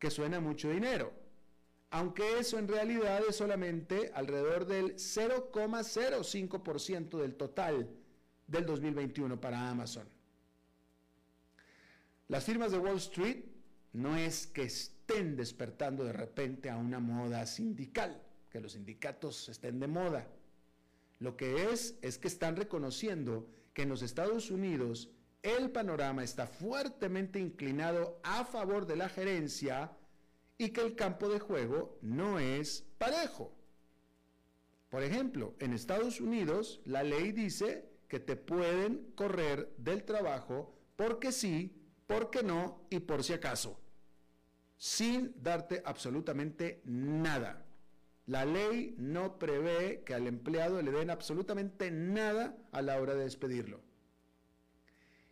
que 0.00 0.10
suena 0.10 0.40
mucho 0.40 0.70
dinero, 0.70 1.12
aunque 1.90 2.40
eso 2.40 2.58
en 2.58 2.66
realidad 2.66 3.22
es 3.28 3.36
solamente 3.36 4.10
alrededor 4.12 4.66
del 4.66 4.96
0,05% 4.96 7.20
del 7.20 7.36
total 7.36 7.88
del 8.48 8.66
2021 8.66 9.40
para 9.40 9.70
Amazon. 9.70 10.08
Las 12.26 12.44
firmas 12.44 12.72
de 12.72 12.78
Wall 12.78 12.96
Street 12.96 13.54
no 13.96 14.16
es 14.16 14.46
que 14.46 14.62
estén 14.62 15.36
despertando 15.36 16.04
de 16.04 16.12
repente 16.12 16.70
a 16.70 16.76
una 16.76 17.00
moda 17.00 17.46
sindical, 17.46 18.22
que 18.50 18.60
los 18.60 18.72
sindicatos 18.72 19.48
estén 19.48 19.80
de 19.80 19.88
moda 19.88 20.26
lo 21.18 21.36
que 21.36 21.70
es 21.70 21.98
es 22.02 22.18
que 22.18 22.28
están 22.28 22.56
reconociendo 22.56 23.48
que 23.72 23.82
en 23.82 23.88
los 23.88 24.02
Estados 24.02 24.50
Unidos 24.50 25.10
el 25.42 25.70
panorama 25.70 26.24
está 26.24 26.46
fuertemente 26.46 27.38
inclinado 27.38 28.20
a 28.22 28.44
favor 28.44 28.86
de 28.86 28.96
la 28.96 29.08
gerencia 29.08 29.92
y 30.58 30.70
que 30.70 30.80
el 30.80 30.94
campo 30.94 31.28
de 31.28 31.38
juego 31.38 31.98
no 32.02 32.38
es 32.38 32.84
parejo. 32.98 33.52
Por 34.90 35.02
ejemplo, 35.02 35.54
en 35.58 35.72
Estados 35.72 36.20
Unidos 36.20 36.80
la 36.84 37.02
ley 37.02 37.32
dice 37.32 37.88
que 38.08 38.20
te 38.20 38.36
pueden 38.36 39.12
correr 39.14 39.72
del 39.78 40.04
trabajo 40.04 40.74
porque 40.96 41.32
sí, 41.32 41.72
porque 42.06 42.42
no 42.42 42.86
y 42.90 43.00
por 43.00 43.24
si 43.24 43.32
acaso, 43.32 43.80
sin 44.76 45.34
darte 45.42 45.82
absolutamente 45.84 46.82
nada. 46.84 47.64
La 48.26 48.44
ley 48.44 48.94
no 48.98 49.38
prevé 49.38 50.02
que 50.04 50.14
al 50.14 50.26
empleado 50.26 50.82
le 50.82 50.90
den 50.90 51.10
absolutamente 51.10 51.90
nada 51.90 52.56
a 52.72 52.82
la 52.82 53.00
hora 53.00 53.14
de 53.14 53.24
despedirlo. 53.24 53.80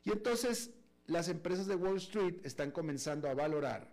Y 0.04 0.12
entonces 0.12 0.70
las 1.06 1.28
empresas 1.28 1.66
de 1.66 1.74
Wall 1.74 1.96
Street 1.96 2.36
están 2.44 2.70
comenzando 2.70 3.28
a 3.28 3.34
valorar 3.34 3.92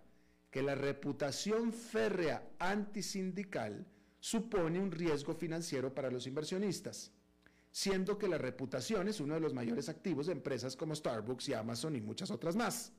que 0.50 0.62
la 0.62 0.74
reputación 0.74 1.72
férrea 1.72 2.46
antisindical 2.58 3.86
supone 4.20 4.78
un 4.78 4.92
riesgo 4.92 5.34
financiero 5.34 5.92
para 5.92 6.10
los 6.10 6.26
inversionistas, 6.26 7.10
siendo 7.72 8.18
que 8.18 8.28
la 8.28 8.38
reputación 8.38 9.08
es 9.08 9.18
uno 9.18 9.34
de 9.34 9.40
los 9.40 9.54
mayores 9.54 9.88
activos 9.88 10.26
de 10.26 10.32
empresas 10.32 10.76
como 10.76 10.94
Starbucks 10.94 11.48
y 11.48 11.54
Amazon 11.54 11.96
y 11.96 12.00
muchas 12.00 12.30
otras 12.30 12.54
más. 12.54 12.92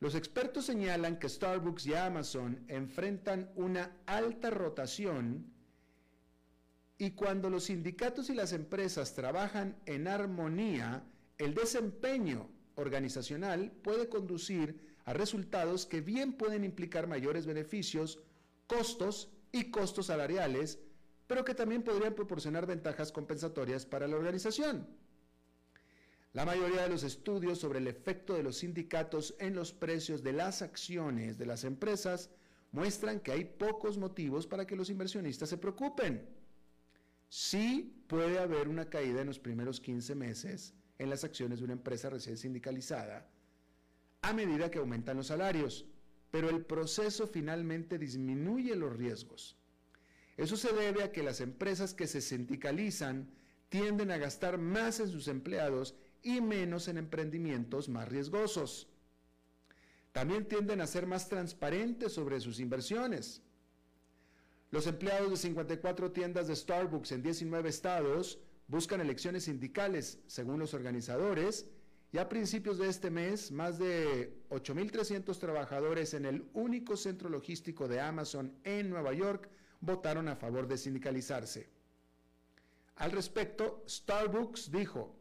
Los 0.00 0.14
expertos 0.14 0.64
señalan 0.64 1.18
que 1.18 1.28
Starbucks 1.28 1.86
y 1.86 1.94
Amazon 1.94 2.64
enfrentan 2.68 3.50
una 3.54 3.98
alta 4.06 4.48
rotación 4.48 5.52
y 6.96 7.10
cuando 7.10 7.50
los 7.50 7.64
sindicatos 7.64 8.30
y 8.30 8.34
las 8.34 8.54
empresas 8.54 9.14
trabajan 9.14 9.76
en 9.84 10.08
armonía, 10.08 11.04
el 11.36 11.54
desempeño 11.54 12.48
organizacional 12.76 13.72
puede 13.82 14.08
conducir 14.08 14.80
a 15.04 15.12
resultados 15.12 15.84
que 15.84 16.00
bien 16.00 16.32
pueden 16.32 16.64
implicar 16.64 17.06
mayores 17.06 17.44
beneficios, 17.44 18.20
costos 18.66 19.30
y 19.52 19.70
costos 19.70 20.06
salariales, 20.06 20.78
pero 21.26 21.44
que 21.44 21.54
también 21.54 21.82
podrían 21.82 22.14
proporcionar 22.14 22.66
ventajas 22.66 23.12
compensatorias 23.12 23.84
para 23.84 24.08
la 24.08 24.16
organización. 24.16 24.86
La 26.32 26.44
mayoría 26.44 26.82
de 26.82 26.88
los 26.88 27.02
estudios 27.02 27.58
sobre 27.58 27.80
el 27.80 27.88
efecto 27.88 28.34
de 28.34 28.44
los 28.44 28.58
sindicatos 28.58 29.34
en 29.40 29.54
los 29.54 29.72
precios 29.72 30.22
de 30.22 30.32
las 30.32 30.62
acciones 30.62 31.38
de 31.38 31.46
las 31.46 31.64
empresas 31.64 32.30
muestran 32.70 33.18
que 33.18 33.32
hay 33.32 33.44
pocos 33.44 33.98
motivos 33.98 34.46
para 34.46 34.64
que 34.64 34.76
los 34.76 34.90
inversionistas 34.90 35.48
se 35.48 35.58
preocupen. 35.58 36.28
Sí 37.28 38.04
puede 38.06 38.38
haber 38.38 38.68
una 38.68 38.88
caída 38.88 39.22
en 39.22 39.26
los 39.26 39.40
primeros 39.40 39.80
15 39.80 40.14
meses 40.14 40.72
en 40.98 41.10
las 41.10 41.24
acciones 41.24 41.58
de 41.58 41.64
una 41.64 41.72
empresa 41.72 42.10
recién 42.10 42.36
sindicalizada 42.36 43.28
a 44.22 44.32
medida 44.32 44.70
que 44.70 44.78
aumentan 44.78 45.16
los 45.16 45.28
salarios, 45.28 45.86
pero 46.30 46.50
el 46.50 46.64
proceso 46.64 47.26
finalmente 47.26 47.98
disminuye 47.98 48.76
los 48.76 48.96
riesgos. 48.96 49.56
Eso 50.36 50.56
se 50.56 50.72
debe 50.72 51.02
a 51.02 51.10
que 51.10 51.22
las 51.22 51.40
empresas 51.40 51.94
que 51.94 52.06
se 52.06 52.20
sindicalizan 52.20 53.30
tienden 53.68 54.10
a 54.10 54.18
gastar 54.18 54.58
más 54.58 55.00
en 55.00 55.08
sus 55.08 55.28
empleados 55.28 55.94
y 56.22 56.40
menos 56.40 56.88
en 56.88 56.98
emprendimientos 56.98 57.88
más 57.88 58.08
riesgosos. 58.08 58.88
También 60.12 60.46
tienden 60.46 60.80
a 60.80 60.86
ser 60.86 61.06
más 61.06 61.28
transparentes 61.28 62.12
sobre 62.12 62.40
sus 62.40 62.58
inversiones. 62.58 63.42
Los 64.70 64.86
empleados 64.86 65.30
de 65.30 65.36
54 65.36 66.12
tiendas 66.12 66.48
de 66.48 66.56
Starbucks 66.56 67.12
en 67.12 67.22
19 67.22 67.68
estados 67.68 68.38
buscan 68.66 69.00
elecciones 69.00 69.44
sindicales, 69.44 70.20
según 70.26 70.60
los 70.60 70.74
organizadores, 70.74 71.66
y 72.12 72.18
a 72.18 72.28
principios 72.28 72.78
de 72.78 72.88
este 72.88 73.10
mes, 73.10 73.52
más 73.52 73.78
de 73.78 74.34
8.300 74.50 75.38
trabajadores 75.38 76.14
en 76.14 76.24
el 76.24 76.48
único 76.54 76.96
centro 76.96 77.28
logístico 77.28 77.86
de 77.86 78.00
Amazon 78.00 78.52
en 78.64 78.90
Nueva 78.90 79.12
York 79.12 79.48
votaron 79.80 80.28
a 80.28 80.36
favor 80.36 80.66
de 80.66 80.76
sindicalizarse. 80.76 81.68
Al 82.96 83.12
respecto, 83.12 83.84
Starbucks 83.88 84.70
dijo, 84.70 85.16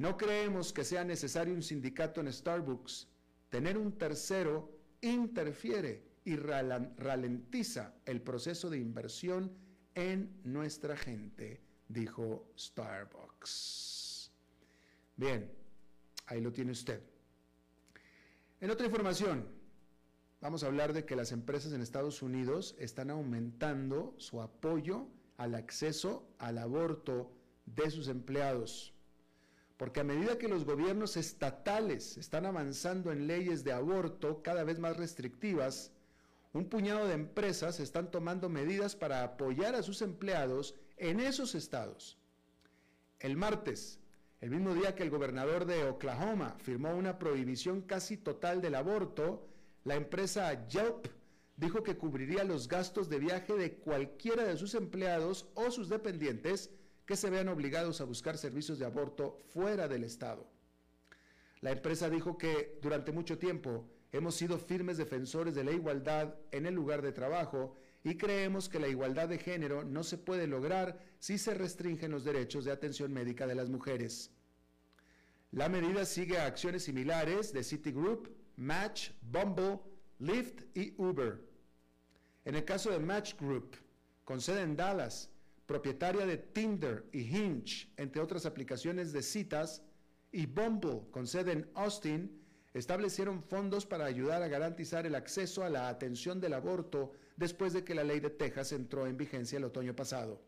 no 0.00 0.16
creemos 0.16 0.72
que 0.72 0.82
sea 0.82 1.04
necesario 1.04 1.52
un 1.52 1.62
sindicato 1.62 2.22
en 2.22 2.32
Starbucks. 2.32 3.06
Tener 3.50 3.76
un 3.76 3.98
tercero 3.98 4.72
interfiere 5.02 6.02
y 6.24 6.36
ralentiza 6.36 7.96
el 8.06 8.22
proceso 8.22 8.70
de 8.70 8.78
inversión 8.78 9.52
en 9.94 10.40
nuestra 10.42 10.96
gente, 10.96 11.60
dijo 11.86 12.50
Starbucks. 12.58 14.32
Bien, 15.16 15.52
ahí 16.24 16.40
lo 16.40 16.50
tiene 16.50 16.72
usted. 16.72 17.02
En 18.62 18.70
otra 18.70 18.86
información, 18.86 19.46
vamos 20.40 20.64
a 20.64 20.68
hablar 20.68 20.94
de 20.94 21.04
que 21.04 21.14
las 21.14 21.30
empresas 21.30 21.74
en 21.74 21.82
Estados 21.82 22.22
Unidos 22.22 22.74
están 22.78 23.10
aumentando 23.10 24.14
su 24.16 24.40
apoyo 24.40 25.08
al 25.36 25.54
acceso 25.54 26.26
al 26.38 26.56
aborto 26.56 27.30
de 27.66 27.90
sus 27.90 28.08
empleados 28.08 28.94
porque 29.80 30.00
a 30.00 30.04
medida 30.04 30.36
que 30.36 30.46
los 30.46 30.66
gobiernos 30.66 31.16
estatales 31.16 32.18
están 32.18 32.44
avanzando 32.44 33.12
en 33.12 33.26
leyes 33.26 33.64
de 33.64 33.72
aborto 33.72 34.42
cada 34.42 34.62
vez 34.62 34.78
más 34.78 34.98
restrictivas, 34.98 35.90
un 36.52 36.66
puñado 36.66 37.08
de 37.08 37.14
empresas 37.14 37.80
están 37.80 38.10
tomando 38.10 38.50
medidas 38.50 38.94
para 38.94 39.24
apoyar 39.24 39.74
a 39.74 39.82
sus 39.82 40.02
empleados 40.02 40.74
en 40.98 41.18
esos 41.18 41.54
estados. 41.54 42.18
El 43.20 43.38
martes, 43.38 43.98
el 44.42 44.50
mismo 44.50 44.74
día 44.74 44.94
que 44.94 45.02
el 45.02 45.08
gobernador 45.08 45.64
de 45.64 45.84
Oklahoma 45.84 46.56
firmó 46.58 46.94
una 46.94 47.18
prohibición 47.18 47.80
casi 47.80 48.18
total 48.18 48.60
del 48.60 48.74
aborto, 48.74 49.48
la 49.84 49.94
empresa 49.94 50.68
Yelp 50.68 51.06
dijo 51.56 51.82
que 51.82 51.96
cubriría 51.96 52.44
los 52.44 52.68
gastos 52.68 53.08
de 53.08 53.18
viaje 53.18 53.54
de 53.54 53.76
cualquiera 53.76 54.44
de 54.44 54.58
sus 54.58 54.74
empleados 54.74 55.48
o 55.54 55.70
sus 55.70 55.88
dependientes 55.88 56.68
que 57.10 57.16
se 57.16 57.28
vean 57.28 57.48
obligados 57.48 58.00
a 58.00 58.04
buscar 58.04 58.38
servicios 58.38 58.78
de 58.78 58.84
aborto 58.84 59.40
fuera 59.48 59.88
del 59.88 60.04
Estado. 60.04 60.48
La 61.60 61.72
empresa 61.72 62.08
dijo 62.08 62.38
que 62.38 62.78
durante 62.80 63.10
mucho 63.10 63.36
tiempo 63.36 63.90
hemos 64.12 64.36
sido 64.36 64.60
firmes 64.60 64.96
defensores 64.96 65.56
de 65.56 65.64
la 65.64 65.72
igualdad 65.72 66.36
en 66.52 66.66
el 66.66 66.74
lugar 66.74 67.02
de 67.02 67.10
trabajo 67.10 67.74
y 68.04 68.16
creemos 68.16 68.68
que 68.68 68.78
la 68.78 68.86
igualdad 68.86 69.28
de 69.28 69.38
género 69.38 69.82
no 69.82 70.04
se 70.04 70.18
puede 70.18 70.46
lograr 70.46 71.00
si 71.18 71.36
se 71.36 71.52
restringen 71.52 72.12
los 72.12 72.22
derechos 72.22 72.64
de 72.64 72.70
atención 72.70 73.12
médica 73.12 73.44
de 73.48 73.56
las 73.56 73.68
mujeres. 73.68 74.30
La 75.50 75.68
medida 75.68 76.04
sigue 76.04 76.38
a 76.38 76.46
acciones 76.46 76.84
similares 76.84 77.52
de 77.52 77.64
Citigroup, 77.64 78.28
Match, 78.54 79.10
Bumble, 79.20 79.80
Lyft 80.20 80.62
y 80.76 80.94
Uber. 80.96 81.44
En 82.44 82.54
el 82.54 82.64
caso 82.64 82.92
de 82.92 83.00
Match 83.00 83.34
Group, 83.36 83.74
con 84.22 84.40
sede 84.40 84.62
en 84.62 84.76
Dallas, 84.76 85.28
propietaria 85.70 86.26
de 86.26 86.36
Tinder 86.36 87.04
y 87.12 87.20
Hinge, 87.20 87.92
entre 87.96 88.20
otras 88.20 88.44
aplicaciones 88.44 89.12
de 89.12 89.22
citas, 89.22 89.84
y 90.32 90.46
Bumble, 90.46 91.02
con 91.12 91.28
sede 91.28 91.52
en 91.52 91.70
Austin, 91.74 92.42
establecieron 92.74 93.40
fondos 93.44 93.86
para 93.86 94.04
ayudar 94.04 94.42
a 94.42 94.48
garantizar 94.48 95.06
el 95.06 95.14
acceso 95.14 95.62
a 95.62 95.70
la 95.70 95.88
atención 95.88 96.40
del 96.40 96.54
aborto 96.54 97.12
después 97.36 97.72
de 97.72 97.84
que 97.84 97.94
la 97.94 98.02
ley 98.02 98.18
de 98.18 98.30
Texas 98.30 98.72
entró 98.72 99.06
en 99.06 99.16
vigencia 99.16 99.58
el 99.58 99.64
otoño 99.64 99.94
pasado. 99.94 100.42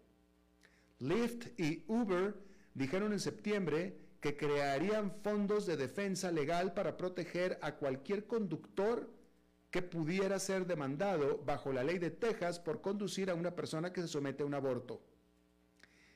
Lyft 0.98 1.56
y 1.56 1.84
Uber 1.86 2.34
dijeron 2.74 3.12
en 3.12 3.20
septiembre 3.20 3.96
que 4.20 4.36
crearían 4.36 5.12
fondos 5.22 5.66
de 5.66 5.76
defensa 5.76 6.32
legal 6.32 6.74
para 6.74 6.96
proteger 6.96 7.60
a 7.62 7.76
cualquier 7.76 8.26
conductor 8.26 9.08
que 9.70 9.82
pudiera 9.82 10.40
ser 10.40 10.66
demandado 10.66 11.40
bajo 11.46 11.72
la 11.72 11.84
ley 11.84 12.00
de 12.00 12.10
Texas 12.10 12.58
por 12.58 12.80
conducir 12.80 13.30
a 13.30 13.36
una 13.36 13.54
persona 13.54 13.92
que 13.92 14.00
se 14.00 14.08
somete 14.08 14.42
a 14.42 14.46
un 14.46 14.54
aborto. 14.54 15.11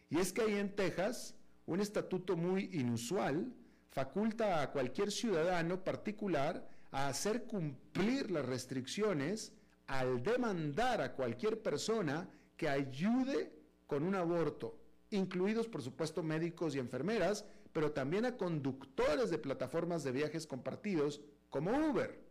Y 0.09 0.19
es 0.19 0.33
que 0.33 0.43
ahí 0.43 0.55
en 0.55 0.75
Texas, 0.75 1.35
un 1.67 1.81
estatuto 1.81 2.37
muy 2.37 2.71
inusual 2.73 3.53
faculta 3.91 4.63
a 4.63 4.71
cualquier 4.71 5.11
ciudadano 5.11 5.83
particular 5.83 6.69
a 6.93 7.09
hacer 7.09 7.45
cumplir 7.45 8.31
las 8.31 8.45
restricciones 8.45 9.53
al 9.87 10.23
demandar 10.23 11.01
a 11.01 11.15
cualquier 11.15 11.63
persona 11.63 12.29
que 12.57 12.69
ayude 12.69 13.53
con 13.87 14.03
un 14.03 14.15
aborto, 14.15 14.79
incluidos 15.11 15.69
por 15.69 15.83
supuesto 15.83 16.23
médicos 16.23 16.75
y 16.75 16.79
enfermeras, 16.79 17.45
pero 17.73 17.93
también 17.93 18.25
a 18.25 18.37
conductores 18.37 19.31
de 19.31 19.39
plataformas 19.39 20.03
de 20.05 20.13
viajes 20.13 20.47
compartidos 20.47 21.21
como 21.51 21.71
Uber. 21.71 22.26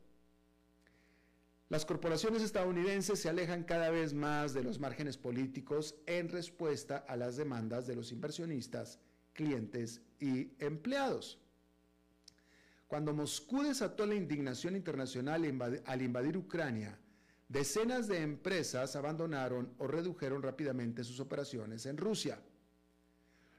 Las 1.67 1.84
corporaciones 1.84 2.43
estadounidenses 2.43 3.19
se 3.19 3.28
alejan 3.28 3.63
cada 3.63 3.89
vez 3.89 4.13
más 4.13 4.54
de 4.54 4.63
los 4.63 4.80
márgenes 4.80 5.17
políticos 5.17 5.95
en 6.06 6.30
respuesta 6.30 6.97
a 7.08 7.15
las 7.15 7.38
demandas 7.38 7.88
de 7.88 7.95
los 7.95 8.12
inversionistas, 8.12 8.99
clientes 9.34 10.01
y 10.19 10.51
empleados. 10.60 11.39
Cuando 12.88 13.15
Moscú 13.15 13.63
desató 13.63 14.06
la 14.06 14.13
indignación 14.13 14.75
internacional 14.75 15.43
al 15.86 16.01
invadir 16.04 16.38
Ucrania, 16.38 16.99
decenas 17.49 18.08
de 18.08 18.21
empresas 18.21 18.95
abandonaron 18.95 19.73
o 19.80 19.88
redujeron 19.88 20.43
rápidamente 20.43 21.04
sus 21.04 21.19
operaciones 21.19 21.88
en 21.88 21.97
Rusia. 21.97 22.39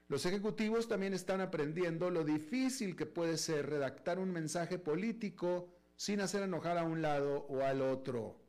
Los 0.07 0.25
ejecutivos 0.25 0.87
también 0.87 1.13
están 1.13 1.41
aprendiendo 1.41 2.09
lo 2.09 2.23
difícil 2.23 2.95
que 2.95 3.05
puede 3.05 3.37
ser 3.37 3.69
redactar 3.69 4.17
un 4.17 4.31
mensaje 4.31 4.79
político 4.79 5.76
sin 5.97 6.21
hacer 6.21 6.43
enojar 6.43 6.77
a 6.77 6.83
un 6.83 7.01
lado 7.01 7.45
o 7.49 7.63
al 7.63 7.81
otro. 7.81 8.39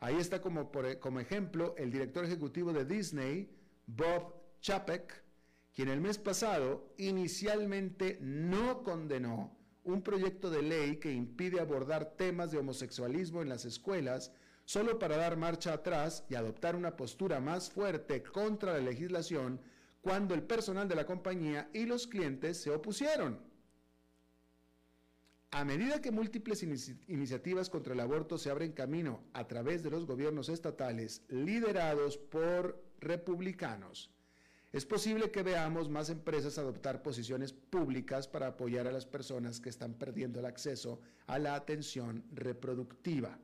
Ahí 0.00 0.16
está 0.16 0.40
como, 0.40 0.72
como 0.98 1.20
ejemplo 1.20 1.74
el 1.76 1.92
director 1.92 2.24
ejecutivo 2.24 2.72
de 2.72 2.84
Disney, 2.84 3.50
Bob 3.86 4.34
Chapek, 4.60 5.22
quien 5.74 5.88
el 5.88 6.00
mes 6.00 6.18
pasado 6.18 6.92
inicialmente 6.96 8.18
no 8.20 8.82
condenó 8.82 9.56
un 9.84 10.02
proyecto 10.02 10.50
de 10.50 10.62
ley 10.62 10.96
que 10.96 11.12
impide 11.12 11.60
abordar 11.60 12.16
temas 12.16 12.50
de 12.50 12.58
homosexualismo 12.58 13.42
en 13.42 13.48
las 13.48 13.64
escuelas 13.64 14.32
solo 14.64 14.98
para 14.98 15.16
dar 15.16 15.36
marcha 15.36 15.72
atrás 15.72 16.24
y 16.28 16.34
adoptar 16.34 16.76
una 16.76 16.96
postura 16.96 17.40
más 17.40 17.70
fuerte 17.70 18.22
contra 18.22 18.74
la 18.74 18.80
legislación 18.80 19.60
cuando 20.00 20.34
el 20.34 20.42
personal 20.42 20.88
de 20.88 20.94
la 20.94 21.06
compañía 21.06 21.70
y 21.72 21.86
los 21.86 22.06
clientes 22.06 22.60
se 22.60 22.70
opusieron. 22.70 23.47
A 25.50 25.64
medida 25.64 26.02
que 26.02 26.10
múltiples 26.10 26.62
iniciativas 26.62 27.70
contra 27.70 27.94
el 27.94 28.00
aborto 28.00 28.36
se 28.36 28.50
abren 28.50 28.72
camino 28.72 29.24
a 29.32 29.46
través 29.48 29.82
de 29.82 29.90
los 29.90 30.04
gobiernos 30.04 30.48
estatales 30.50 31.22
liderados 31.28 32.18
por 32.18 32.82
republicanos, 33.00 34.10
es 34.70 34.84
posible 34.84 35.30
que 35.30 35.42
veamos 35.42 35.88
más 35.88 36.10
empresas 36.10 36.58
adoptar 36.58 37.02
posiciones 37.02 37.54
públicas 37.54 38.28
para 38.28 38.48
apoyar 38.48 38.86
a 38.86 38.92
las 38.92 39.06
personas 39.06 39.60
que 39.60 39.70
están 39.70 39.94
perdiendo 39.94 40.40
el 40.40 40.46
acceso 40.46 41.00
a 41.26 41.38
la 41.38 41.54
atención 41.54 42.24
reproductiva. 42.34 43.38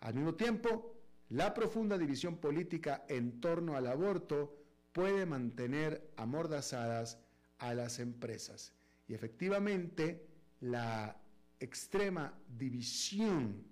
Al 0.00 0.14
mismo 0.14 0.34
tiempo, 0.34 0.94
la 1.28 1.52
profunda 1.52 1.98
división 1.98 2.38
política 2.38 3.04
en 3.08 3.40
torno 3.42 3.76
al 3.76 3.86
aborto 3.86 4.56
puede 4.92 5.26
mantener 5.26 6.10
amordazadas 6.16 7.18
a 7.58 7.74
las 7.74 7.98
empresas. 7.98 8.72
Y 9.08 9.14
efectivamente, 9.14 10.25
la 10.60 11.20
extrema 11.60 12.38
división 12.56 13.64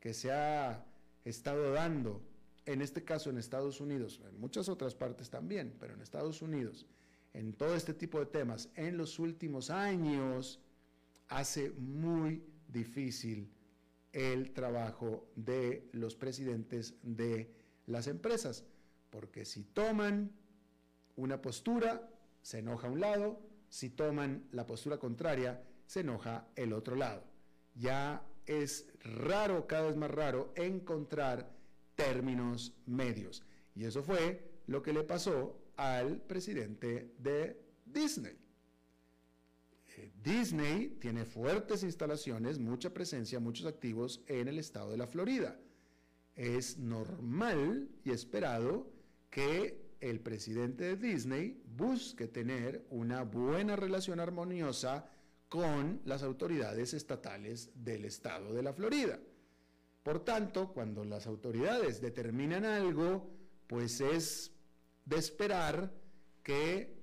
que 0.00 0.14
se 0.14 0.32
ha 0.32 0.84
estado 1.24 1.72
dando, 1.72 2.22
en 2.64 2.82
este 2.82 3.04
caso 3.04 3.30
en 3.30 3.38
Estados 3.38 3.80
Unidos, 3.80 4.20
en 4.28 4.38
muchas 4.40 4.68
otras 4.68 4.94
partes 4.94 5.30
también, 5.30 5.76
pero 5.78 5.94
en 5.94 6.00
Estados 6.00 6.42
Unidos, 6.42 6.86
en 7.32 7.52
todo 7.52 7.74
este 7.74 7.94
tipo 7.94 8.18
de 8.18 8.26
temas, 8.26 8.70
en 8.74 8.96
los 8.96 9.18
últimos 9.18 9.70
años, 9.70 10.60
hace 11.28 11.70
muy 11.72 12.42
difícil 12.68 13.50
el 14.12 14.52
trabajo 14.52 15.28
de 15.36 15.88
los 15.92 16.16
presidentes 16.16 16.94
de 17.02 17.52
las 17.86 18.06
empresas, 18.06 18.64
porque 19.10 19.44
si 19.44 19.62
toman 19.62 20.32
una 21.16 21.42
postura, 21.42 22.08
se 22.42 22.58
enoja 22.58 22.88
un 22.88 23.00
lado, 23.00 23.40
si 23.68 23.90
toman 23.90 24.46
la 24.52 24.66
postura 24.66 24.98
contraria, 24.98 25.62
se 25.86 26.00
enoja 26.00 26.48
el 26.56 26.72
otro 26.72 26.96
lado. 26.96 27.24
Ya 27.74 28.22
es 28.46 28.88
raro, 29.02 29.66
cada 29.66 29.88
vez 29.88 29.96
más 29.96 30.10
raro, 30.10 30.52
encontrar 30.56 31.52
términos 31.94 32.74
medios. 32.86 33.42
Y 33.74 33.84
eso 33.84 34.02
fue 34.02 34.40
lo 34.66 34.82
que 34.82 34.92
le 34.92 35.04
pasó 35.04 35.58
al 35.76 36.20
presidente 36.22 37.14
de 37.18 37.60
Disney. 37.84 38.36
Eh, 39.96 40.12
Disney 40.22 40.96
tiene 41.00 41.24
fuertes 41.24 41.82
instalaciones, 41.82 42.58
mucha 42.58 42.92
presencia, 42.92 43.40
muchos 43.40 43.66
activos 43.66 44.22
en 44.26 44.48
el 44.48 44.58
estado 44.58 44.90
de 44.90 44.98
la 44.98 45.06
Florida. 45.06 45.58
Es 46.34 46.78
normal 46.78 47.88
y 48.04 48.10
esperado 48.10 48.90
que 49.30 49.86
el 50.00 50.20
presidente 50.20 50.84
de 50.84 50.96
Disney 50.96 51.62
busque 51.76 52.28
tener 52.28 52.86
una 52.90 53.22
buena 53.22 53.76
relación 53.76 54.20
armoniosa 54.20 55.08
con 55.48 56.00
las 56.04 56.22
autoridades 56.22 56.94
estatales 56.94 57.70
del 57.74 58.04
estado 58.04 58.52
de 58.52 58.62
la 58.62 58.72
Florida. 58.72 59.18
Por 60.02 60.24
tanto, 60.24 60.72
cuando 60.72 61.04
las 61.04 61.26
autoridades 61.26 62.00
determinan 62.00 62.64
algo, 62.64 63.30
pues 63.66 64.00
es 64.00 64.52
de 65.04 65.16
esperar 65.16 65.92
que 66.42 66.96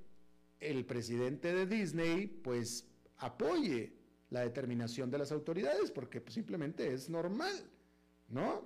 el 0.59 0.85
presidente 0.85 1.53
de 1.53 1.65
Disney 1.65 2.27
pues 2.27 2.87
apoye 3.17 3.93
la 4.29 4.41
determinación 4.41 5.11
de 5.11 5.17
las 5.17 5.31
autoridades, 5.31 5.91
porque 5.91 6.21
pues, 6.21 6.33
simplemente 6.33 6.93
es 6.93 7.09
normal. 7.09 7.69
¿no? 8.29 8.65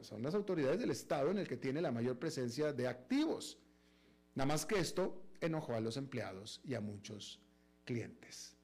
Son 0.00 0.22
las 0.22 0.34
autoridades 0.34 0.80
del 0.80 0.90
Estado 0.90 1.30
en 1.30 1.38
el 1.38 1.46
que 1.46 1.56
tiene 1.56 1.82
la 1.82 1.92
mayor 1.92 2.18
presencia 2.18 2.72
de 2.72 2.88
activos. 2.88 3.58
Nada 4.34 4.46
más 4.46 4.64
que 4.64 4.78
esto 4.78 5.22
enojó 5.40 5.74
a 5.74 5.80
los 5.80 5.96
empleados 5.96 6.60
y 6.64 6.74
a 6.74 6.80
muchos 6.80 7.40
clientes. 7.84 8.55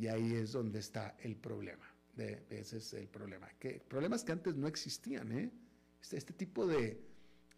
Y 0.00 0.08
ahí 0.08 0.32
es 0.32 0.52
donde 0.52 0.78
está 0.78 1.14
el 1.22 1.36
problema. 1.36 1.84
De, 2.16 2.42
ese 2.48 2.78
es 2.78 2.94
el 2.94 3.06
problema. 3.06 3.50
Que, 3.58 3.82
problemas 3.86 4.24
que 4.24 4.32
antes 4.32 4.56
no 4.56 4.66
existían, 4.66 5.30
¿eh? 5.30 5.50
Este, 6.00 6.16
este 6.16 6.32
tipo 6.32 6.66
de, 6.66 7.04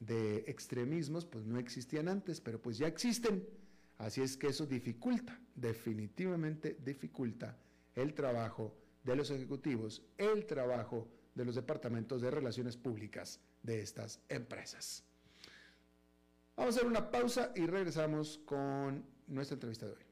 de 0.00 0.38
extremismos 0.48 1.24
pues 1.24 1.46
no 1.46 1.61
existían 1.61 2.09
antes, 2.09 2.40
pero 2.40 2.61
pues 2.61 2.78
ya 2.78 2.88
existen. 2.88 3.46
Así 3.98 4.22
es 4.22 4.37
que 4.37 4.48
eso 4.48 4.66
dificulta, 4.66 5.40
definitivamente 5.55 6.76
dificulta 6.85 7.57
el 7.94 8.12
trabajo 8.12 8.76
de 9.05 9.14
los 9.14 9.31
ejecutivos, 9.31 10.02
el 10.18 10.44
trabajo 10.44 11.07
de 11.37 11.44
los 11.44 11.55
departamentos 11.55 12.22
de 12.22 12.33
relaciones 12.33 12.76
públicas 12.76 13.38
de 13.62 13.83
estas 13.83 14.20
empresas. 14.28 15.05
Vamos 16.57 16.74
a 16.74 16.78
hacer 16.81 16.90
una 16.90 17.09
pausa 17.09 17.52
y 17.55 17.66
regresamos 17.66 18.38
con 18.44 19.05
nuestra 19.28 19.55
entrevista 19.55 19.87
de 19.87 19.92
hoy. 19.92 20.12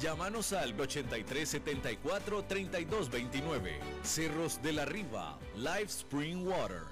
Llámanos 0.00 0.52
al 0.52 0.80
8374 0.80 2.44
3229. 2.44 3.80
Cerros 4.04 4.62
de 4.62 4.72
la 4.72 4.84
Riva, 4.84 5.38
Live 5.56 5.86
Spring 5.86 6.46
Water. 6.46 6.82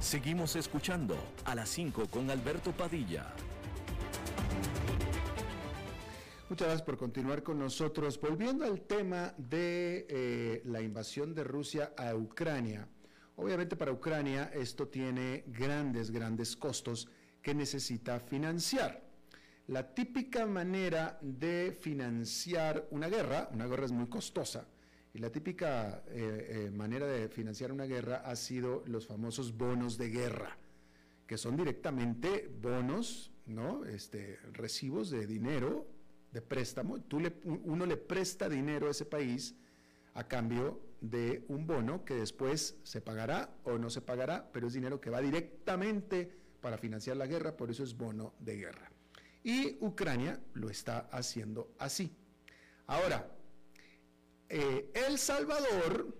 Seguimos 0.00 0.56
escuchando 0.56 1.14
a 1.44 1.54
las 1.54 1.68
5 1.68 2.08
con 2.10 2.28
Alberto 2.30 2.72
Padilla. 2.72 3.32
Muchas 6.48 6.66
gracias 6.66 6.82
por 6.82 6.98
continuar 6.98 7.44
con 7.44 7.60
nosotros. 7.60 8.20
Volviendo 8.20 8.64
al 8.64 8.80
tema 8.80 9.32
de 9.38 10.04
eh, 10.08 10.62
la 10.64 10.80
invasión 10.80 11.32
de 11.32 11.44
Rusia 11.44 11.92
a 11.96 12.16
Ucrania. 12.16 12.88
Obviamente 13.40 13.74
para 13.74 13.90
Ucrania 13.90 14.50
esto 14.52 14.88
tiene 14.88 15.44
grandes, 15.46 16.10
grandes 16.10 16.54
costos 16.56 17.08
que 17.40 17.54
necesita 17.54 18.20
financiar. 18.20 19.02
La 19.68 19.94
típica 19.94 20.44
manera 20.44 21.18
de 21.22 21.74
financiar 21.80 22.86
una 22.90 23.08
guerra, 23.08 23.48
una 23.54 23.66
guerra 23.66 23.86
es 23.86 23.92
muy 23.92 24.08
costosa, 24.08 24.66
y 25.14 25.20
la 25.20 25.30
típica 25.30 26.02
eh, 26.08 26.66
eh, 26.66 26.70
manera 26.70 27.06
de 27.06 27.30
financiar 27.30 27.72
una 27.72 27.86
guerra 27.86 28.16
ha 28.26 28.36
sido 28.36 28.84
los 28.86 29.06
famosos 29.06 29.56
bonos 29.56 29.96
de 29.96 30.10
guerra, 30.10 30.58
que 31.26 31.38
son 31.38 31.56
directamente 31.56 32.46
bonos, 32.60 33.32
¿no? 33.46 33.86
Este, 33.86 34.38
recibos 34.52 35.08
de 35.08 35.26
dinero, 35.26 35.86
de 36.30 36.42
préstamo. 36.42 37.00
Tú 37.00 37.20
le, 37.20 37.32
uno 37.44 37.86
le 37.86 37.96
presta 37.96 38.50
dinero 38.50 38.88
a 38.88 38.90
ese 38.90 39.06
país 39.06 39.54
a 40.12 40.28
cambio 40.28 40.89
de 41.00 41.44
un 41.48 41.66
bono 41.66 42.04
que 42.04 42.14
después 42.14 42.76
se 42.82 43.00
pagará 43.00 43.54
o 43.64 43.78
no 43.78 43.90
se 43.90 44.02
pagará, 44.02 44.50
pero 44.52 44.66
es 44.66 44.74
dinero 44.74 45.00
que 45.00 45.10
va 45.10 45.20
directamente 45.20 46.30
para 46.60 46.78
financiar 46.78 47.16
la 47.16 47.26
guerra, 47.26 47.56
por 47.56 47.70
eso 47.70 47.82
es 47.82 47.96
bono 47.96 48.34
de 48.38 48.56
guerra. 48.56 48.90
Y 49.42 49.78
Ucrania 49.80 50.38
lo 50.54 50.68
está 50.68 51.08
haciendo 51.10 51.74
así. 51.78 52.14
Ahora, 52.86 53.30
eh, 54.48 54.90
El 54.94 55.18
Salvador, 55.18 56.14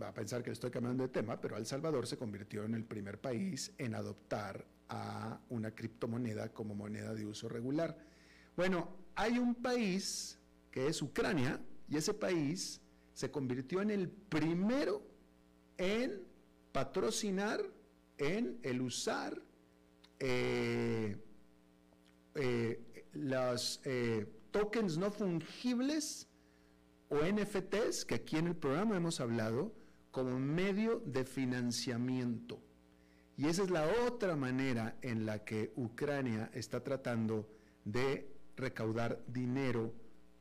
va 0.00 0.08
a 0.08 0.14
pensar 0.14 0.42
que 0.42 0.52
estoy 0.52 0.70
cambiando 0.70 1.02
de 1.02 1.10
tema, 1.10 1.40
pero 1.40 1.56
El 1.56 1.66
Salvador 1.66 2.06
se 2.06 2.16
convirtió 2.16 2.64
en 2.64 2.74
el 2.74 2.84
primer 2.84 3.20
país 3.20 3.72
en 3.78 3.94
adoptar 3.94 4.64
a 4.88 5.40
una 5.50 5.72
criptomoneda 5.72 6.52
como 6.52 6.74
moneda 6.74 7.14
de 7.14 7.26
uso 7.26 7.48
regular. 7.48 7.98
Bueno, 8.56 8.96
hay 9.14 9.38
un 9.38 9.54
país 9.54 10.38
que 10.70 10.86
es 10.86 11.02
Ucrania 11.02 11.60
y 11.88 11.96
ese 11.96 12.14
país 12.14 12.80
se 13.18 13.32
convirtió 13.32 13.82
en 13.82 13.90
el 13.90 14.08
primero 14.08 15.02
en 15.76 16.22
patrocinar, 16.70 17.60
en 18.16 18.60
el 18.62 18.80
usar 18.80 19.42
eh, 20.20 21.16
eh, 22.36 23.06
los 23.14 23.80
eh, 23.84 24.24
tokens 24.52 24.98
no 24.98 25.10
fungibles 25.10 26.28
o 27.08 27.16
NFTs, 27.16 28.04
que 28.04 28.14
aquí 28.14 28.36
en 28.36 28.46
el 28.46 28.54
programa 28.54 28.96
hemos 28.96 29.18
hablado, 29.20 29.74
como 30.12 30.38
medio 30.38 31.02
de 31.04 31.24
financiamiento. 31.24 32.62
Y 33.36 33.46
esa 33.46 33.64
es 33.64 33.70
la 33.70 33.84
otra 34.06 34.36
manera 34.36 34.96
en 35.02 35.26
la 35.26 35.44
que 35.44 35.72
Ucrania 35.74 36.52
está 36.54 36.84
tratando 36.84 37.48
de 37.84 38.32
recaudar 38.54 39.20
dinero 39.26 39.92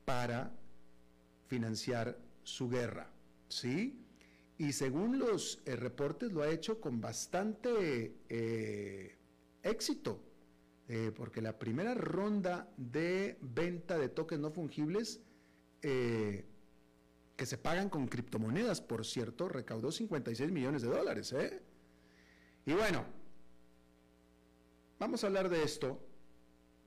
para 0.05 0.55
financiar 1.47 2.26
su 2.47 2.69
guerra, 2.69 3.09
¿sí? 3.49 3.99
Y 4.57 4.71
según 4.71 5.19
los 5.19 5.61
eh, 5.65 5.75
reportes 5.75 6.31
lo 6.31 6.43
ha 6.43 6.49
hecho 6.49 6.79
con 6.79 7.01
bastante 7.01 8.15
eh, 8.29 9.17
éxito, 9.61 10.23
eh, 10.87 11.11
porque 11.13 11.41
la 11.41 11.59
primera 11.59 11.93
ronda 11.93 12.69
de 12.77 13.37
venta 13.41 13.97
de 13.97 14.07
tokens 14.07 14.41
no 14.41 14.49
fungibles, 14.49 15.19
que 15.81 17.45
se 17.45 17.57
pagan 17.57 17.89
con 17.89 18.07
criptomonedas, 18.07 18.81
por 18.81 19.05
cierto, 19.05 19.47
recaudó 19.47 19.91
56 19.91 20.51
millones 20.51 20.81
de 20.81 20.89
dólares, 20.89 21.33
Y 22.65 22.73
bueno, 22.73 23.05
vamos 24.99 25.23
a 25.23 25.27
hablar 25.27 25.47
de 25.47 25.63
esto 25.63 26.06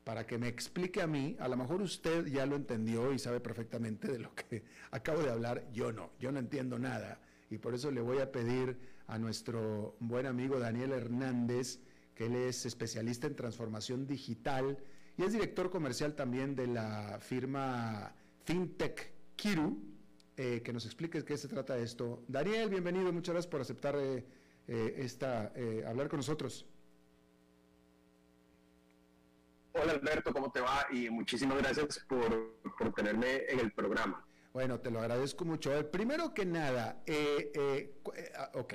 para 0.05 0.27
que 0.27 0.39
me 0.39 0.49
explique 0.49 1.03
a 1.03 1.07
mí, 1.07 1.37
a 1.39 1.49
lo 1.49 1.57
mejor 1.57 1.83
usted 1.83 2.27
ya 2.27 2.47
lo 2.47 2.57
entendió 2.57 3.13
y 3.13 3.19
sabe 3.19 3.41
perfectamente 3.41 4.11
de 4.11 4.19
lo 4.19 4.35
que 4.35 4.65
acabo 4.91 5.23
de 5.23 5.31
hablar, 5.31 5.71
yo 5.73 5.93
no, 5.93 6.11
yo 6.19 6.33
no 6.33 6.39
entiendo 6.39 6.79
nada. 6.79 7.21
Y 7.51 7.59
por 7.59 7.75
eso 7.75 7.91
le 7.91 8.01
voy 8.01 8.19
a 8.19 8.31
pedir 8.31 8.79
a 9.07 9.19
nuestro 9.19 9.97
buen 10.01 10.27
amigo 10.27 10.59
Daniel 10.59 10.93
Hernández, 10.93 11.81
que 12.15 12.27
él 12.27 12.37
es 12.37 12.65
especialista 12.65 13.27
en 13.27 13.35
transformación 13.35 14.07
digital 14.07 14.79
y 15.17 15.25
es 15.25 15.33
director 15.33 15.71
comercial 15.71 16.15
también 16.15 16.55
de 16.55 16.67
la 16.67 17.19
firma 17.21 18.15
FinTech 18.45 19.13
Kiru, 19.37 19.83
eh, 20.37 20.63
que 20.63 20.73
nos 20.73 20.87
explique 20.87 21.25
qué 21.25 21.37
se 21.37 21.49
trata 21.49 21.77
esto. 21.77 22.25
Daniel, 22.29 22.71
bienvenido, 22.71 23.13
muchas 23.13 23.35
gracias 23.35 23.51
por 23.51 23.61
aceptar 23.61 23.97
eh, 23.99 24.25
eh, 24.69 24.95
esta, 24.99 25.53
hablar 25.87 26.09
con 26.09 26.19
nosotros. 26.19 26.67
Hola 29.73 29.93
Alberto, 29.93 30.33
¿cómo 30.33 30.51
te 30.51 30.61
va? 30.61 30.87
Y 30.91 31.09
muchísimas 31.11 31.59
gracias 31.59 32.01
por, 32.09 32.93
tenerme 32.95 33.45
en 33.49 33.61
el 33.61 33.73
programa. 33.73 34.25
Bueno, 34.53 34.81
te 34.81 34.91
lo 34.91 34.99
agradezco 34.99 35.45
mucho. 35.45 35.91
primero 35.91 36.35
que 36.35 36.45
nada, 36.45 37.03
eh, 37.07 37.53
eh, 37.55 37.95
eh 38.17 38.33
ah, 38.37 38.51
ok. 38.55 38.75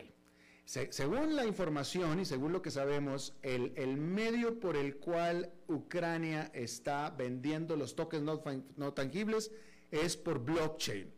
según 0.64 1.36
la 1.36 1.46
información 1.46 2.22
y 2.22 2.26
según 2.26 2.54
lo 2.54 2.62
que 2.62 2.72
sabemos, 2.72 3.36
el, 3.42 3.98
medio 3.98 4.58
por 4.58 4.78
el 4.78 4.96
cual 4.96 5.52
Ucrania 5.68 6.50
está 6.54 7.10
vendiendo 7.10 7.76
los 7.76 7.96
tokens 7.96 8.24
no, 8.78 8.94
tangibles 8.94 9.52
es 9.92 10.16
por 10.16 10.40
blockchain. 10.40 11.14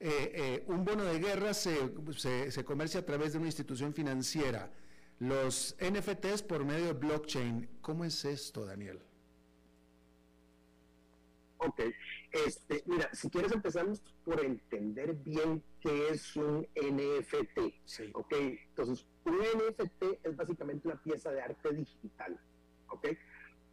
Eh, 0.00 0.64
un 0.66 0.84
bono 0.84 1.04
de 1.04 1.20
guerra 1.20 1.54
se, 1.54 1.92
se, 2.50 2.64
comercia 2.64 3.00
a 3.00 3.06
través 3.06 3.32
de 3.32 3.38
una 3.38 3.46
institución 3.46 3.94
financiera. 3.94 4.72
Los 5.20 5.76
NFTs 5.78 6.42
por 6.42 6.64
medio 6.64 6.86
de 6.86 6.92
blockchain. 6.94 7.68
¿Cómo 7.80 8.04
es 8.04 8.24
esto, 8.24 8.64
Daniel? 8.64 9.00
Ok, 11.62 11.80
este, 12.32 12.82
mira, 12.86 13.10
si 13.12 13.28
quieres 13.28 13.52
empezamos 13.52 14.00
por 14.24 14.42
entender 14.42 15.14
bien 15.14 15.62
qué 15.80 16.08
es 16.08 16.34
un 16.36 16.66
NFT. 16.74 17.58
Sí. 17.84 18.10
Ok, 18.14 18.32
entonces 18.32 19.06
un 19.24 19.38
NFT 19.38 20.24
es 20.24 20.36
básicamente 20.36 20.88
una 20.88 21.02
pieza 21.02 21.30
de 21.30 21.42
arte 21.42 21.74
digital. 21.74 22.40
Ok, 22.88 23.08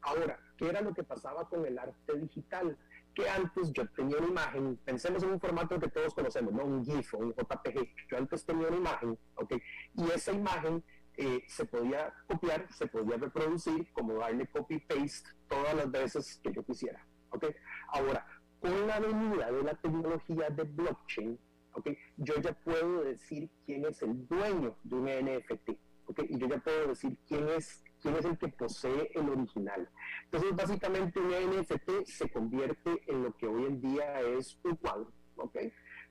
ahora, 0.02 0.38
¿qué 0.58 0.68
era 0.68 0.82
lo 0.82 0.94
que 0.94 1.04
pasaba 1.04 1.48
con 1.48 1.66
el 1.66 1.80
arte 1.80 2.18
digital? 2.18 2.78
Que 3.16 3.30
antes 3.30 3.72
yo 3.72 3.88
tenía 3.88 4.18
una 4.18 4.28
imagen, 4.28 4.78
pensemos 4.84 5.24
en 5.24 5.32
un 5.32 5.40
formato 5.40 5.80
que 5.80 5.88
todos 5.88 6.14
conocemos, 6.14 6.54
¿no? 6.54 6.66
Un 6.66 6.84
GIF 6.84 7.14
o 7.14 7.20
un 7.20 7.34
JPG. 7.34 7.88
Yo 8.12 8.18
antes 8.18 8.46
tenía 8.46 8.68
una 8.68 8.78
imagen, 8.78 9.18
ok, 9.36 9.54
y 9.96 10.12
esa 10.12 10.34
imagen 10.34 10.84
eh, 11.16 11.42
se 11.48 11.64
podía 11.64 12.14
copiar, 12.28 12.68
se 12.74 12.86
podía 12.88 13.16
reproducir, 13.16 13.92
como 13.94 14.16
darle 14.16 14.46
copy-paste 14.48 15.30
todas 15.48 15.74
las 15.74 15.90
veces 15.90 16.38
que 16.44 16.52
yo 16.52 16.64
quisiera. 16.64 17.07
¿Ok? 17.32 17.46
Ahora, 17.90 18.26
con 18.60 18.88
la 18.88 19.00
venida 19.00 19.52
de 19.52 19.64
la 19.64 19.74
tecnología 19.76 20.50
de 20.50 20.64
blockchain, 20.64 21.40
¿ok? 21.74 21.90
yo 22.18 22.36
ya 22.42 22.54
puedo 22.54 23.04
decir 23.04 23.50
quién 23.66 23.86
es 23.86 24.02
el 24.02 24.28
dueño 24.28 24.76
de 24.84 24.96
un 24.96 25.06
NFT. 25.06 25.70
¿ok? 26.08 26.20
Y 26.30 26.38
yo 26.38 26.48
ya 26.48 26.58
puedo 26.58 26.88
decir 26.88 27.18
quién 27.28 27.48
es, 27.50 27.84
quién 28.02 28.16
es 28.16 28.26
el 28.26 28.38
que 28.38 28.48
posee 28.48 29.12
el 29.14 29.30
original. 29.30 29.90
Entonces, 30.26 30.56
básicamente 30.56 31.20
un 31.20 31.30
NFT 31.30 32.06
se 32.06 32.30
convierte 32.30 33.04
en 33.08 33.24
lo 33.24 33.36
que 33.36 33.48
hoy 33.48 33.66
en 33.66 33.82
día 33.82 34.22
es 34.22 34.58
un 34.64 34.76
cuadro. 34.78 35.12
¿ok? 35.36 35.58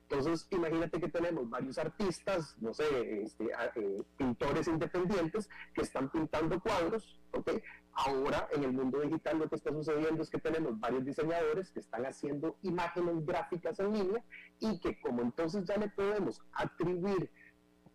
Entonces, 0.09 0.47
imagínate 0.51 1.01
que 1.01 1.09
tenemos 1.09 1.51
varios 1.51 1.79
artistas, 1.79 2.57
no 2.61 2.73
sé, 2.73 3.23
este, 3.23 3.47
eh, 3.75 4.03
pintores 4.17 4.69
independientes 4.69 5.51
que 5.75 5.83
están 5.83 6.09
pintando 6.11 6.61
cuadros, 6.61 7.19
¿ok? 7.33 7.51
Ahora, 7.99 8.47
en 8.53 8.63
el 8.63 8.73
mundo 8.73 9.01
digital, 9.01 9.39
lo 9.39 9.49
que 9.49 9.57
está 9.57 9.73
sucediendo 9.73 10.23
es 10.23 10.29
que 10.29 10.39
tenemos 10.39 10.79
varios 10.79 11.03
diseñadores 11.05 11.71
que 11.71 11.81
están 11.81 12.05
haciendo 12.05 12.59
imágenes 12.61 13.25
gráficas 13.25 13.81
en 13.81 13.93
línea 13.95 14.23
y 14.61 14.79
que 14.81 15.01
como 15.01 15.23
entonces 15.23 15.65
ya 15.65 15.79
le 15.79 15.89
podemos 15.89 16.43
atribuir 16.53 17.31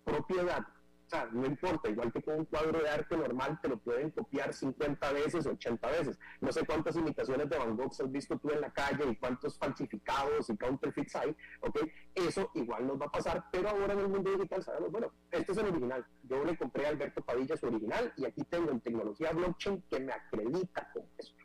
propiedad 0.04 0.66
sea, 1.12 1.30
no 1.32 1.46
importa, 1.46 1.90
igual 1.90 2.12
que 2.12 2.22
con 2.22 2.40
un 2.40 2.46
cuadro 2.46 2.82
de 2.82 2.90
arte 2.90 3.18
normal 3.18 3.60
te 3.62 3.68
lo 3.68 3.78
pueden 3.78 4.12
copiar 4.12 4.54
50 4.54 5.12
veces, 5.12 5.46
80 5.46 5.88
veces. 5.92 6.20
No 6.40 6.52
sé 6.52 6.66
cuántas 6.66 6.96
imitaciones 6.96 7.50
de 7.50 7.58
Van 7.58 7.76
Gogh 7.76 7.92
has 7.92 8.12
visto 8.12 8.38
tú 8.40 8.50
en 8.50 8.62
la 8.62 8.72
calle 8.72 9.10
y 9.10 9.16
cuántos 9.18 9.58
falsificados 9.58 10.50
y 10.50 10.58
counterfeits 10.58 11.16
hay, 11.18 11.36
¿ok? 11.62 11.80
Eso 12.16 12.50
igual 12.54 12.88
nos 12.88 13.00
va 13.00 13.08
a 13.08 13.12
pasar, 13.12 13.46
pero 13.52 13.70
ahora 13.70 13.94
en 13.94 14.00
el 14.00 14.10
mundo 14.10 14.32
digital 14.32 14.64
sabemos, 14.64 14.92
bueno, 14.92 15.12
este 15.30 15.52
es 15.52 15.58
el 15.58 15.68
original. 15.68 16.06
Yo 16.24 16.44
le 16.46 16.58
compré 16.58 16.86
a 16.86 16.90
Alberto 16.90 17.22
Padilla 17.22 17.58
su 17.58 17.68
original 17.68 18.14
y 18.16 18.26
aquí 18.26 18.44
tengo 18.46 18.72
en 18.72 18.80
tecnología 18.80 19.32
blockchain 19.34 19.84
que 19.90 20.00
me 20.00 20.14
acredita 20.14 20.90
con 20.94 21.04
eso. 21.18 21.36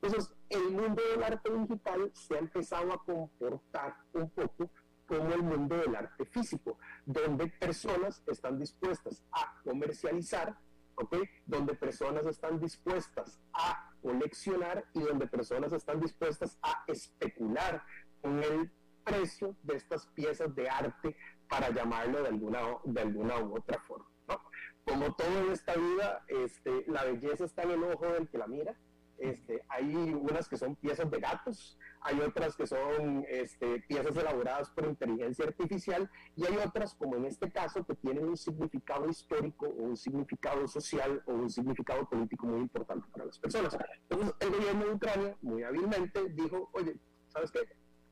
Entonces, 0.00 0.34
el 0.48 0.70
mundo 0.70 1.00
del 1.12 1.22
arte 1.22 1.50
digital 1.50 2.10
se 2.14 2.34
ha 2.34 2.38
empezado 2.38 2.92
a 2.92 3.04
comportar 3.04 3.96
un 4.12 4.28
poco 4.30 4.70
como 5.12 5.34
el 5.34 5.42
mundo 5.42 5.76
del 5.76 5.94
arte 5.94 6.24
físico, 6.24 6.78
donde 7.04 7.46
personas 7.46 8.22
están 8.26 8.58
dispuestas 8.58 9.22
a 9.30 9.60
comercializar, 9.62 10.56
¿ok? 10.94 11.16
Donde 11.44 11.74
personas 11.74 12.24
están 12.24 12.58
dispuestas 12.58 13.38
a 13.52 13.92
coleccionar 14.00 14.86
y 14.94 15.00
donde 15.00 15.26
personas 15.26 15.74
están 15.74 16.00
dispuestas 16.00 16.58
a 16.62 16.84
especular 16.86 17.82
con 18.22 18.42
el 18.42 18.72
precio 19.04 19.54
de 19.62 19.76
estas 19.76 20.06
piezas 20.06 20.54
de 20.54 20.70
arte 20.70 21.14
para 21.46 21.68
llamarlo 21.68 22.22
de 22.22 22.28
alguna, 22.28 22.60
de 22.84 23.00
alguna 23.02 23.38
u 23.38 23.56
otra 23.56 23.78
forma. 23.80 24.08
¿no? 24.28 24.40
Como 24.86 25.14
todo 25.14 25.44
en 25.44 25.52
esta 25.52 25.74
vida, 25.74 26.24
este, 26.26 26.84
la 26.86 27.04
belleza 27.04 27.44
está 27.44 27.64
en 27.64 27.72
el 27.72 27.84
ojo 27.84 28.06
del 28.06 28.28
que 28.28 28.38
la 28.38 28.46
mira. 28.46 28.74
Este, 29.18 29.62
hay 29.68 29.94
unas 29.94 30.48
que 30.48 30.56
son 30.56 30.74
piezas 30.74 31.10
de 31.10 31.20
gatos, 31.20 31.78
hay 32.04 32.20
otras 32.20 32.56
que 32.56 32.66
son 32.66 33.24
este, 33.28 33.80
piezas 33.80 34.16
elaboradas 34.16 34.70
por 34.70 34.84
inteligencia 34.84 35.44
artificial 35.44 36.10
y 36.36 36.44
hay 36.44 36.56
otras, 36.56 36.94
como 36.94 37.16
en 37.16 37.26
este 37.26 37.50
caso, 37.50 37.84
que 37.84 37.94
tienen 37.94 38.24
un 38.24 38.36
significado 38.36 39.08
histórico 39.08 39.66
o 39.66 39.82
un 39.82 39.96
significado 39.96 40.66
social 40.66 41.22
o 41.26 41.32
un 41.32 41.50
significado 41.50 42.08
político 42.08 42.46
muy 42.46 42.60
importante 42.60 43.06
para 43.12 43.26
las 43.26 43.38
personas. 43.38 43.76
Entonces, 44.08 44.34
el 44.40 44.50
gobierno 44.50 44.84
de 44.86 44.94
Ucrania 44.94 45.36
muy 45.42 45.62
hábilmente 45.62 46.28
dijo, 46.30 46.70
oye, 46.72 46.96
¿sabes 47.28 47.50
qué? 47.50 47.60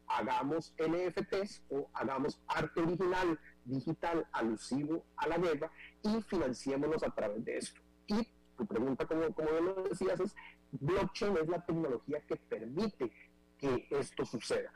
Hagamos 0.06 0.74
NFTs 0.78 1.62
o 1.70 1.88
hagamos 1.94 2.40
arte 2.48 2.80
original 2.80 3.38
digital 3.64 4.26
alusivo 4.32 5.04
a 5.16 5.28
la 5.28 5.38
guerra 5.38 5.70
y 6.02 6.22
financiémonos 6.22 7.02
a 7.02 7.10
través 7.10 7.44
de 7.44 7.58
esto. 7.58 7.80
Y 8.06 8.28
tu 8.56 8.66
pregunta, 8.66 9.06
como, 9.06 9.32
como 9.32 9.50
lo 9.50 9.82
decías, 9.84 10.20
es, 10.20 10.34
blockchain 10.72 11.36
es 11.36 11.48
la 11.48 11.64
tecnología 11.64 12.20
que 12.26 12.36
permite 12.36 13.10
que 13.60 13.86
esto 13.90 14.24
suceda. 14.24 14.72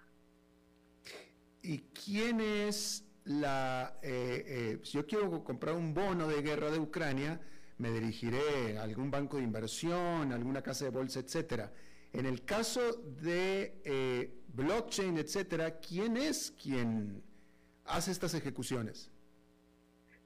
¿Y 1.63 1.79
quién 1.79 2.41
es 2.41 3.05
la... 3.25 3.99
Eh, 4.03 4.45
eh, 4.47 4.81
si 4.85 4.99
yo 4.99 5.07
quiero 5.07 5.43
comprar 5.43 5.75
un 5.75 5.95
bono 5.95 6.29
de 6.29 6.43
guerra 6.43 6.71
de 6.71 6.79
Ucrania, 6.79 7.41
me 7.79 7.91
dirigiré 7.91 8.79
a 8.79 8.83
algún 8.83 9.11
banco 9.11 9.39
de 9.39 9.45
inversión, 9.45 10.33
alguna 10.33 10.63
casa 10.63 10.85
de 10.85 10.91
bolsa, 10.91 11.21
etcétera. 11.21 11.73
En 12.13 12.27
el 12.27 12.45
caso 12.45 12.93
de 13.21 13.81
eh, 13.85 14.43
blockchain, 14.49 15.17
etcétera, 15.19 15.81
¿quién 15.81 16.17
es 16.17 16.53
quien 16.63 17.23
hace 17.87 18.13
estas 18.13 18.35
ejecuciones? 18.35 19.11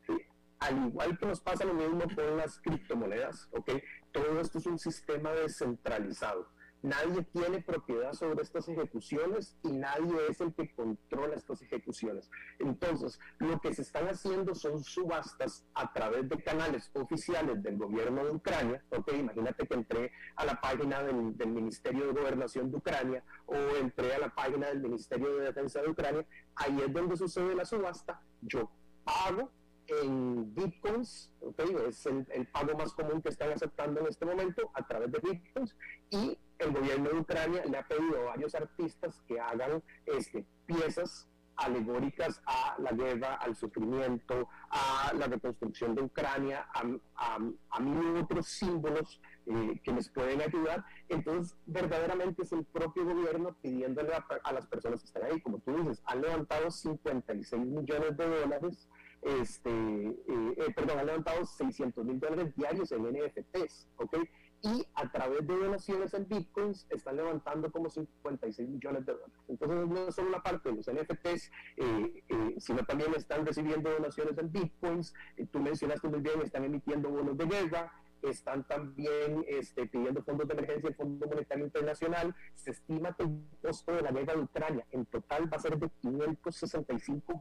Sí, 0.06 0.18
al 0.58 0.88
igual 0.88 1.16
que 1.18 1.26
nos 1.26 1.40
pasa 1.40 1.64
lo 1.64 1.74
mismo 1.74 2.02
con 2.14 2.36
las 2.36 2.58
criptomonedas, 2.58 3.48
¿ok? 3.52 3.70
Todo 4.12 4.40
esto 4.40 4.58
es 4.58 4.66
un 4.66 4.78
sistema 4.78 5.32
descentralizado 5.32 6.57
nadie 6.82 7.22
tiene 7.32 7.60
propiedad 7.62 8.12
sobre 8.12 8.42
estas 8.42 8.68
ejecuciones 8.68 9.56
y 9.62 9.72
nadie 9.72 10.14
es 10.28 10.40
el 10.40 10.54
que 10.54 10.72
controla 10.74 11.34
estas 11.34 11.62
ejecuciones. 11.62 12.30
Entonces, 12.58 13.18
lo 13.38 13.60
que 13.60 13.74
se 13.74 13.82
están 13.82 14.08
haciendo 14.08 14.54
son 14.54 14.82
subastas 14.82 15.64
a 15.74 15.92
través 15.92 16.28
de 16.28 16.42
canales 16.42 16.90
oficiales 16.94 17.62
del 17.62 17.78
gobierno 17.78 18.24
de 18.24 18.30
Ucrania. 18.30 18.84
Ok, 18.90 19.12
imagínate 19.12 19.66
que 19.66 19.74
entré 19.74 20.12
a 20.36 20.44
la 20.44 20.60
página 20.60 21.02
del, 21.02 21.48
Ministerio 21.48 22.06
de 22.06 22.20
Gobernación 22.20 22.70
de 22.70 22.76
Ucrania 22.76 23.24
o 23.46 23.56
entré 23.80 24.14
a 24.14 24.18
la 24.18 24.34
página 24.34 24.68
del 24.68 24.80
Ministerio 24.80 25.36
de 25.36 25.46
Defensa 25.46 25.82
de 25.82 25.90
Ucrania. 25.90 26.26
Ahí 26.54 26.80
es 26.80 26.92
donde 26.92 27.16
sucede 27.16 27.54
la 27.54 27.64
subasta. 27.64 28.22
Yo 28.42 28.70
pago 29.04 29.50
en 29.88 30.54
bitcoins, 30.54 31.32
okay, 31.40 31.74
es 31.88 32.04
el, 32.06 32.46
pago 32.52 32.76
más 32.76 32.92
común 32.92 33.22
que 33.22 33.30
están 33.30 33.50
aceptando 33.52 34.00
en 34.00 34.06
este 34.08 34.26
momento 34.26 34.70
a 34.74 34.86
través 34.86 35.10
de 35.10 35.18
bitcoins 35.18 35.74
y 36.10 36.38
el 36.58 36.72
gobierno 36.72 37.10
de 37.10 37.18
Ucrania 37.18 37.64
le 37.64 37.78
ha 37.78 37.86
pedido 37.86 38.22
a 38.22 38.24
varios 38.30 38.54
artistas 38.54 39.20
que 39.26 39.40
hagan 39.40 39.82
este, 40.06 40.44
piezas 40.66 41.28
alegóricas 41.58 42.40
a 42.46 42.76
la 42.78 42.92
guerra, 42.92 43.34
al 43.34 43.56
sufrimiento, 43.56 44.48
a 44.70 45.12
la 45.14 45.26
reconstrucción 45.26 45.94
de 45.94 46.02
Ucrania, 46.02 46.66
a, 46.72 46.82
a, 47.16 47.38
a 47.70 47.80
mil 47.80 48.16
otros 48.16 48.46
símbolos 48.46 49.20
eh, 49.46 49.80
que 49.82 49.92
les 49.92 50.08
pueden 50.08 50.40
ayudar. 50.40 50.84
Entonces, 51.08 51.56
verdaderamente 51.66 52.42
es 52.42 52.52
el 52.52 52.64
propio 52.64 53.04
gobierno 53.04 53.56
pidiéndole 53.60 54.14
a, 54.14 54.24
a, 54.44 54.52
las 54.52 54.66
personas 54.66 55.00
que 55.00 55.06
están 55.06 55.24
ahí, 55.24 55.40
como 55.40 55.58
tú 55.58 55.76
dices, 55.76 56.00
han 56.06 56.22
levantado 56.22 56.70
56 56.70 57.66
millones 57.66 58.16
de 58.16 58.26
dólares, 58.26 58.88
este, 59.22 59.70
eh, 59.70 60.14
eh, 60.28 60.72
perdón, 60.76 61.00
han 61.00 61.06
levantado 61.06 61.44
600 61.44 62.04
mil 62.04 62.20
dólares 62.20 62.54
diarios 62.54 62.92
en 62.92 63.02
NFTs, 63.02 63.88
¿ok? 63.96 64.16
Y 64.62 64.84
a 64.94 65.10
través 65.10 65.46
de 65.46 65.56
donaciones 65.56 66.14
en 66.14 66.26
bitcoins 66.26 66.86
están 66.90 67.16
levantando 67.16 67.70
como 67.70 67.88
56 67.88 68.68
millones 68.68 69.06
de 69.06 69.12
dólares. 69.12 69.34
Entonces 69.46 69.88
no 69.88 70.08
es 70.08 70.14
solo 70.14 70.30
la 70.30 70.42
parte 70.42 70.70
de 70.70 70.76
los 70.76 70.90
NFTs, 70.90 71.50
eh, 71.76 72.24
eh, 72.28 72.54
sino 72.58 72.84
también 72.84 73.14
están 73.14 73.46
recibiendo 73.46 73.90
donaciones 73.90 74.36
en 74.38 74.50
bitcoins, 74.50 75.14
eh, 75.36 75.46
tú 75.46 75.60
mencionaste 75.60 76.08
muy 76.08 76.20
bien, 76.20 76.40
están 76.42 76.64
emitiendo 76.64 77.08
bonos 77.08 77.36
de 77.36 77.46
guerra, 77.46 77.92
están 78.22 78.66
también 78.66 79.44
este, 79.46 79.86
pidiendo 79.86 80.22
fondos 80.22 80.48
de 80.48 80.54
emergencia 80.54 80.88
el 80.88 80.96
Fondo 80.96 81.26
Monetario 81.28 81.64
Internacional. 81.64 82.34
Se 82.54 82.72
estima 82.72 83.14
que 83.14 83.22
el 83.22 83.40
costo 83.62 83.92
de 83.92 84.02
la 84.02 84.10
guerra 84.10 84.34
de 84.34 84.40
Ucrania 84.40 84.86
en 84.90 85.06
total 85.06 85.52
va 85.52 85.56
a 85.56 85.60
ser 85.60 85.78
de 85.78 85.88
565 86.00 87.40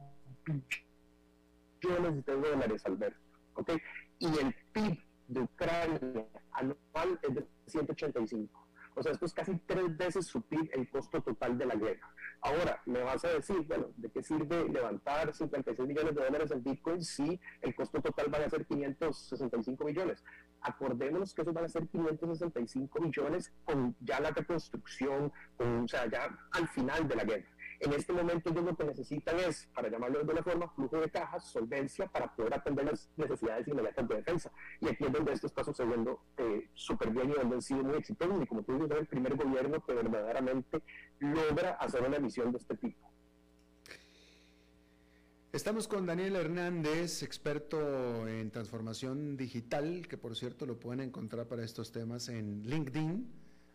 billones 1.80 2.24
de 2.24 2.36
dólares, 2.36 2.86
Alberto. 2.86 3.18
¿okay? 3.54 3.78
Y 4.20 4.26
el 4.26 4.54
PIB 4.72 5.07
de 5.28 5.40
Ucrania 5.40 6.26
anual 6.52 7.20
es 7.22 7.34
de 7.34 7.46
185. 7.66 8.68
O 8.94 9.02
sea, 9.02 9.12
esto 9.12 9.26
es 9.26 9.32
casi 9.32 9.56
tres 9.64 9.96
veces 9.96 10.26
suplir 10.26 10.68
el 10.74 10.88
costo 10.90 11.22
total 11.22 11.56
de 11.56 11.66
la 11.66 11.76
guerra. 11.76 12.12
Ahora, 12.40 12.82
me 12.84 13.00
vas 13.00 13.24
a 13.24 13.28
decir, 13.28 13.60
bueno, 13.68 13.92
¿de 13.96 14.10
qué 14.10 14.24
sirve 14.24 14.68
levantar 14.68 15.32
56 15.32 15.86
millones 15.86 16.16
de 16.16 16.24
dólares 16.24 16.50
en 16.50 16.64
Bitcoin 16.64 17.04
si 17.04 17.40
el 17.60 17.76
costo 17.76 18.00
total 18.02 18.32
va 18.34 18.38
a 18.38 18.50
ser 18.50 18.66
565 18.66 19.84
millones? 19.84 20.24
Acordémonos 20.62 21.32
que 21.32 21.42
eso 21.42 21.52
van 21.52 21.66
a 21.66 21.68
ser 21.68 21.86
565 21.86 23.00
millones 23.00 23.52
con 23.64 23.94
ya 24.00 24.18
la 24.18 24.30
reconstrucción, 24.30 25.32
con, 25.56 25.84
o 25.84 25.88
sea, 25.88 26.10
ya 26.10 26.36
al 26.50 26.66
final 26.66 27.06
de 27.06 27.14
la 27.14 27.24
guerra. 27.24 27.48
En 27.80 27.92
este 27.92 28.12
momento 28.12 28.50
ellos 28.50 28.64
lo 28.64 28.76
que 28.76 28.84
necesitan 28.84 29.38
es, 29.38 29.68
para 29.72 29.88
llamarlo 29.88 30.16
de 30.16 30.20
alguna 30.22 30.42
forma, 30.42 30.68
flujo 30.70 31.00
de 31.00 31.10
cajas, 31.10 31.50
solvencia 31.50 32.06
para 32.08 32.34
poder 32.34 32.54
atender 32.54 32.86
las 32.86 33.08
necesidades 33.16 33.68
inmediatas 33.68 34.08
de 34.08 34.16
defensa. 34.16 34.52
Y 34.80 34.88
aquí 34.88 35.04
es 35.04 35.12
donde 35.12 35.32
esto 35.32 35.46
está 35.46 35.62
sucediendo 35.62 36.20
eh, 36.38 36.68
súper 36.74 37.10
bien 37.10 37.30
y 37.30 37.34
donde 37.34 37.54
han 37.56 37.62
sido 37.62 37.84
muy 37.84 37.96
exitosos. 37.96 38.42
Y 38.42 38.46
como 38.46 38.62
tú 38.62 38.74
dices, 38.74 38.90
es 38.90 38.98
el 38.98 39.06
primer 39.06 39.36
gobierno 39.36 39.84
que 39.84 39.94
verdaderamente 39.94 40.82
logra 41.20 41.72
hacer 41.74 42.02
una 42.02 42.16
emisión 42.16 42.50
de 42.50 42.58
este 42.58 42.76
tipo. 42.76 43.08
Estamos 45.52 45.88
con 45.88 46.04
Daniel 46.04 46.36
Hernández, 46.36 47.22
experto 47.22 48.28
en 48.28 48.50
transformación 48.50 49.36
digital, 49.36 50.06
que 50.06 50.18
por 50.18 50.36
cierto 50.36 50.66
lo 50.66 50.78
pueden 50.78 51.00
encontrar 51.00 51.46
para 51.46 51.64
estos 51.64 51.90
temas 51.90 52.28
en 52.28 52.62
LinkedIn. 52.64 53.26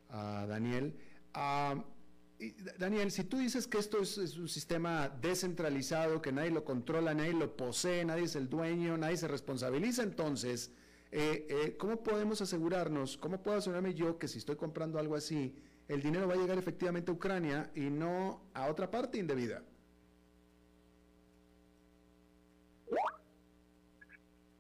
Daniel. 0.09 0.93
Daniel, 2.77 3.11
si 3.11 3.23
tú 3.23 3.37
dices 3.37 3.67
que 3.67 3.77
esto 3.77 4.01
es, 4.01 4.17
un 4.37 4.49
sistema 4.49 5.09
descentralizado, 5.09 6.21
que 6.21 6.31
nadie 6.31 6.51
lo 6.51 6.63
controla, 6.63 7.13
nadie 7.13 7.33
lo 7.33 7.55
posee, 7.55 8.03
nadie 8.03 8.23
es 8.23 8.35
el 8.35 8.49
dueño, 8.49 8.97
nadie 8.97 9.17
se 9.17 9.27
responsabiliza, 9.27 10.03
entonces, 10.03 10.71
eh, 11.11 11.47
eh, 11.49 11.77
¿cómo 11.77 12.03
podemos 12.03 12.41
asegurarnos, 12.41 13.17
cómo 13.17 13.41
puedo 13.41 13.57
asegurarme 13.57 13.93
yo 13.93 14.17
que 14.17 14.27
si 14.27 14.39
estoy 14.39 14.55
comprando 14.55 14.99
algo 14.99 15.15
así, 15.15 15.55
el 15.87 16.01
dinero 16.01 16.27
va 16.27 16.33
a 16.33 16.37
llegar 16.37 16.57
efectivamente 16.57 17.11
a 17.11 17.13
Ucrania 17.13 17.71
y 17.75 17.89
no 17.89 18.41
a 18.53 18.67
otra 18.67 18.89
parte 18.89 19.17
indebida? 19.19 19.63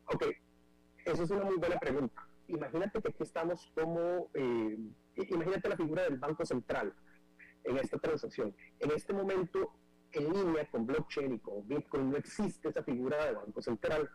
Ok, 0.05 0.25
esa 1.05 1.23
es 1.23 1.29
una 1.31 1.45
muy 1.45 1.57
buena 1.57 1.79
pregunta. 1.79 2.27
Imagínate 2.47 3.01
que 3.01 3.07
aquí 3.09 3.23
estamos 3.23 3.71
como, 3.73 4.29
eh, 4.33 4.77
imagínate 5.15 5.69
la 5.69 5.77
figura 5.77 6.03
del 6.03 6.17
Banco 6.17 6.45
Central 6.45 6.93
en 7.63 7.77
esta 7.77 7.97
transacción. 7.97 8.55
En 8.79 8.91
este 8.91 9.13
momento, 9.13 9.73
en 10.11 10.31
línea 10.31 10.69
con 10.69 10.85
blockchain 10.85 11.33
y 11.33 11.39
con 11.39 11.67
Bitcoin, 11.67 12.11
no 12.11 12.17
existe 12.17 12.69
esa 12.69 12.83
figura 12.83 13.25
de 13.25 13.33
Banco 13.33 13.61
Central, 13.61 14.09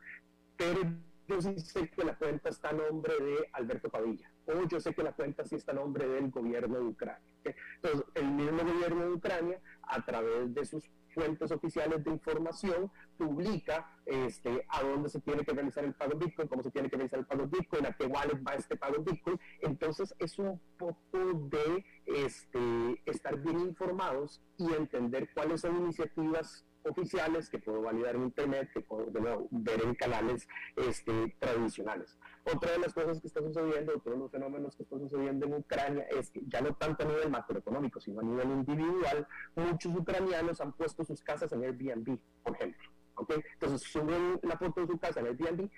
pero 0.57 0.80
yo 1.28 1.42
sí 1.42 1.59
sé 1.61 1.90
que 1.90 2.05
la 2.05 2.16
cuenta 2.16 2.49
está 2.49 2.70
a 2.70 2.72
nombre 2.72 3.12
de 3.20 3.49
Alberto 3.53 3.90
Padilla, 3.90 4.30
o 4.46 4.66
yo 4.66 4.80
sé 4.80 4.94
que 4.94 5.03
la 5.03 5.12
cuenta 5.12 5.44
sí 5.44 5.57
está 5.57 5.72
a 5.72 5.74
nombre 5.74 6.09
del 6.09 6.30
gobierno 6.30 6.78
de 6.78 6.86
Ucrania. 6.86 7.32
Entonces, 7.44 8.05
el 8.14 8.30
mismo 8.30 8.64
gobierno 8.64 9.05
de 9.05 9.12
Ucrania, 9.12 9.61
a 9.82 10.05
través 10.05 10.55
de 10.55 10.64
sus 10.64 10.90
fuentes 11.19 11.51
oficiales 11.51 12.05
de 12.05 12.12
información, 12.12 12.93
publica 13.16 13.91
este, 14.07 14.64
a 14.69 14.83
dónde 14.83 15.09
se 15.09 15.21
tiene 15.21 15.45
que 15.45 15.53
realizar 15.53 15.85
el 15.85 15.95
pago 15.95 16.12
en 16.12 16.21
Bitcoin, 16.21 16.47
cómo 16.47 16.62
se 16.62 16.71
tiene 16.71 16.89
que 16.89 16.97
realizar 16.97 17.19
el 17.19 17.27
pago 17.27 17.43
en 17.43 17.51
Bitcoin, 17.51 17.87
a 17.87 17.93
qué 17.93 18.07
wallet 18.07 18.41
va 18.47 18.55
este 18.55 18.77
pago 18.77 18.97
en 18.99 19.05
Bitcoin. 19.05 19.41
Entonces 19.62 20.14
es 20.21 20.39
un 20.39 20.61
poco 20.79 21.19
de 21.51 21.85
este, 22.07 23.03
estar 23.05 23.37
bien 23.41 23.59
informados 23.59 24.41
y 24.59 24.73
entender 24.73 25.29
cuáles 25.35 25.62
son 25.62 25.77
iniciativas 25.77 26.64
oficiales 26.85 27.51
que 27.51 27.59
puedo 27.59 27.83
validar 27.83 28.14
en 28.14 28.23
Internet, 28.23 28.71
que 28.73 28.81
puedo 28.81 29.11
ver 29.51 29.83
en 29.83 29.95
canales 29.97 30.47
este, 30.77 31.37
tradicionales. 31.41 32.16
Otra 32.55 32.72
de 32.72 32.78
las 32.78 32.94
cosas 32.94 33.20
que 33.20 33.26
está 33.26 33.40
sucediendo, 33.42 33.92
otro 33.96 34.12
de 34.12 34.18
los 34.18 34.30
fenómenos 34.30 34.74
que 34.74 34.82
están 34.82 35.01
sucediendo 35.01 35.46
en 35.46 35.55
Ucrania 35.55 36.07
es 36.11 36.30
que 36.30 36.40
ya 36.46 36.61
no 36.61 36.72
tanto 36.74 37.05
a 37.05 37.07
nivel 37.07 37.30
macroeconómico, 37.30 38.01
sino 38.01 38.20
a 38.20 38.22
nivel 38.22 38.51
individual, 38.51 39.26
muchos 39.55 39.94
ucranianos 39.94 40.61
han 40.61 40.72
puesto 40.72 41.05
sus 41.05 41.22
casas 41.22 41.53
en 41.53 41.62
Airbnb, 41.62 42.18
por 42.42 42.55
ejemplo. 42.55 42.88
¿okay? 43.16 43.42
Entonces 43.55 43.82
suben 43.82 44.40
la 44.42 44.57
foto 44.57 44.80
de 44.80 44.86
su 44.86 44.99
casa 44.99 45.20
en 45.20 45.26
Airbnb, 45.26 45.68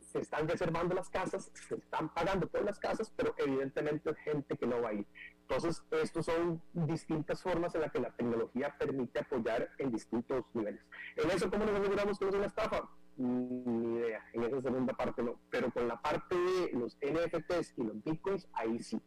se 0.00 0.20
están 0.20 0.46
reservando 0.46 0.94
las 0.94 1.08
casas, 1.08 1.50
se 1.54 1.76
están 1.76 2.12
pagando 2.12 2.46
por 2.48 2.64
las 2.64 2.78
casas, 2.78 3.10
pero 3.16 3.34
evidentemente 3.38 4.14
gente 4.16 4.56
que 4.58 4.66
no 4.66 4.82
va 4.82 4.90
a 4.90 4.94
ir. 4.94 5.06
Entonces, 5.42 5.82
estos 5.90 6.26
son 6.26 6.60
distintas 6.72 7.42
formas 7.42 7.74
en 7.74 7.80
las 7.80 7.92
que 7.92 7.98
la 7.98 8.10
tecnología 8.10 8.76
permite 8.78 9.20
apoyar 9.20 9.70
en 9.78 9.90
distintos 9.90 10.44
niveles. 10.54 10.84
En 11.16 11.30
eso, 11.30 11.50
¿cómo 11.50 11.64
nos 11.64 11.80
aseguramos 11.80 12.18
que 12.18 12.24
no 12.24 12.30
es 12.30 12.36
una 12.36 12.46
estafa? 12.46 12.88
Ni 13.16 13.96
idea, 13.96 14.24
en 14.32 14.44
esa 14.44 14.62
segunda 14.62 14.94
parte 14.94 15.22
no, 15.22 15.40
pero 15.50 15.70
con 15.70 15.86
la 15.86 16.00
parte 16.00 16.34
de 16.34 16.72
los 16.72 16.96
NFTs 16.96 17.74
y 17.76 17.82
los 17.82 18.02
bitcoins, 18.02 18.48
ahí 18.52 18.78
sí. 18.78 19.00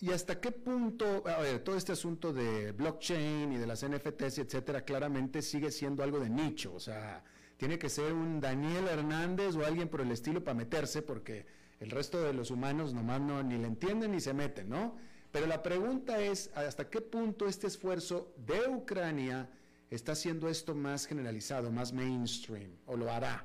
¿Y 0.00 0.12
hasta 0.12 0.40
qué 0.40 0.52
punto, 0.52 1.24
a 1.26 1.40
ver, 1.40 1.58
todo 1.64 1.76
este 1.76 1.92
asunto 1.92 2.32
de 2.32 2.72
blockchain 2.72 3.52
y 3.52 3.58
de 3.58 3.66
las 3.66 3.84
NFTs, 3.84 4.38
etcétera, 4.38 4.82
claramente 4.82 5.42
sigue 5.42 5.70
siendo 5.70 6.02
algo 6.02 6.20
de 6.20 6.30
nicho? 6.30 6.72
O 6.74 6.80
sea, 6.80 7.24
tiene 7.56 7.78
que 7.78 7.88
ser 7.88 8.12
un 8.12 8.40
Daniel 8.40 8.86
Hernández 8.86 9.56
o 9.56 9.66
alguien 9.66 9.88
por 9.88 10.00
el 10.00 10.12
estilo 10.12 10.44
para 10.44 10.54
meterse, 10.54 11.02
porque 11.02 11.46
el 11.80 11.90
resto 11.90 12.22
de 12.22 12.32
los 12.32 12.52
humanos 12.52 12.94
nomás 12.94 13.20
no, 13.20 13.42
ni 13.42 13.58
le 13.58 13.66
entienden 13.66 14.12
ni 14.12 14.20
se 14.20 14.32
meten, 14.32 14.68
¿no? 14.68 14.96
Pero 15.32 15.46
la 15.46 15.62
pregunta 15.62 16.20
es, 16.20 16.50
¿hasta 16.54 16.88
qué 16.88 17.00
punto 17.00 17.46
este 17.46 17.66
esfuerzo 17.66 18.32
de 18.46 18.68
Ucrania 18.68 19.50
está 19.90 20.12
haciendo 20.12 20.48
esto 20.48 20.74
más 20.74 21.06
generalizado, 21.06 21.70
más 21.70 21.92
mainstream, 21.92 22.70
o 22.86 22.96
lo 22.96 23.10
hará? 23.10 23.44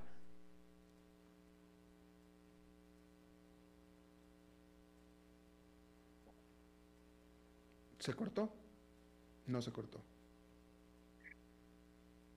¿Se 7.99 8.13
cortó? 8.13 8.53
No 9.47 9.61
se 9.61 9.71
cortó. 9.71 10.01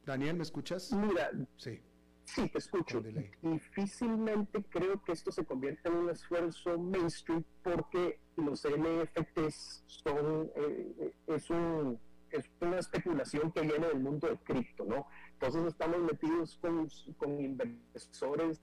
Daniel, 0.05 0.37
¿me 0.37 0.45
escuchas? 0.45 0.93
Mira, 0.93 1.31
sí. 1.57 1.81
Sí, 2.27 2.49
te 2.49 2.59
escucho. 2.59 3.03
Difícilmente 3.43 4.63
creo 4.71 5.03
que 5.03 5.13
esto 5.13 5.31
se 5.33 5.45
convierta 5.45 5.89
en 5.89 5.97
un 5.97 6.11
esfuerzo 6.11 6.79
mainstream 6.79 7.45
porque 7.63 8.21
los 8.37 8.65
NFTs 8.65 9.85
son, 9.87 10.51
eh, 10.57 11.13
es, 11.29 11.51
un, 11.51 11.99
es 12.37 12.51
una 12.61 12.79
especulación 12.79 13.53
que 13.53 13.63
viene 13.63 13.87
del 13.87 14.01
mundo 14.01 14.29
de 14.29 14.37
cripto, 14.39 14.85
¿no? 14.85 15.07
Entonces 15.33 15.65
estamos 15.67 15.99
metidos 16.01 16.59
con, 16.61 16.89
con 17.19 17.41
inversores 17.41 18.61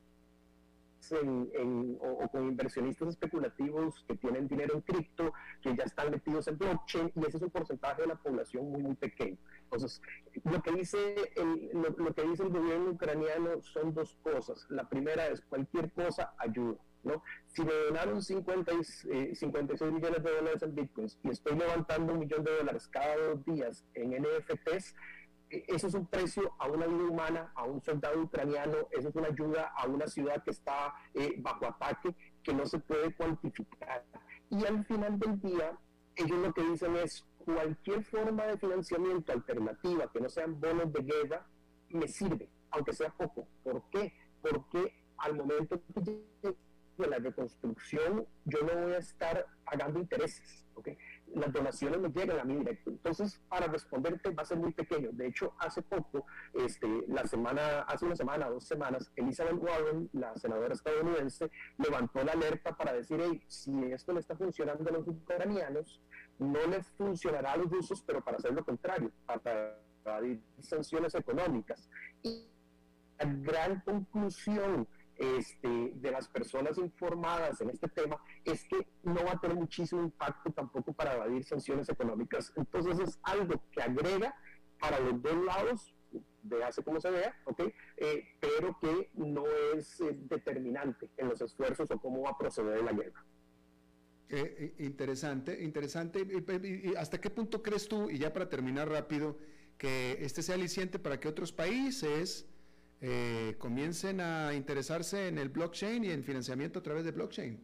o, 1.11 2.27
con 2.29 2.47
inversionistas 2.47 3.09
especulativos 3.09 4.03
que 4.07 4.15
tienen 4.15 4.47
dinero 4.47 4.75
en 4.75 4.81
cripto, 4.81 5.33
que 5.61 5.75
ya 5.75 5.83
están 5.83 6.11
metidos 6.11 6.47
en 6.47 6.57
blockchain, 6.57 7.11
y 7.15 7.19
ese 7.25 7.37
es 7.37 7.43
un 7.43 7.49
porcentaje 7.49 8.03
de 8.03 8.07
la 8.07 8.15
población 8.15 8.71
muy, 8.71 8.81
muy 8.81 8.95
pequeño. 8.95 9.37
Entonces, 9.63 10.01
lo 10.43 10.61
que 10.61 10.71
dice 10.71 11.31
el, 11.35 11.71
lo, 11.73 12.13
que 12.13 12.23
dice 12.23 12.43
el 12.43 12.49
gobierno 12.49 12.91
ucraniano 12.91 13.61
son 13.61 13.93
dos 13.93 14.17
cosas. 14.23 14.65
La 14.69 14.87
primera 14.87 15.27
es 15.27 15.41
cualquier 15.41 15.91
cosa 15.91 16.33
ayuda. 16.37 16.77
¿No? 17.03 17.23
Si 17.47 17.63
me 17.63 17.73
donaron 17.73 18.21
50 18.21 18.71
56 19.33 19.81
eh, 19.81 19.91
millones 19.91 20.23
de 20.23 20.31
dólares 20.31 20.63
en 20.63 20.75
bitcoins 20.75 21.19
y 21.23 21.29
estoy 21.29 21.57
levantando 21.57 22.13
un 22.13 22.19
millón 22.19 22.43
de 22.43 22.57
dólares 22.57 22.87
cada 22.87 23.15
dos 23.17 23.45
días 23.45 23.85
en 23.93 24.11
NFTs, 24.11 24.95
eso 25.49 25.87
es 25.87 25.93
un 25.93 26.07
precio 26.07 26.53
a 26.57 26.67
una 26.67 26.87
vida 26.87 27.03
humana, 27.03 27.51
a 27.55 27.63
un 27.65 27.81
soldado 27.81 28.21
ucraniano, 28.21 28.87
eso 28.91 29.09
es 29.09 29.15
una 29.15 29.27
ayuda 29.27 29.71
a 29.75 29.87
una 29.87 30.07
ciudad 30.07 30.43
que 30.43 30.51
está 30.51 30.95
eh, 31.13 31.35
bajo 31.37 31.67
ataque 31.67 32.15
que 32.41 32.53
no 32.53 32.65
se 32.65 32.79
puede 32.79 33.13
cuantificar. 33.13 34.03
Y 34.49 34.65
al 34.65 34.83
final 34.85 35.19
del 35.19 35.39
día, 35.39 35.77
ellos 36.15 36.39
lo 36.39 36.53
que 36.53 36.63
dicen 36.63 36.95
es 36.95 37.25
cualquier 37.37 38.03
forma 38.03 38.45
de 38.45 38.57
financiamiento 38.57 39.31
alternativa 39.31 40.11
que 40.11 40.21
no 40.21 40.29
sean 40.29 40.59
bonos 40.59 40.91
de 40.91 41.03
guerra 41.03 41.45
me 41.89 42.07
sirve, 42.07 42.49
aunque 42.71 42.93
sea 42.93 43.09
poco. 43.11 43.47
¿Por 43.63 43.83
qué? 43.91 44.13
Porque 44.41 44.93
al 45.17 45.35
momento 45.35 45.79
de 46.97 47.07
la 47.07 47.17
reconstrucción 47.17 48.25
yo 48.45 48.59
no 48.61 48.81
voy 48.81 48.93
a 48.93 48.99
estar 48.99 49.45
pagando 49.65 49.99
intereses. 49.99 50.65
¿okay? 50.75 50.97
las 51.35 51.51
donaciones 51.51 51.99
me 51.99 52.09
llegan 52.09 52.39
a 52.39 52.43
mí 52.43 52.55
directo. 52.55 52.89
Entonces, 52.91 53.41
para 53.49 53.67
responderte 53.67 54.29
va 54.31 54.43
a 54.43 54.45
ser 54.45 54.57
muy 54.57 54.71
pequeño. 54.73 55.09
De 55.11 55.27
hecho, 55.27 55.53
hace 55.59 55.81
poco, 55.81 56.25
este, 56.53 56.87
la 57.07 57.25
semana, 57.25 57.79
hace 57.81 58.05
una 58.05 58.15
semana, 58.15 58.49
dos 58.49 58.65
semanas, 58.65 59.11
Elizabeth 59.15 59.57
Warren, 59.57 60.09
la 60.13 60.35
senadora 60.37 60.73
estadounidense, 60.73 61.49
levantó 61.77 62.23
la 62.23 62.33
alerta 62.33 62.75
para 62.75 62.93
decir, 62.93 63.19
hey, 63.21 63.41
si 63.47 63.91
esto 63.91 64.13
le 64.13 64.19
está 64.19 64.35
funcionando 64.35 64.89
a 64.89 64.93
los 64.93 65.07
ucranianos, 65.07 66.01
no 66.39 66.65
les 66.67 66.87
funcionará 66.89 67.53
a 67.53 67.57
los 67.57 67.69
rusos, 67.69 68.01
pero 68.05 68.23
para 68.23 68.37
hacer 68.37 68.53
lo 68.53 68.63
contrario, 68.63 69.11
para 69.25 69.79
evadir 70.05 70.41
sanciones 70.59 71.15
económicas. 71.15 71.89
Y 72.21 72.47
la 73.19 73.25
gran 73.25 73.81
conclusión 73.81 74.87
este, 75.17 75.91
de 75.95 76.11
las 76.11 76.27
personas 76.27 76.77
informadas 76.77 77.61
en 77.61 77.69
este 77.69 77.87
tema 77.87 78.17
es 78.43 78.63
que 78.65 78.87
no 79.03 79.23
va 79.23 79.33
a 79.33 79.39
tener 79.39 79.55
muchísimo 79.55 80.01
impacto 80.01 80.51
tampoco 80.51 80.93
para 80.93 81.15
evadir 81.15 81.43
sanciones 81.43 81.89
económicas. 81.89 82.51
Entonces 82.55 82.99
es 82.99 83.19
algo 83.23 83.61
que 83.71 83.81
agrega 83.81 84.35
para 84.79 84.99
los 84.99 85.21
dos 85.21 85.45
lados, 85.45 85.93
hace 86.65 86.83
como 86.83 86.99
se 86.99 87.09
vea, 87.09 87.33
eh, 87.97 88.23
pero 88.39 88.77
que 88.81 89.09
no 89.13 89.45
es 89.75 89.99
eh, 90.01 90.17
determinante 90.29 91.09
en 91.17 91.29
los 91.29 91.41
esfuerzos 91.41 91.89
o 91.91 91.99
cómo 91.99 92.23
va 92.23 92.31
a 92.31 92.37
proceder 92.37 92.83
la 92.83 92.91
guerra. 92.91 93.25
Eh, 94.29 94.75
interesante, 94.79 95.63
interesante. 95.63 96.21
¿Y 96.21 96.95
hasta 96.95 97.21
qué 97.21 97.29
punto 97.29 97.61
crees 97.61 97.87
tú, 97.87 98.09
y 98.09 98.17
ya 98.17 98.33
para 98.33 98.49
terminar 98.49 98.89
rápido, 98.89 99.37
que 99.77 100.17
este 100.19 100.41
sea 100.41 100.55
aliciente 100.55 100.99
para 100.99 101.19
que 101.19 101.27
otros 101.27 101.51
países 101.51 102.47
eh, 103.05 103.55
comiencen 103.59 104.21
a 104.21 104.53
interesarse 104.53 105.27
en 105.27 105.37
el 105.37 105.49
blockchain 105.49 106.05
y 106.05 106.11
en 106.11 106.23
financiamiento 106.23 106.79
a 106.79 106.83
través 106.83 107.03
de 107.03 107.11
blockchain? 107.11 107.61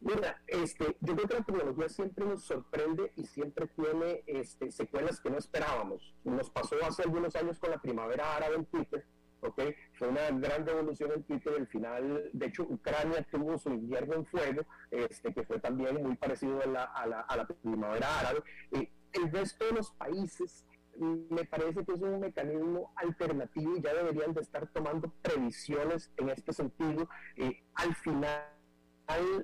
Mira, 0.00 0.40
este, 0.46 0.96
yo 1.00 1.16
creo 1.16 1.26
que 1.26 1.34
la 1.34 1.44
tecnología 1.44 1.88
siempre 1.88 2.24
nos 2.24 2.44
sorprende 2.44 3.10
y 3.16 3.26
siempre 3.26 3.66
tiene 3.66 4.22
este, 4.26 4.70
secuelas 4.70 5.18
que 5.18 5.28
no 5.28 5.38
esperábamos. 5.38 6.14
Nos 6.22 6.48
pasó 6.50 6.76
hace 6.84 7.02
algunos 7.02 7.34
años 7.34 7.58
con 7.58 7.70
la 7.70 7.78
primavera 7.78 8.36
árabe 8.36 8.54
en 8.54 8.66
Twitter, 8.66 9.04
¿okay? 9.40 9.74
Fue 9.94 10.06
una 10.06 10.30
gran 10.30 10.64
revolución 10.64 11.10
en 11.16 11.24
Twitter. 11.24 11.52
Al 11.58 11.66
final, 11.66 12.30
de 12.32 12.46
hecho, 12.46 12.62
Ucrania 12.62 13.26
tuvo 13.28 13.58
su 13.58 13.70
invierno 13.70 14.14
en 14.14 14.24
fuego, 14.24 14.62
este, 14.92 15.34
que 15.34 15.42
fue 15.42 15.58
también 15.58 16.00
muy 16.00 16.14
parecido 16.14 16.62
a 16.62 16.66
la, 16.66 16.84
a 16.84 17.36
la, 17.36 17.44
primavera 17.44 18.20
árabe. 18.20 18.44
Eh, 18.70 18.88
el 19.14 19.32
resto 19.32 19.64
de 19.64 19.72
los 19.72 19.90
países 19.90 20.64
me 20.98 21.44
parece 21.44 21.84
que 21.84 21.92
es 21.92 22.00
un 22.00 22.20
mecanismo 22.20 22.92
alternativo 22.96 23.76
y 23.76 23.82
ya 23.82 23.94
deberían 23.94 24.34
de 24.34 24.40
estar 24.40 24.66
tomando 24.72 25.12
previsiones 25.22 26.10
en 26.16 26.30
este 26.30 26.52
sentido. 26.52 27.08
Eh, 27.36 27.62
al 27.74 27.94
final 27.94 28.42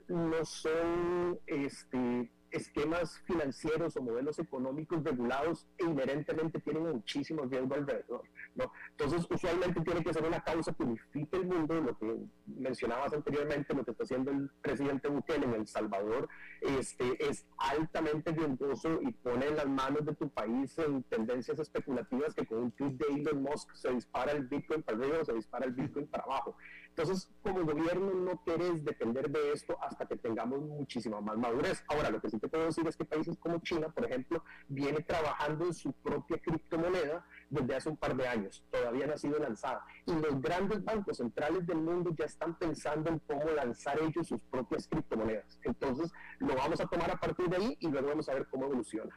no 0.08 0.44
son 0.44 1.38
este, 1.46 2.30
esquemas 2.50 3.18
financieros 3.26 3.96
o 3.96 4.02
modelos 4.02 4.38
económicos 4.38 5.02
regulados 5.02 5.66
e 5.78 5.84
inherentemente 5.84 6.60
tienen 6.60 6.82
muchísimo 6.82 7.44
riesgo 7.44 7.74
alrededor. 7.74 8.22
¿No? 8.54 8.72
Entonces, 8.90 9.26
usualmente 9.30 9.80
tiene 9.80 10.02
que 10.02 10.12
ser 10.12 10.24
una 10.24 10.40
causa 10.40 10.72
que 10.72 10.82
unifique 10.82 11.36
el 11.36 11.46
mundo, 11.46 11.80
lo 11.80 11.98
que 11.98 12.16
mencionabas 12.46 13.12
anteriormente, 13.12 13.74
lo 13.74 13.84
que 13.84 13.90
está 13.90 14.04
haciendo 14.04 14.30
el 14.30 14.50
presidente 14.60 15.08
Bukele 15.08 15.46
en 15.46 15.54
El 15.54 15.66
Salvador, 15.66 16.28
este, 16.60 17.28
es 17.28 17.46
altamente 17.58 18.32
riesgoso 18.32 19.00
y 19.02 19.12
pone 19.12 19.46
en 19.46 19.56
las 19.56 19.66
manos 19.66 20.04
de 20.04 20.14
tu 20.14 20.28
país 20.28 20.76
en 20.78 21.02
tendencias 21.04 21.58
especulativas 21.58 22.34
que 22.34 22.46
con 22.46 22.58
un 22.58 22.72
tweet 22.72 22.92
de 22.92 23.06
Elon 23.14 23.42
Musk 23.42 23.74
se 23.74 23.90
dispara 23.90 24.32
el 24.32 24.46
Bitcoin 24.46 24.82
para 24.82 24.98
arriba 24.98 25.18
o 25.20 25.24
se 25.24 25.34
dispara 25.34 25.66
el 25.66 25.72
Bitcoin 25.72 26.06
para 26.06 26.24
abajo. 26.24 26.56
Entonces, 26.96 27.28
como 27.42 27.64
gobierno 27.64 28.14
no 28.14 28.40
querés 28.44 28.84
depender 28.84 29.28
de 29.28 29.52
esto 29.52 29.76
hasta 29.82 30.06
que 30.06 30.16
tengamos 30.16 30.60
muchísima 30.60 31.20
más 31.20 31.36
madurez. 31.36 31.82
Ahora, 31.88 32.08
lo 32.08 32.20
que 32.20 32.30
sí 32.30 32.38
te 32.38 32.46
puedo 32.46 32.66
decir 32.66 32.86
es 32.86 32.96
que 32.96 33.04
países 33.04 33.36
como 33.36 33.58
China, 33.58 33.88
por 33.88 34.04
ejemplo, 34.04 34.44
viene 34.68 35.00
trabajando 35.00 35.66
en 35.66 35.74
su 35.74 35.92
propia 35.92 36.38
criptomoneda 36.38 37.26
desde 37.50 37.74
hace 37.74 37.88
un 37.88 37.96
par 37.96 38.16
de 38.16 38.28
años. 38.28 38.64
Todavía 38.70 39.08
no 39.08 39.14
ha 39.14 39.18
sido 39.18 39.40
lanzada. 39.40 39.84
Y 40.06 40.12
los 40.12 40.40
grandes 40.40 40.84
bancos 40.84 41.16
centrales 41.16 41.66
del 41.66 41.78
mundo 41.78 42.14
ya 42.16 42.26
están 42.26 42.56
pensando 42.56 43.10
en 43.10 43.18
cómo 43.18 43.44
lanzar 43.50 43.98
ellos 44.00 44.28
sus 44.28 44.40
propias 44.42 44.86
criptomonedas. 44.86 45.58
Entonces, 45.64 46.12
lo 46.38 46.54
vamos 46.54 46.80
a 46.80 46.86
tomar 46.86 47.10
a 47.10 47.16
partir 47.16 47.48
de 47.48 47.56
ahí 47.56 47.76
y 47.80 47.88
luego 47.88 48.06
vamos 48.06 48.28
a 48.28 48.34
ver 48.34 48.46
cómo 48.46 48.66
evoluciona. 48.66 49.12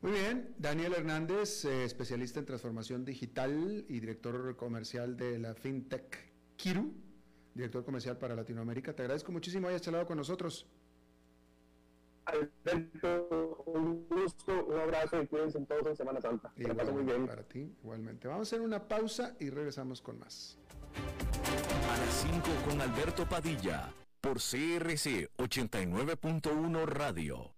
Muy 0.00 0.12
bien, 0.12 0.54
Daniel 0.58 0.94
Hernández, 0.94 1.64
eh, 1.64 1.82
especialista 1.82 2.38
en 2.38 2.46
transformación 2.46 3.04
digital 3.04 3.84
y 3.88 3.98
director 3.98 4.54
comercial 4.54 5.16
de 5.16 5.40
la 5.40 5.56
FinTech 5.56 6.27
Kiru, 6.58 6.92
director 7.54 7.84
comercial 7.84 8.18
para 8.18 8.34
Latinoamérica. 8.34 8.92
Te 8.92 9.02
agradezco 9.02 9.30
muchísimo 9.30 9.68
hayas 9.68 9.80
charlado 9.80 10.06
con 10.06 10.16
nosotros. 10.18 10.66
Alberto, 12.24 13.62
un 13.66 14.06
gusto, 14.08 14.66
un 14.66 14.78
abrazo 14.78 15.22
y 15.22 15.26
cuídense 15.28 15.60
todos 15.60 15.86
en 15.86 15.96
Semana 15.96 16.20
Santa. 16.20 16.52
Igual, 16.56 16.92
muy 16.92 17.04
bien. 17.04 17.26
Para 17.26 17.44
ti, 17.44 17.72
igualmente. 17.80 18.26
Vamos 18.26 18.40
a 18.40 18.56
hacer 18.56 18.60
una 18.60 18.86
pausa 18.86 19.36
y 19.38 19.50
regresamos 19.50 20.02
con 20.02 20.18
más. 20.18 20.58
A 21.90 21.96
las 21.96 22.26
5 22.30 22.42
con 22.68 22.80
Alberto 22.80 23.26
Padilla, 23.26 23.94
por 24.20 24.38
CRC 24.38 25.30
89.1 25.38 26.86
Radio. 26.86 27.57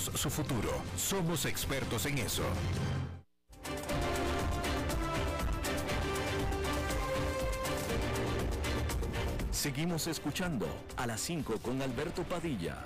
su 0.00 0.30
futuro. 0.30 0.70
Somos 0.96 1.44
expertos 1.46 2.06
en 2.06 2.18
eso. 2.18 2.42
Seguimos 9.50 10.06
escuchando 10.06 10.66
a 10.96 11.06
las 11.06 11.20
5 11.20 11.58
con 11.60 11.80
Alberto 11.80 12.22
Padilla. 12.24 12.84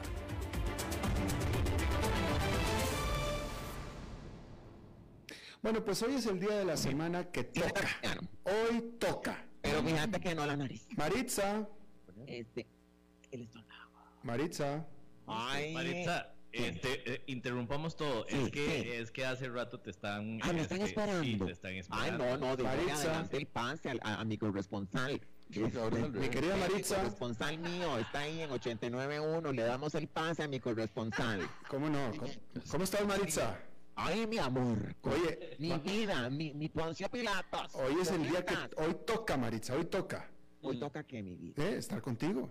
Bueno, 5.62 5.84
pues 5.84 6.02
hoy 6.02 6.14
es 6.14 6.26
el 6.26 6.38
día 6.38 6.56
de 6.56 6.64
la 6.64 6.76
semana 6.76 7.24
que 7.30 7.44
toca. 7.44 7.88
Hoy 8.44 8.96
toca. 9.00 9.44
Pero 9.60 9.82
fíjate 9.82 10.20
que 10.20 10.34
no 10.34 10.46
la 10.46 10.56
nariz. 10.56 10.86
Maritza. 10.96 11.68
Este, 12.26 12.66
el 13.32 13.42
estómago. 13.42 13.98
Maritza. 14.22 14.86
Ay. 15.26 15.74
Maritza, 15.74 16.32
este, 16.66 17.14
eh, 17.14 17.22
interrumpamos 17.26 17.96
todo. 17.96 18.26
es 18.26 18.50
que 18.50 19.00
es 19.00 19.10
que 19.10 19.24
hace 19.24 19.48
rato 19.48 19.80
te 19.80 19.90
están. 19.90 20.40
Ah, 20.42 20.52
me 20.52 20.62
están 20.62 20.78
este, 20.78 20.90
esperando. 20.90 21.24
Sí, 21.24 21.38
te 21.38 21.52
están 21.52 21.72
esperando. 21.74 22.24
Ay, 22.24 22.32
no, 22.32 22.36
no, 22.38 22.56
de 22.56 22.66
adelante 22.66 23.36
el 23.36 23.46
pase 23.46 23.90
a, 24.02 24.20
a, 24.20 24.24
mi 24.24 24.38
corresponsal. 24.38 25.20
Mi 25.48 26.28
querida 26.28 26.56
Maritza. 26.56 26.96
El 26.96 27.02
corresponsal 27.02 27.58
mío 27.58 27.98
está 27.98 28.20
ahí 28.20 28.42
en 28.42 28.50
89.1. 28.50 29.52
Le 29.54 29.62
damos 29.62 29.94
el 29.94 30.06
pase 30.06 30.42
a 30.42 30.48
mi 30.48 30.60
corresponsal. 30.60 31.40
¿Cómo 31.68 31.88
no? 31.88 32.12
¿Cómo, 32.18 32.32
cómo 32.70 32.84
estás, 32.84 33.06
Maritza? 33.06 33.58
Ay, 33.94 34.26
mi 34.26 34.38
amor. 34.38 34.94
Oye. 35.02 35.56
Mi 35.58 35.72
vida, 35.78 36.28
mi, 36.30 36.52
mi 36.52 36.68
Poncio 36.68 37.08
Pilatos. 37.08 37.74
Hoy 37.74 37.94
es 38.00 38.10
el 38.10 38.28
día 38.28 38.44
que. 38.44 38.54
Hoy 38.76 38.94
toca, 39.06 39.36
Maritza, 39.36 39.74
hoy 39.74 39.86
toca. 39.86 40.30
Hoy 40.62 40.76
mm. 40.76 40.80
toca 40.80 41.02
que 41.02 41.22
mi 41.22 41.34
vida. 41.34 41.64
¿Eh? 41.64 41.78
Estar 41.78 42.02
contigo. 42.02 42.50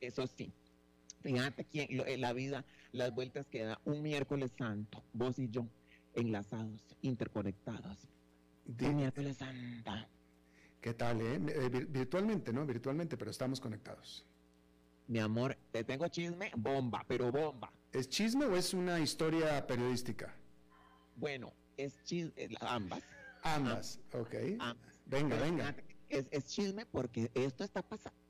Eso 0.00 0.26
sí. 0.26 0.52
Fíjate 1.22 1.64
que 1.64 1.86
en 1.88 2.20
la 2.20 2.32
vida, 2.32 2.64
las 2.90 3.14
vueltas 3.14 3.46
que 3.46 3.62
da 3.62 3.80
un 3.84 4.02
miércoles 4.02 4.52
santo, 4.58 5.02
vos 5.12 5.38
y 5.38 5.48
yo, 5.48 5.66
enlazados, 6.14 6.80
interconectados. 7.00 8.08
Un 8.66 8.96
miércoles 8.96 9.36
santo. 9.36 9.92
¿Qué 10.80 10.94
tal, 10.94 11.20
eh? 11.20 11.40
eh 11.48 11.86
virtualmente, 11.88 12.52
¿no? 12.52 12.66
Virtualmente, 12.66 13.16
pero 13.16 13.30
estamos 13.30 13.60
conectados. 13.60 14.26
Mi 15.06 15.20
amor, 15.20 15.56
te 15.70 15.84
tengo 15.84 16.08
chisme, 16.08 16.50
bomba, 16.56 17.04
pero 17.06 17.30
bomba. 17.30 17.72
¿Es 17.92 18.08
chisme 18.08 18.46
o 18.46 18.56
es 18.56 18.74
una 18.74 18.98
historia 18.98 19.64
periodística? 19.66 20.34
Bueno, 21.16 21.52
es 21.76 22.02
chisme, 22.02 22.32
eh, 22.36 22.48
ambas. 22.60 23.02
Ambas, 23.42 24.00
ok. 24.12 24.34
Venga, 25.06 25.36
venga. 25.36 25.74
Es, 26.08 26.26
es 26.30 26.46
chisme 26.46 26.84
porque 26.86 27.30
esto 27.34 27.64
está 27.64 27.82
pasando 27.82 28.21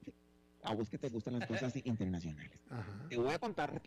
a 0.63 0.75
vos 0.75 0.89
que 0.89 0.99
te 0.99 1.09
gustan 1.09 1.39
las 1.39 1.49
cosas 1.49 1.75
internacionales. 1.85 2.61
Te 3.09 3.17
voy 3.17 3.33
a 3.33 3.39
contar 3.39 3.83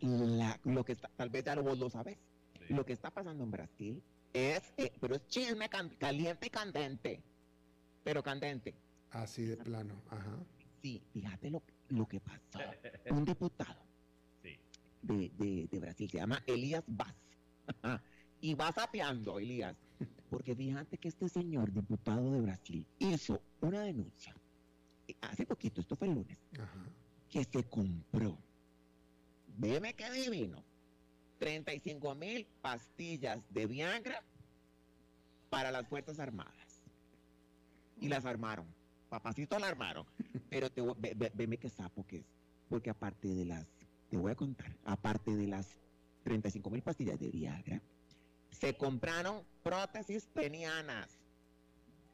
lo 0.64 0.84
que 0.84 0.94
está, 0.94 1.10
tal 1.16 1.30
vez 1.30 1.44
ya 1.44 1.56
vos 1.56 1.78
lo 1.78 1.90
sabes. 1.90 2.18
Lo 2.70 2.86
que 2.86 2.94
está 2.94 3.12
pasando 3.12 3.44
en 3.44 3.52
Brasil 3.52 4.04
es, 4.34 4.74
eh, 4.78 4.92
pero 5.00 5.16
es 5.16 5.28
chisme 5.28 5.70
caliente 5.70 6.48
y 6.48 6.50
candente. 6.50 7.24
Pero 8.04 8.24
candente. 8.24 8.76
Así 9.12 9.44
de 9.46 9.58
plano, 9.58 10.02
ajá. 10.10 10.38
Sí, 10.82 11.02
fíjate 11.14 11.50
lo, 11.50 11.64
lo 11.90 12.08
que 12.08 12.20
pasó. 12.20 12.60
Un 13.12 13.24
diputado 13.24 13.82
de, 15.02 15.30
de, 15.38 15.68
de, 15.72 15.80
Brasil 15.80 16.10
se 16.10 16.18
llama 16.18 16.44
Elías 16.46 16.84
Vaz. 16.88 17.16
y 18.42 18.54
va 18.56 18.72
sapeando, 18.72 19.40
Elías. 19.40 19.76
Porque 20.30 20.56
fíjate 20.56 20.98
que 20.98 21.08
este 21.08 21.30
señor 21.30 21.72
diputado 21.72 22.32
de 22.32 22.42
Brasil 22.42 22.86
hizo 23.00 23.42
una 23.62 23.82
denuncia 23.82 24.36
hace 25.22 25.46
poquito, 25.46 25.82
esto 25.82 25.96
fue 25.96 26.08
el 26.08 26.16
lunes, 26.16 26.38
que 27.30 27.44
se 27.44 27.64
compró, 27.64 28.38
veme 29.58 29.94
qué 29.94 30.10
divino, 30.12 30.64
35 31.40 32.16
mil 32.16 32.48
pastillas 32.62 33.42
de 33.50 33.68
Viagra 33.68 34.24
para 35.50 35.72
las 35.72 35.88
Fuerzas 35.88 36.20
Armadas. 36.20 36.82
y 38.00 38.10
las 38.10 38.26
armaron. 38.26 38.66
Papacito 39.10 39.58
la 39.60 39.68
armaron. 39.68 40.06
Pero 40.50 40.70
te, 40.70 40.82
ve, 40.82 41.32
veme 41.34 41.58
qué 41.58 41.70
sapo 41.70 42.06
que 42.06 42.18
es. 42.18 42.26
Porque 42.68 42.90
aparte 42.90 43.28
de 43.28 43.46
las, 43.46 43.66
te 44.10 44.18
voy 44.18 44.32
a 44.32 44.36
contar, 44.36 44.76
aparte 44.84 45.36
de 45.36 45.48
las 45.48 45.70
35 46.24 46.70
mil 46.70 46.82
pastillas 46.82 47.20
de 47.20 47.30
Viagra, 47.30 47.82
se 48.52 48.76
compraron 48.76 49.44
prótesis 49.64 50.26
penianas. 50.34 51.20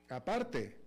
Aparte. 0.10 0.81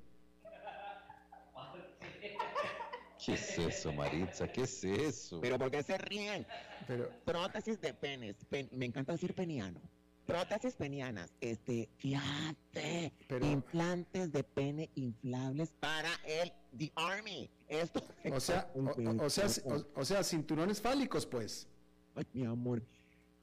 ¿Qué 3.24 3.34
es 3.34 3.58
eso, 3.58 3.92
Maritza? 3.92 4.48
¿Qué 4.48 4.62
es 4.62 4.84
eso? 4.84 5.40
Pero 5.40 5.58
¿por 5.58 5.70
qué 5.70 5.82
se 5.82 5.96
ríen? 5.98 6.46
Pero... 6.86 7.08
Prótesis 7.24 7.80
de 7.80 7.94
penes. 7.94 8.36
me 8.72 8.86
encanta 8.86 9.12
decir 9.12 9.34
peniano. 9.34 9.80
Prótesis 10.26 10.74
penianas. 10.74 11.32
Este, 11.40 11.88
fíjate. 11.96 13.12
Implantes 13.42 14.32
de 14.32 14.42
pene 14.42 14.90
inflables 14.94 15.72
para 15.80 16.10
el 16.26 16.52
The 16.76 16.92
Army. 16.94 17.50
Esto. 17.68 18.02
O 18.32 18.40
sea, 18.40 18.70
o, 18.74 19.30
sea, 19.30 19.46
o, 19.94 20.04
sea, 20.04 20.24
cinturones 20.24 20.80
fálicos, 20.80 21.26
pues. 21.26 21.68
Ay, 22.14 22.24
mi 22.32 22.44
amor. 22.44 22.82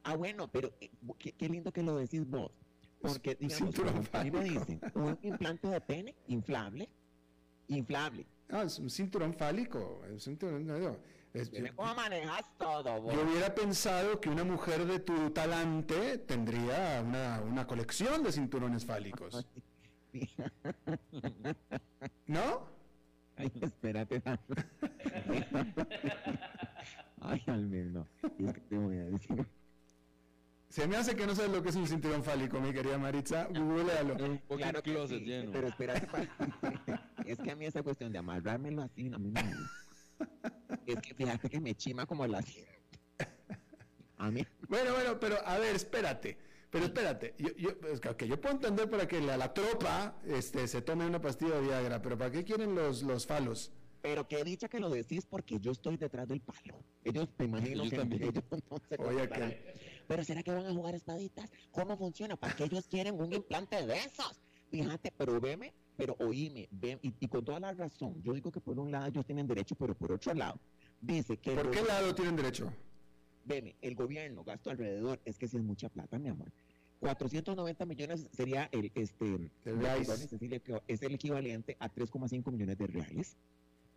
Ah, 0.04 0.16
bueno, 0.16 0.48
pero 0.52 0.72
eh, 0.82 0.90
qué, 1.20 1.50
lindo 1.50 1.72
que 1.72 1.84
lo 1.84 1.98
decís 1.98 2.28
vos. 2.28 2.52
Porque, 3.00 3.36
digamos, 3.36 3.76
a 4.14 4.24
mí 4.24 4.32
me 4.32 4.44
dicen, 4.44 4.80
un 4.96 5.18
implante 5.22 5.68
de 5.68 5.82
pene 5.82 6.16
inflable, 6.28 6.88
inflable, 7.68 8.26
Ah, 8.52 8.64
es 8.64 8.80
un 8.80 8.90
cinturón 8.90 9.34
fálico. 9.34 10.02
Un 10.10 10.20
cinturón, 10.20 10.68
¿Cómo 11.76 11.96
manejas 11.96 12.44
todo? 12.58 13.10
Yo 13.10 13.22
hubiera 13.24 13.56
pensado 13.56 14.20
que 14.20 14.30
una 14.30 14.44
mujer 14.44 14.86
de 14.86 15.00
tu 15.00 15.30
talante 15.32 16.18
tendría 16.18 17.02
una, 17.06 17.42
una 17.42 17.66
colección 17.66 18.22
de 18.22 18.34
cinturones 18.34 18.86
fálicos. 18.86 19.48
¿No? 22.28 22.68
Ay, 23.38 23.50
espérate. 23.62 24.22
Ay, 27.22 27.42
Almeida, 27.48 28.06
no. 28.38 28.54
te 28.70 28.78
voy 28.78 28.98
a 28.98 29.06
decir. 29.06 29.48
Se 30.68 30.88
me 30.88 30.96
hace 30.98 31.16
que 31.16 31.26
no 31.28 31.36
sabes 31.36 31.52
lo 31.52 31.62
que 31.62 31.70
es 31.70 31.76
un 31.76 31.88
cinturón 31.88 32.24
fálico, 32.24 32.60
mi 32.60 32.74
querida 32.74 32.98
Maritza. 32.98 33.46
Googlealo. 33.46 34.16
Un 34.16 34.38
claro 34.58 34.82
closet 34.82 35.20
sí, 35.20 35.26
lleno. 35.26 35.52
Pero 35.52 35.68
espérate, 35.68 36.08
es 37.32 37.40
que 37.40 37.52
a 37.52 37.56
mí 37.56 37.66
esa 37.66 37.84
cuestión 37.84 38.12
de 38.12 38.20
amarrármelo 38.20 38.82
así, 38.82 39.12
a 39.14 39.18
mí 39.18 39.32
no 39.32 39.42
me 39.42 39.54
Es 40.86 41.00
que 41.02 41.14
fíjate 41.14 41.50
que 41.50 41.60
me 41.60 41.76
chima 41.76 42.06
como 42.06 42.26
la... 42.28 42.44
A 44.18 44.30
mí. 44.30 44.46
Bueno, 44.70 44.94
bueno, 44.94 45.20
pero 45.20 45.38
a 45.46 45.58
ver, 45.58 45.76
espérate. 45.76 46.38
Pero 46.70 46.86
espérate, 46.86 47.36
yo, 47.38 47.50
yo, 47.58 47.72
okay, 48.10 48.30
yo 48.30 48.40
puedo 48.40 48.56
entender 48.56 48.90
para 48.90 49.06
que 49.06 49.20
la, 49.20 49.36
la, 49.36 49.54
tropa 49.54 50.16
este, 50.26 50.70
se 50.70 50.82
tome 50.82 51.06
una 51.06 51.20
pastilla 51.20 51.56
de 51.56 51.62
Viagra, 51.64 52.02
pero 52.02 52.18
¿para 52.18 52.32
qué 52.32 52.46
quieren 52.46 52.76
los, 52.76 53.04
los 53.04 53.28
falos? 53.28 53.74
Pero 54.02 54.26
qué 54.28 54.44
dicha 54.46 54.70
que 54.70 54.80
lo 54.80 54.90
decís 54.90 55.26
porque 55.26 55.60
yo 55.60 55.72
estoy 55.72 55.98
detrás 55.98 56.30
del 56.30 56.40
palo. 56.40 56.84
Ellos, 57.04 57.28
me 57.38 57.46
imagino 57.46 57.84
que 57.90 57.96
ellos 58.26 58.44
no 58.70 58.78
se 58.88 58.96
Oye, 59.02 59.30
Pero 60.08 60.24
¿será 60.24 60.44
que 60.44 60.52
van 60.52 60.66
a 60.66 60.72
jugar 60.72 60.96
espaditas? 60.96 61.52
¿Cómo 61.72 61.98
funciona? 61.98 62.38
¿Para 62.38 62.56
qué 62.56 62.64
ellos 62.64 62.88
quieren 62.88 63.20
un 63.20 63.34
implante 63.34 63.86
de 63.86 63.98
esos? 63.98 64.42
Fíjate, 64.72 65.12
pero 65.18 65.40
veme, 65.42 65.74
pero 65.98 66.16
oíme, 66.20 66.70
ven, 66.72 66.98
y, 67.02 67.28
con 67.28 67.44
toda 67.44 67.60
la 67.60 67.74
razón. 67.74 68.22
Yo 68.24 68.34
digo 68.34 68.52
que 68.52 68.62
por 68.62 68.80
un 68.80 68.90
lado 68.90 69.08
ellos 69.08 69.26
tienen 69.26 69.46
derecho, 69.46 69.76
pero 69.76 69.94
por 69.94 70.14
otro 70.14 70.34
lado, 70.34 70.58
dice 71.02 71.38
que... 71.38 71.52
¿Por 71.52 71.70
qué 71.72 71.84
lado 71.84 72.16
tienen 72.16 72.38
derecho? 72.38 72.72
Veme, 73.44 73.76
el 73.82 73.96
gobierno 73.96 74.46
gastó 74.46 74.70
alrededor, 74.70 75.20
es 75.26 75.38
que 75.38 75.50
si 75.50 75.58
es 75.58 75.64
mucha 75.64 75.90
plata, 75.90 76.18
mi 76.18 76.30
amor. 76.30 76.52
490 77.02 77.86
millones 77.86 78.28
sería 78.32 78.70
el, 78.72 78.92
este, 78.96 79.52
es 80.88 81.02
el 81.02 81.14
equivalente 81.14 81.76
a 81.80 81.92
3,5 81.92 82.52
millones 82.52 82.78
de 82.78 82.88
reales. 82.88 83.38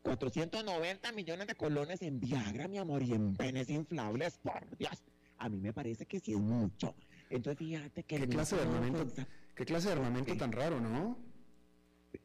490 0.02 1.12
millones 1.12 1.46
de 1.46 1.54
colones 1.54 2.02
en 2.02 2.18
Viagra, 2.18 2.66
mi 2.66 2.78
amor, 2.78 3.02
y 3.02 3.12
en 3.12 3.36
penes 3.36 3.70
inflables, 3.70 4.38
por 4.38 4.76
Dios. 4.76 5.02
A 5.38 5.48
mí 5.48 5.58
me 5.60 5.72
parece 5.72 6.06
que 6.06 6.18
sí 6.18 6.32
es 6.32 6.40
mucho. 6.40 6.94
Entonces, 7.30 7.58
fíjate 7.58 8.02
que... 8.02 8.18
¿Qué 8.18 8.28
clase 8.28 8.56
de 8.56 8.62
armamento, 8.62 9.06
¿qué 9.54 9.64
clase 9.64 9.88
de 9.88 9.94
armamento 9.94 10.36
tan 10.36 10.52
raro, 10.52 10.80
no? 10.80 11.16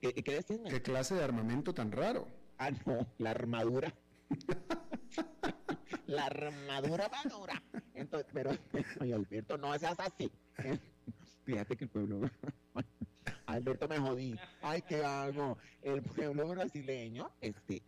¿Qué, 0.01 0.13
qué? 0.13 0.43
¿Qué 0.69 0.82
clase 0.82 1.15
de 1.15 1.23
armamento 1.23 1.73
tan 1.73 1.91
raro? 1.91 2.27
Ah, 2.57 2.71
no, 2.86 3.07
la 3.17 3.32
armadura. 3.32 3.93
la 6.07 6.25
armadura 6.25 7.07
va 7.07 7.30
dura. 7.30 7.63
Entonces, 7.93 8.30
pero, 8.34 8.51
oye, 8.99 9.13
Alberto, 9.13 9.57
no 9.57 9.77
seas 9.80 9.99
así. 9.99 10.32
Fíjate 11.45 11.75
que 11.75 11.86
el 11.86 11.89
pueblo... 11.89 12.21
Alberto 13.45 13.88
me 13.88 13.97
jodí. 13.97 14.36
Ay, 14.61 14.84
¿qué 14.88 15.03
hago? 15.03 15.57
El 15.82 16.03
pueblo 16.03 16.47
brasileño, 16.49 17.32
este, 17.41 17.82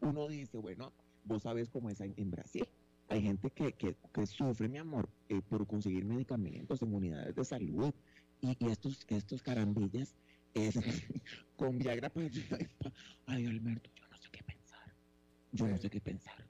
uno 0.00 0.28
dice, 0.28 0.58
bueno, 0.58 0.92
vos 1.24 1.42
sabes 1.42 1.68
cómo 1.70 1.90
es 1.90 2.00
en 2.00 2.30
Brasil. 2.30 2.68
Hay 3.08 3.22
gente 3.22 3.50
que, 3.50 3.72
que, 3.72 4.26
sufre, 4.26 4.68
mi 4.68 4.78
amor, 4.78 5.08
eh, 5.28 5.40
por 5.40 5.66
conseguir 5.66 6.04
medicamentos 6.04 6.82
en 6.82 6.94
unidades 6.94 7.34
de 7.34 7.44
salud. 7.44 7.92
Y, 8.40 8.56
estos, 8.70 9.04
estos 9.08 9.42
carambillas 9.42 10.14
es, 10.54 10.74
con 11.56 11.78
Viagra, 11.78 12.10
pues, 12.10 12.32
ay, 13.26 13.46
Alberto, 13.46 13.90
yo 13.94 14.08
no 14.08 14.16
sé 14.16 14.28
qué 14.30 14.42
pensar. 14.42 14.94
Yo 15.52 15.66
no 15.66 15.78
sé 15.78 15.90
qué 15.90 16.00
pensar. 16.00 16.48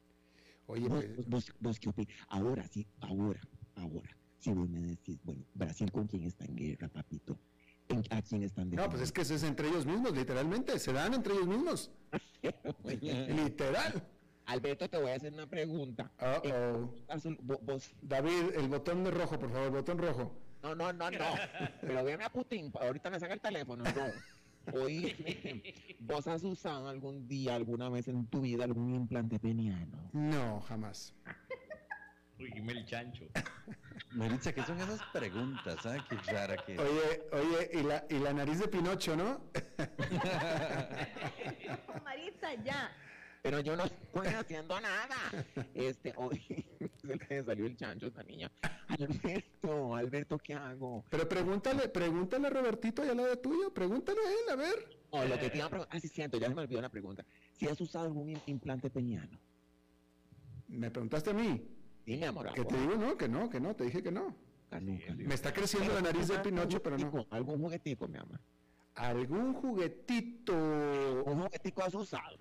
Oye, 0.67 0.89
pues, 1.29 1.53
vos, 1.61 1.81
qué 1.81 1.89
opinas? 1.89 2.15
Ahora 2.29 2.67
sí, 2.69 2.87
ahora, 3.01 3.41
ahora. 3.75 4.17
Si 4.39 4.51
vos 4.51 4.69
me 4.69 4.81
decís, 4.81 5.19
bueno, 5.25 5.45
Brasil 5.55 5.91
con 5.91 6.07
quién 6.07 6.25
está 6.25 6.45
en 6.45 6.57
guerra, 6.57 6.89
papito 6.89 7.39
a 8.11 8.23
quién 8.23 8.43
están 8.43 8.71
No, 8.71 8.89
pues 8.89 9.03
es 9.03 9.13
que 9.13 9.23
es 9.23 9.43
entre 9.43 9.69
ellos 9.69 9.87
mismos, 9.87 10.13
literalmente, 10.13 10.79
se 10.79 10.93
dan 10.93 11.15
entre 11.15 11.35
ellos 11.35 11.47
mismos. 11.47 11.91
Literal. 12.85 14.09
Alberto, 14.47 14.89
te 14.89 14.97
voy 14.99 15.11
a 15.11 15.15
hacer 15.17 15.33
una 15.33 15.47
pregunta. 15.47 16.11
Eh, 16.43 16.87
David, 18.03 18.55
el 18.57 18.69
botón 18.69 19.05
de 19.05 19.11
rojo, 19.11 19.39
por 19.39 19.51
favor, 19.51 19.71
botón 19.71 19.99
rojo. 19.99 20.33
No, 20.63 20.75
no, 20.75 20.93
no, 20.93 21.11
no. 21.11 21.19
Pero 21.81 22.05
véame 22.05 22.25
a 22.25 22.31
Putin, 22.31 22.73
ahorita 22.81 23.11
me 23.11 23.21
saca 23.21 23.35
el 23.35 23.41
teléfono, 23.41 23.85
no. 23.85 24.73
Oye, 24.73 25.97
¿vos 26.01 26.27
has 26.27 26.43
usado 26.43 26.89
algún 26.89 27.27
día, 27.27 27.55
alguna 27.55 27.89
vez 27.89 28.09
en 28.09 28.27
tu 28.27 28.41
vida 28.41 28.65
algún 28.65 28.95
implante 28.95 29.39
peniano? 29.39 30.11
No, 30.13 30.61
jamás. 30.61 31.15
Uy, 32.39 32.53
el 32.55 32.87
chancho. 32.87 33.25
Maritza, 34.13 34.53
¿qué 34.53 34.63
son 34.63 34.81
esas 34.81 35.03
preguntas? 35.13 35.77
¿sabes? 35.83 36.03
Qué 36.09 36.17
rara 36.33 36.57
que. 36.57 36.79
Oye, 36.79 37.23
oye, 37.33 37.71
y 37.73 37.83
la, 37.83 38.05
y 38.09 38.19
la 38.19 38.33
nariz 38.33 38.61
de 38.61 38.69
Pinocho, 38.69 39.17
¿no? 39.17 39.41
Maritza, 42.05 42.55
ya. 42.65 42.93
Pero 43.43 43.61
yo 43.61 43.77
no 43.77 43.85
estoy 43.85 44.27
haciendo 44.27 44.81
nada. 44.81 45.17
Este, 45.75 46.13
hoy 46.17 46.41
se 47.01 47.17
le 47.17 47.45
salió 47.45 47.67
el 47.67 47.77
chancho 47.77 48.07
a 48.07 48.09
esta 48.09 48.23
niña. 48.23 48.51
Alberto, 48.89 49.95
Alberto, 49.95 50.39
¿qué 50.39 50.55
hago? 50.55 51.05
Pero 51.11 51.29
pregúntale, 51.29 51.89
pregúntale 51.89 52.47
a 52.49 52.51
Robertito 52.51 53.03
allá 53.03 53.13
al 53.13 53.19
lado 53.19 53.39
tuyo, 53.39 53.73
pregúntale 53.73 54.19
a 54.21 54.31
él, 54.31 54.51
a 54.53 54.57
ver. 54.57 54.99
Oh, 55.11 55.25
lo 55.25 55.39
que 55.39 55.51
te 55.51 55.59
iba 55.59 55.67
a 55.67 55.71
preguntar, 55.71 55.97
ah, 55.97 56.01
sí, 56.01 56.09
siento, 56.09 56.39
ya 56.39 56.49
se 56.49 56.55
me 56.55 56.63
olvidó 56.63 56.81
la 56.81 56.91
pregunta. 56.91 57.25
Si 57.53 57.67
has 57.67 57.81
usado 57.81 58.07
algún 58.07 58.39
implante 58.47 58.91
peñano. 58.91 59.39
¿Me 60.69 60.91
preguntaste 60.91 61.31
a 61.31 61.35
mí? 61.35 61.67
Dime, 62.05 62.27
amor. 62.27 62.53
Que 62.53 62.65
te 62.65 62.77
digo 62.79 62.97
no, 62.97 63.17
que 63.17 63.29
no, 63.29 63.49
que 63.49 63.61
no, 63.61 63.75
te 63.75 63.85
dije 63.85 64.03
que 64.03 64.11
no. 64.11 64.37
Me 64.71 65.35
está 65.35 65.53
creciendo 65.53 65.95
la 65.95 66.03
nariz 66.03 66.29
de 66.29 66.39
Pinocho, 66.41 66.83
pero 66.83 66.99
no. 66.99 67.27
Algún 67.31 67.61
juguetito, 67.61 68.07
mi 68.07 68.19
amor. 68.19 68.41
¿Algún 68.95 69.55
juguetito? 69.55 70.53
¿Un 70.53 71.43
juguetito 71.43 71.83
has 71.83 71.95
usado? 71.95 72.37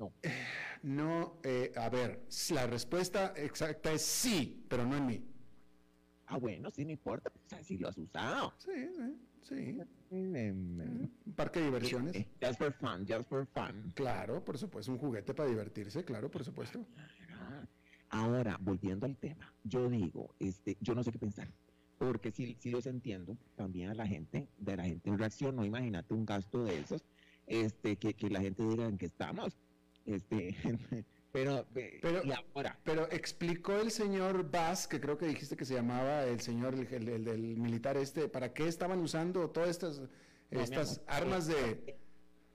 No. 0.00 0.14
No, 0.82 1.36
eh, 1.42 1.72
a 1.76 1.90
ver, 1.90 2.22
la 2.54 2.66
respuesta 2.66 3.34
exacta 3.36 3.92
es 3.92 4.00
sí, 4.00 4.64
pero 4.66 4.86
no 4.86 4.96
en 4.96 5.06
mí. 5.06 5.22
Ah, 6.26 6.38
bueno, 6.38 6.70
sí, 6.70 6.86
no 6.86 6.92
importa, 6.92 7.30
sea, 7.44 7.62
si 7.62 7.76
lo 7.76 7.88
has 7.88 7.98
usado. 7.98 8.54
Sí, 8.56 8.70
sí, 8.96 9.18
sí. 9.42 9.78
Un 10.08 11.34
parque 11.36 11.58
de 11.60 11.66
diversiones. 11.66 12.16
Eh, 12.16 12.28
just 12.42 12.58
for 12.58 12.72
fun, 12.72 13.06
just 13.06 13.28
for 13.28 13.46
fun. 13.46 13.92
Claro, 13.94 14.42
por 14.42 14.56
supuesto, 14.56 14.90
un 14.90 14.96
juguete 14.96 15.34
para 15.34 15.50
divertirse, 15.50 16.02
claro, 16.02 16.30
por 16.30 16.44
supuesto. 16.44 16.82
Ahora, 18.08 18.56
volviendo 18.58 19.04
al 19.04 19.18
tema, 19.18 19.52
yo 19.64 19.90
digo, 19.90 20.34
este, 20.38 20.78
yo 20.80 20.94
no 20.94 21.04
sé 21.04 21.12
qué 21.12 21.18
pensar, 21.18 21.52
porque 21.98 22.32
si, 22.32 22.56
si 22.58 22.70
los 22.70 22.86
entiendo, 22.86 23.36
también 23.54 23.90
a 23.90 23.94
la 23.94 24.06
gente, 24.06 24.48
de 24.56 24.76
la 24.78 24.84
gente 24.84 25.10
en 25.10 25.18
reacción, 25.18 25.56
no 25.56 25.64
imagínate 25.64 26.14
un 26.14 26.24
gasto 26.24 26.64
de 26.64 26.80
esos, 26.80 27.04
este, 27.46 27.96
que, 27.96 28.14
que 28.14 28.30
la 28.30 28.40
gente 28.40 28.64
diga 28.66 28.86
en 28.86 28.96
qué 28.96 29.06
estamos, 29.06 29.58
este, 30.06 30.56
pero, 31.32 31.66
pero, 31.72 32.22
ahora. 32.54 32.78
Pero 32.84 33.10
explicó 33.10 33.76
el 33.76 33.90
señor 33.90 34.50
Bass, 34.50 34.86
que 34.86 35.00
creo 35.00 35.18
que 35.18 35.26
dijiste 35.26 35.56
que 35.56 35.64
se 35.64 35.74
llamaba 35.74 36.24
el 36.24 36.40
señor, 36.40 36.74
el, 36.74 37.08
el, 37.08 37.24
del 37.24 37.56
militar 37.56 37.96
este, 37.96 38.28
¿para 38.28 38.52
qué 38.52 38.66
estaban 38.68 39.00
usando 39.00 39.50
todas 39.50 39.70
estas, 39.70 40.02
estas 40.50 41.02
armas 41.06 41.46
de... 41.46 41.98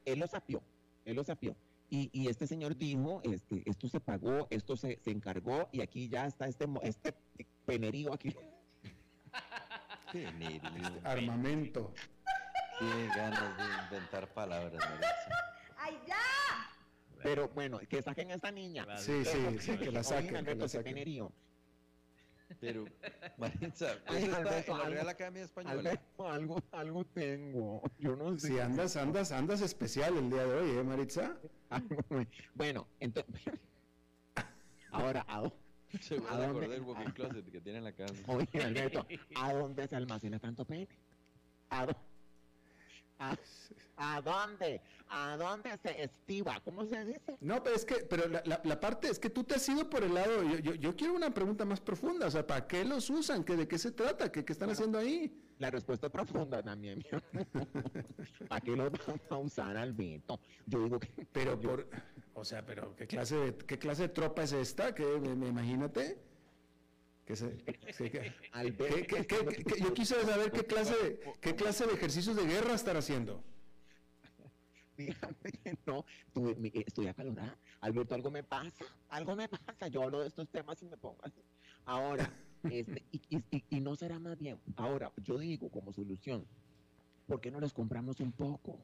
Él 0.06 0.20
lo 0.20 0.28
sapió, 0.28 0.62
él 1.06 1.16
lo 1.16 1.24
sapió. 1.24 1.56
Y, 1.88 2.28
este 2.28 2.46
señor 2.48 2.76
dijo, 2.76 3.22
este, 3.24 3.64
esto 3.66 3.88
se 3.88 4.02
pagó, 4.02 4.48
esto 4.50 4.76
se, 4.76 5.00
se 5.02 5.12
encargó 5.12 5.70
y 5.72 5.82
aquí 5.82 6.10
ya 6.10 6.26
está 6.26 6.48
este, 6.48 6.68
este 6.82 7.14
penerío 7.66 8.14
aquí. 8.14 8.36
Armamento. 11.04 11.94
Tiene 12.80 13.08
ganas 13.16 13.58
de 13.58 13.64
inventar 13.84 14.28
palabras. 14.34 14.84
¡Ay, 15.78 15.98
ya! 16.08 16.45
Pero 17.26 17.50
bueno, 17.50 17.80
que 17.90 18.02
saquen 18.04 18.30
a 18.32 18.36
esta 18.36 18.52
niña. 18.52 18.86
Sí, 18.98 19.26
sí, 19.26 19.40
sí, 19.60 19.78
que 19.78 19.92
la 19.92 20.04
saquen. 20.04 20.28
Oigan, 20.30 20.46
que 20.46 20.56
la 20.56 20.68
saquen. 20.68 21.30
Pero, 22.60 22.86
Maritza, 23.38 23.98
Ay, 24.06 24.18
¿eso 24.18 24.26
está 24.28 24.38
Alberto, 24.38 24.72
en 24.74 24.78
la 24.78 24.90
Real 24.90 25.10
Academia 25.10 25.44
Española? 25.44 25.80
Alberto, 25.80 26.30
algo, 26.30 26.64
algo 26.72 27.04
tengo. 27.06 27.82
Yo 27.98 28.16
no 28.16 28.38
sé. 28.38 28.48
Sí, 28.50 28.60
andas, 28.60 28.96
andas, 28.96 29.32
andas 29.32 29.62
especial 29.62 30.16
el 30.18 30.30
día 30.30 30.46
de 30.46 30.54
hoy, 30.54 30.78
¿eh, 30.78 30.84
Maritza? 30.84 31.36
Bueno, 32.54 32.88
entonces. 33.00 33.42
Ahora, 34.92 35.26
¿a 35.28 35.42
dó- 35.42 35.54
Seguro 36.00 36.30
¿A 36.30 36.36
me 36.38 36.44
dónde? 36.46 36.60
acordé 36.60 36.74
del 36.76 36.82
walking 36.84 37.12
closet 37.12 37.52
que 37.52 37.62
tiene 37.62 37.80
en 37.80 37.84
la 37.86 37.94
casa. 37.94 38.14
Oye, 38.28 38.48
Alberto, 38.64 39.08
¿a 39.36 39.54
dónde 39.54 39.88
se 39.88 39.96
almacena 39.96 40.38
tanto 40.40 40.66
pene? 40.66 40.88
¿A, 41.72 41.88
a- 43.20 43.38
¿a 43.98 44.22
dónde? 44.22 44.82
¿A 45.10 45.38
dónde 45.38 45.78
se 45.82 46.04
estiva? 46.04 46.60
¿Cómo 46.66 46.86
se 46.86 47.06
dice? 47.06 47.38
No, 47.40 47.64
pero 47.64 47.76
es 47.76 47.86
que, 47.86 47.96
pero 48.10 48.28
la, 48.28 48.42
la- 48.46 48.62
la 48.64 48.80
parte 48.80 49.08
es 49.10 49.20
que 49.20 49.30
tú 49.30 49.44
te 49.44 49.56
has 49.56 49.70
ido 49.70 49.90
por 49.90 50.04
el 50.04 50.14
lado, 50.14 50.44
yo, 50.44 50.58
yo, 50.60 50.74
yo 50.76 50.96
quiero 50.96 51.14
una 51.14 51.34
pregunta 51.34 51.64
más 51.66 51.80
profunda, 51.80 52.28
o 52.28 52.32
sea, 52.32 52.46
¿para 52.46 52.68
qué 52.68 52.84
los 52.84 53.10
usan? 53.10 53.44
¿Qué, 53.44 53.56
¿De 53.56 53.68
qué 53.68 53.78
se 53.78 53.92
trata? 53.92 54.32
¿Qué, 54.32 54.44
qué 54.44 54.54
están 54.54 54.70
haciendo 54.70 54.98
ahí? 54.98 55.42
La 55.60 55.70
respuesta 55.72 56.08
es 56.08 56.12
profunda 56.12 56.62
también. 56.62 57.02
¿Para 58.50 58.62
qué 58.62 58.72
lo 58.76 58.90
van 58.92 59.22
a 59.30 59.38
usar, 59.38 59.78
Alberto? 59.78 60.40
Yo 60.66 60.84
digo 60.84 61.00
que. 61.00 61.08
Pero 61.32 61.60
yo- 61.62 61.70
por, 61.70 61.88
o 62.34 62.44
sea, 62.44 62.66
pero 62.66 62.96
¿qué 62.96 63.08
clase 63.08 63.36
de, 63.38 63.56
qué 63.58 63.80
clase 63.80 64.04
de 64.04 64.10
tropa 64.10 64.44
es 64.44 64.52
esta? 64.52 64.94
¿Qué, 64.94 65.06
me, 65.06 65.34
me- 65.36 65.48
imagínate? 65.48 66.20
Que 67.26 67.36
se, 67.36 67.58
que- 67.58 68.34
Alberto, 68.52 68.96
¿qué- 68.96 69.26
qué- 69.26 69.26
qué- 69.26 69.64
qué- 69.64 69.80
yo 69.82 69.94
quisiera 69.94 70.24
saber 70.26 70.52
qué 70.52 70.64
clase, 70.66 70.96
de, 70.96 71.20
qué 71.42 71.56
clase 71.56 71.88
de 71.88 71.94
ejercicios 71.94 72.36
de 72.36 72.46
guerra 72.46 72.76
están 72.76 72.98
haciendo. 72.98 73.44
Fíjate 74.96 75.52
que 75.52 75.78
no, 75.88 76.06
tuve- 76.34 76.56
mi- 76.56 76.72
estoy 76.86 77.08
acalorada. 77.08 77.58
Alberto, 77.82 78.14
algo 78.16 78.30
me 78.30 78.44
pasa, 78.44 78.86
algo 79.10 79.36
me 79.36 79.50
pasa. 79.50 79.88
Yo 79.88 80.04
hablo 80.04 80.22
de 80.22 80.28
estos 80.28 80.48
temas 80.50 80.82
y 80.84 80.86
me 80.86 80.98
pongo 80.98 81.18
así. 81.24 81.42
Ahora, 81.86 82.32
este, 82.64 83.04
y, 83.12 83.22
y- 83.36 83.44
y- 83.52 83.64
y 83.72 83.80
no 83.82 83.96
será 83.96 84.20
más 84.20 84.38
bien. 84.38 84.60
Ahora, 84.76 85.12
yo 85.24 85.40
digo 85.40 85.70
como 85.72 85.92
solución, 85.94 86.46
¿por 87.26 87.42
qué 87.42 87.50
no 87.50 87.60
les 87.60 87.74
compramos 87.74 88.20
un 88.20 88.32
poco? 88.34 88.78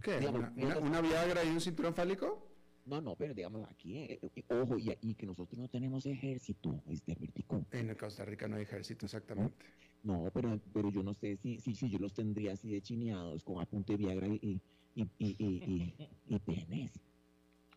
¿Qué? 0.00 0.18
Digamos, 0.20 0.50
¿Una, 0.56 0.78
una 0.78 1.00
Viagra 1.00 1.42
y 1.44 1.48
un 1.48 1.60
cinturón 1.60 1.94
fálico? 1.94 2.48
No, 2.84 3.00
no, 3.00 3.14
pero 3.16 3.32
digamos 3.32 3.68
aquí, 3.68 3.96
eh, 3.96 4.20
eh, 4.34 4.44
ojo, 4.50 4.76
y, 4.78 4.96
y 5.02 5.14
que 5.14 5.26
nosotros 5.26 5.58
no 5.58 5.68
tenemos 5.68 6.04
ejército, 6.04 6.82
este 6.88 7.12
Albertico. 7.12 7.64
En 7.70 7.94
Costa 7.94 8.24
Rica 8.24 8.48
no 8.48 8.56
hay 8.56 8.62
ejército, 8.62 9.06
exactamente. 9.06 9.64
No, 10.02 10.28
pero, 10.34 10.60
pero 10.72 10.90
yo 10.90 11.02
no 11.02 11.14
sé 11.14 11.36
si, 11.36 11.60
si, 11.60 11.74
si 11.76 11.88
yo 11.88 11.98
los 11.98 12.12
tendría 12.12 12.54
así 12.54 12.70
de 12.72 12.82
chineados 12.82 13.44
con 13.44 13.60
apunte 13.62 13.96
Viagra 13.96 14.26
y, 14.26 14.60
y, 14.96 15.08
y, 15.18 15.96
y, 16.26 16.38
penes. 16.40 16.90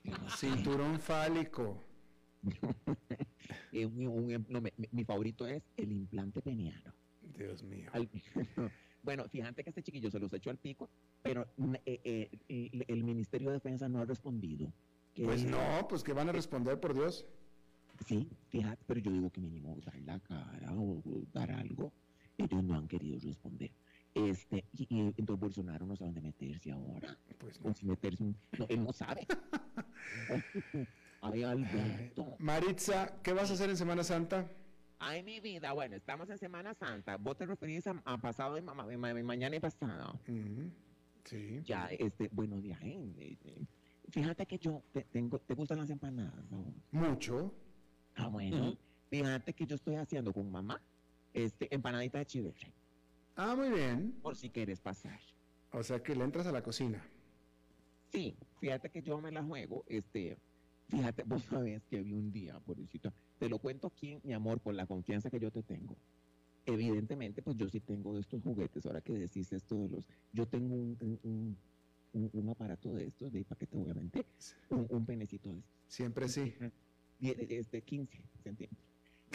No 0.04 0.30
sé. 0.30 0.50
Cinturón 0.50 1.00
fálico. 1.00 1.84
Un- 3.74 4.08
un- 4.08 4.46
no, 4.50 4.62
me- 4.62 4.74
mi, 4.92 5.04
favorito 5.04 5.46
es 5.48 5.64
el 5.78 5.92
implante 5.92 6.42
peniano. 6.42 6.94
Dios 7.22 7.62
mío. 7.64 7.90
Al- 7.94 8.10
bueno, 9.04 9.28
fíjate 9.30 9.64
que 9.64 9.70
este 9.70 9.84
chiquillo 9.84 10.10
se 10.10 10.20
los 10.20 10.32
echó 10.34 10.50
al 10.50 10.58
pico, 10.58 10.90
pero 11.22 11.46
eh, 11.86 12.30
eh, 12.48 12.86
el 12.88 13.04
Ministerio 13.04 13.50
de 13.50 13.56
Defensa 13.56 13.90
no 13.90 14.00
ha 14.00 14.06
respondido. 14.06 14.72
Que- 15.16 15.24
Pues 15.24 15.44
no, 15.46 15.88
pues 15.90 16.04
que 16.04 16.14
van 16.14 16.30
a 16.30 16.32
responder, 16.34 16.80
por 16.80 16.94
Dios. 16.94 17.26
Sí, 18.06 18.30
fíjate, 18.50 18.84
pero 18.86 19.00
yo 19.00 19.12
digo 19.12 19.30
que 19.32 19.40
mínimo 19.42 19.76
dar 19.86 19.96
la 20.02 20.20
cara 20.20 20.72
o, 20.74 21.02
dar 21.34 21.50
algo. 21.52 21.92
Ellos 22.38 22.62
no 22.64 22.76
han 22.76 22.88
querido 22.88 23.18
responder. 23.20 23.72
Este, 24.14 24.66
y, 24.74 24.84
y 24.90 25.00
entonces 25.00 25.40
Bolsonaro 25.40 25.86
no 25.86 25.96
sabe 25.96 26.12
dónde 26.12 26.22
meterse 26.22 26.72
ahora. 26.72 27.18
Pues 27.38 27.60
no. 27.62 27.72
O 27.72 27.74
si 27.74 27.86
meterse 27.86 28.24
un- 28.24 28.36
No, 28.60 28.66
él 28.68 28.84
no 28.84 28.92
sabe. 28.92 29.26
Ay, 31.22 31.44
Alberto. 31.44 32.36
Maritza, 32.40 33.22
¿qué 33.24 33.32
vas 33.34 33.50
a 33.50 33.54
hacer 33.54 33.70
en 33.70 33.78
Semana 33.78 34.04
Santa? 34.04 34.52
Ay, 35.00 35.24
mi 35.24 35.40
vida, 35.40 35.72
bueno, 35.74 35.96
estamos 35.96 36.30
en 36.30 36.38
Semana 36.38 36.74
Santa. 36.74 37.18
Vos 37.18 37.38
te 37.38 37.46
referís 37.46 37.88
a, 37.88 38.02
a 38.06 38.18
pasado 38.18 38.56
de 38.56 38.62
ma- 38.62 38.74
ma- 38.74 38.86
ma- 38.98 39.14
mañana 39.24 39.56
y 39.56 39.60
pasado. 39.60 40.20
Sí. 41.24 41.62
Ya, 41.66 41.88
este, 41.88 42.30
buenos 42.32 42.62
días. 42.62 42.80
¿eh? 42.84 43.00
Eh, 43.18 43.38
eh, 43.46 43.66
Fíjate 44.12 44.46
que 44.46 44.58
yo 44.58 44.84
te, 44.92 45.04
tengo, 45.04 45.40
¿te 45.40 45.54
gustan 45.56 45.80
las 45.80 45.90
empanadas? 45.90 46.50
no? 46.52 46.74
Mucho. 46.92 47.54
Ah, 48.16 48.28
bueno. 48.28 48.78
Fíjate 49.10 49.54
que 49.54 49.66
yo 49.66 49.76
estoy 49.76 49.96
haciendo 49.96 50.34
con 50.34 50.50
mamá, 50.52 50.82
este, 51.34 51.74
empanadita 51.74 52.20
de 52.20 52.26
chiverre, 52.26 52.74
Ah, 53.36 53.56
muy 53.56 53.70
bien. 53.70 54.20
por 54.22 54.36
si 54.36 54.50
quieres 54.50 54.80
pasar. 54.80 55.20
O 55.72 55.84
sea 55.84 56.02
que 56.02 56.16
le 56.16 56.24
entras 56.24 56.48
a 56.48 56.52
la 56.52 56.62
cocina. 56.64 57.04
Sí, 58.12 58.38
fíjate 58.60 58.90
que 58.90 59.02
yo 59.02 59.20
me 59.20 59.32
la 59.32 59.44
juego, 59.44 59.84
este, 59.88 60.38
fíjate, 60.88 61.24
vos 61.28 61.44
sabés 61.44 61.86
que 61.86 62.02
vi 62.02 62.14
un 62.14 62.32
día, 62.32 62.60
pobrecito, 62.62 63.14
te 63.38 63.50
lo 63.50 63.60
cuento 63.60 63.88
aquí, 63.88 64.18
mi 64.24 64.34
amor, 64.34 64.60
por 64.62 64.74
la 64.74 64.86
confianza 64.88 65.30
que 65.30 65.40
yo 65.40 65.52
te 65.52 65.64
tengo. 65.64 65.98
Evidentemente, 66.66 67.42
pues 67.44 67.58
yo 67.58 67.68
sí 67.70 67.80
tengo 67.80 68.14
de 68.16 68.22
estos 68.22 68.42
juguetes, 68.42 68.86
ahora 68.86 69.02
que 69.02 69.14
decís 69.14 69.52
esto 69.54 69.76
de 69.76 69.90
los, 69.90 70.06
yo 70.32 70.48
tengo 70.48 70.74
un, 70.76 70.98
un, 71.02 71.20
un- 71.24 71.58
un- 72.16 72.30
un 72.34 72.50
aparato 72.50 72.94
de 72.94 73.08
estos, 73.08 73.32
de 73.32 73.44
para 73.44 73.60
qué 73.60 73.68
te 73.68 73.78
voy 73.78 73.92
a 73.92 73.94
mentir, 73.94 74.26
un, 74.70 74.88
un 74.90 75.06
penecito 75.06 75.52
de 75.52 75.60
estos, 75.60 75.76
Siempre 75.88 76.28
sí. 76.30 76.54
die- 77.20 77.36
de- 77.36 77.58
este, 77.60 77.82
15 77.82 78.22
centímetros. 78.44 78.84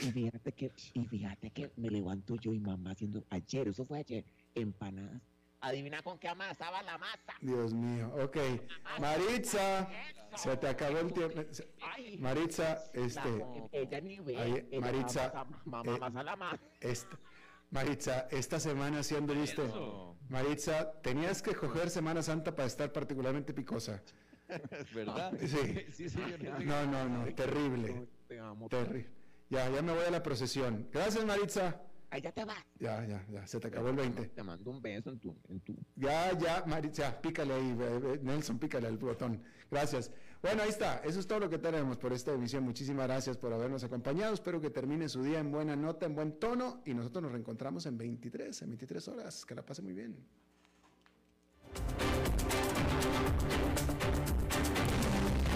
Y 0.03 0.11
fíjate 0.13 0.53
que, 0.53 0.73
y 0.95 1.05
fíjate 1.07 1.51
que 1.51 1.71
me 1.77 1.91
levanto 1.91 2.37
yo 2.37 2.55
y 2.55 2.59
mamá 2.59 2.93
haciendo, 2.93 3.25
ayer, 3.29 3.69
eso 3.69 3.85
fue 3.85 3.99
ayer, 3.99 4.25
empanadas. 4.55 5.21
Adivina 5.63 6.03
con 6.03 6.19
qué 6.19 6.27
amasaba 6.29 6.83
la 6.83 6.97
masa. 6.97 7.35
Dios 7.43 7.75
mío. 7.75 8.11
Ok. 8.25 8.39
Maritza, 8.99 9.91
se 10.35 10.57
te 10.57 10.69
acabó 10.69 11.01
el 11.01 11.13
tiempo. 11.13 11.43
Maritza, 12.19 12.79
este, 12.95 13.45
ella 13.73 14.01
ni 14.01 14.21
ve. 14.21 14.67
Maritza, 14.81 15.45
mamá 15.67 15.93
eh, 15.93 15.97
amasa 15.97 16.23
la 16.23 16.37
masa. 16.37 16.61
esta, 16.81 17.19
Maritza, 17.71 18.27
esta 18.31 18.59
semana 18.59 19.03
sí 19.03 19.15
anduviste. 19.15 19.65
Eso. 19.65 20.17
Maritza, 20.29 20.93
tenías 21.03 21.43
que 21.43 21.55
coger 21.55 21.91
Semana 21.91 22.23
Santa 22.23 22.55
para 22.55 22.67
estar 22.67 22.93
particularmente 22.93 23.53
picosa. 23.53 24.03
¿Verdad? 24.95 25.33
Sí. 25.41 25.87
Sí, 25.93 26.09
señor. 26.09 26.43
No, 26.65 26.87
no, 26.87 27.09
no, 27.09 27.35
terrible. 27.35 28.07
Te 28.29 28.39
amo. 28.39 28.69
Terrible. 28.69 29.09
Ya, 29.49 29.69
ya 29.71 29.83
me 29.83 29.93
voy 29.93 30.05
a 30.05 30.11
la 30.11 30.23
procesión. 30.23 30.89
Gracias, 30.93 31.25
Maritza. 31.25 31.81
Ay, 32.11 32.23
ya 32.23 32.33
te 32.33 32.45
vas. 32.45 32.65
Ya, 32.81 33.05
ya, 33.07 33.25
ya, 33.29 33.47
se 33.47 33.61
te 33.61 33.69
acabó 33.69 33.89
el 33.91 33.97
20. 33.97 34.29
Te 34.29 34.43
mando 34.43 34.71
un 34.71 34.83
beso 34.83 35.11
en 35.11 35.21
tu, 35.21 35.37
en 35.49 35.61
tu. 35.61 35.77
Ya, 35.95 36.37
ya, 36.37 36.65
Maritza, 36.67 37.21
pícale 37.21 37.55
ahí, 37.55 37.77
Nelson, 38.23 38.59
pícale 38.59 38.89
al 38.89 38.99
botón. 38.99 39.43
Gracias. 39.71 40.11
Bueno, 40.43 40.63
ahí 40.63 40.71
está. 40.71 41.03
Eso 41.05 41.21
es 41.21 41.27
todo 41.27 41.41
lo 41.41 41.51
que 41.51 41.59
tenemos 41.59 41.99
por 41.99 42.13
esta 42.13 42.33
emisión. 42.33 42.65
Muchísimas 42.65 43.07
gracias 43.07 43.37
por 43.37 43.53
habernos 43.53 43.85
acompañado. 43.85 44.33
Espero 44.33 44.61
que 44.61 44.71
termine 44.71 45.09
su 45.09 45.23
día 45.23 45.39
en 45.39 45.53
buena 45.53 45.77
nota, 45.77 46.07
en 46.07 46.15
buen 46.15 46.39
tono. 46.39 46.81
Y 46.87 46.95
nosotros 46.95 47.23
nos 47.25 47.33
reencontramos 47.33 47.85
en 47.87 47.99
23, 47.99 48.63
en 48.63 48.69
23 48.71 49.09
horas. 49.09 49.45
Que 49.45 49.55
la 49.55 49.63
pase 49.63 49.83
muy 49.83 49.93
bien. 49.93 50.17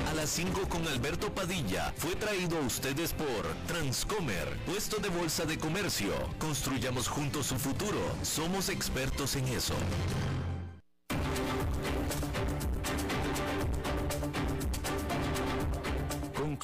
A 0.06 0.14
las 0.14 0.28
5 0.30 0.68
con 0.68 0.86
Alberto 0.86 1.34
Padilla 1.34 1.92
fue 1.96 2.14
traído 2.14 2.58
a 2.58 2.60
ustedes 2.60 3.14
por 3.14 3.26
Transcomer, 3.66 4.48
puesto 4.66 4.98
de 4.98 5.08
bolsa 5.08 5.46
de 5.46 5.58
comercio. 5.58 6.12
Construyamos 6.38 7.08
juntos 7.08 7.46
su 7.46 7.56
futuro. 7.56 7.98
Somos 8.22 8.68
expertos 8.68 9.34
en 9.36 9.46
eso. 9.48 9.74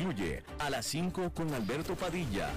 Concluye 0.01 0.43
a 0.59 0.71
las 0.71 0.87
5 0.87 1.31
con 1.35 1.53
Alberto 1.53 1.95
Padilla. 1.95 2.49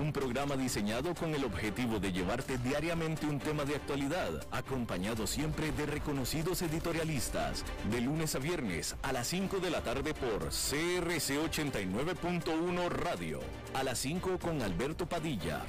Un 0.00 0.14
programa 0.14 0.56
diseñado 0.56 1.14
con 1.14 1.34
el 1.34 1.44
objetivo 1.44 2.00
de 2.00 2.10
llevarte 2.10 2.56
diariamente 2.56 3.26
un 3.26 3.38
tema 3.38 3.66
de 3.66 3.76
actualidad, 3.76 4.46
acompañado 4.50 5.26
siempre 5.26 5.70
de 5.72 5.84
reconocidos 5.84 6.62
editorialistas, 6.62 7.66
de 7.90 8.00
lunes 8.00 8.34
a 8.34 8.38
viernes 8.38 8.96
a 9.02 9.12
las 9.12 9.26
5 9.26 9.58
de 9.58 9.70
la 9.70 9.82
tarde 9.82 10.14
por 10.14 10.48
CRC 10.48 11.36
89.1 11.38 12.88
Radio, 12.88 13.40
a 13.74 13.82
las 13.82 13.98
5 13.98 14.38
con 14.38 14.62
Alberto 14.62 15.06
Padilla. 15.06 15.64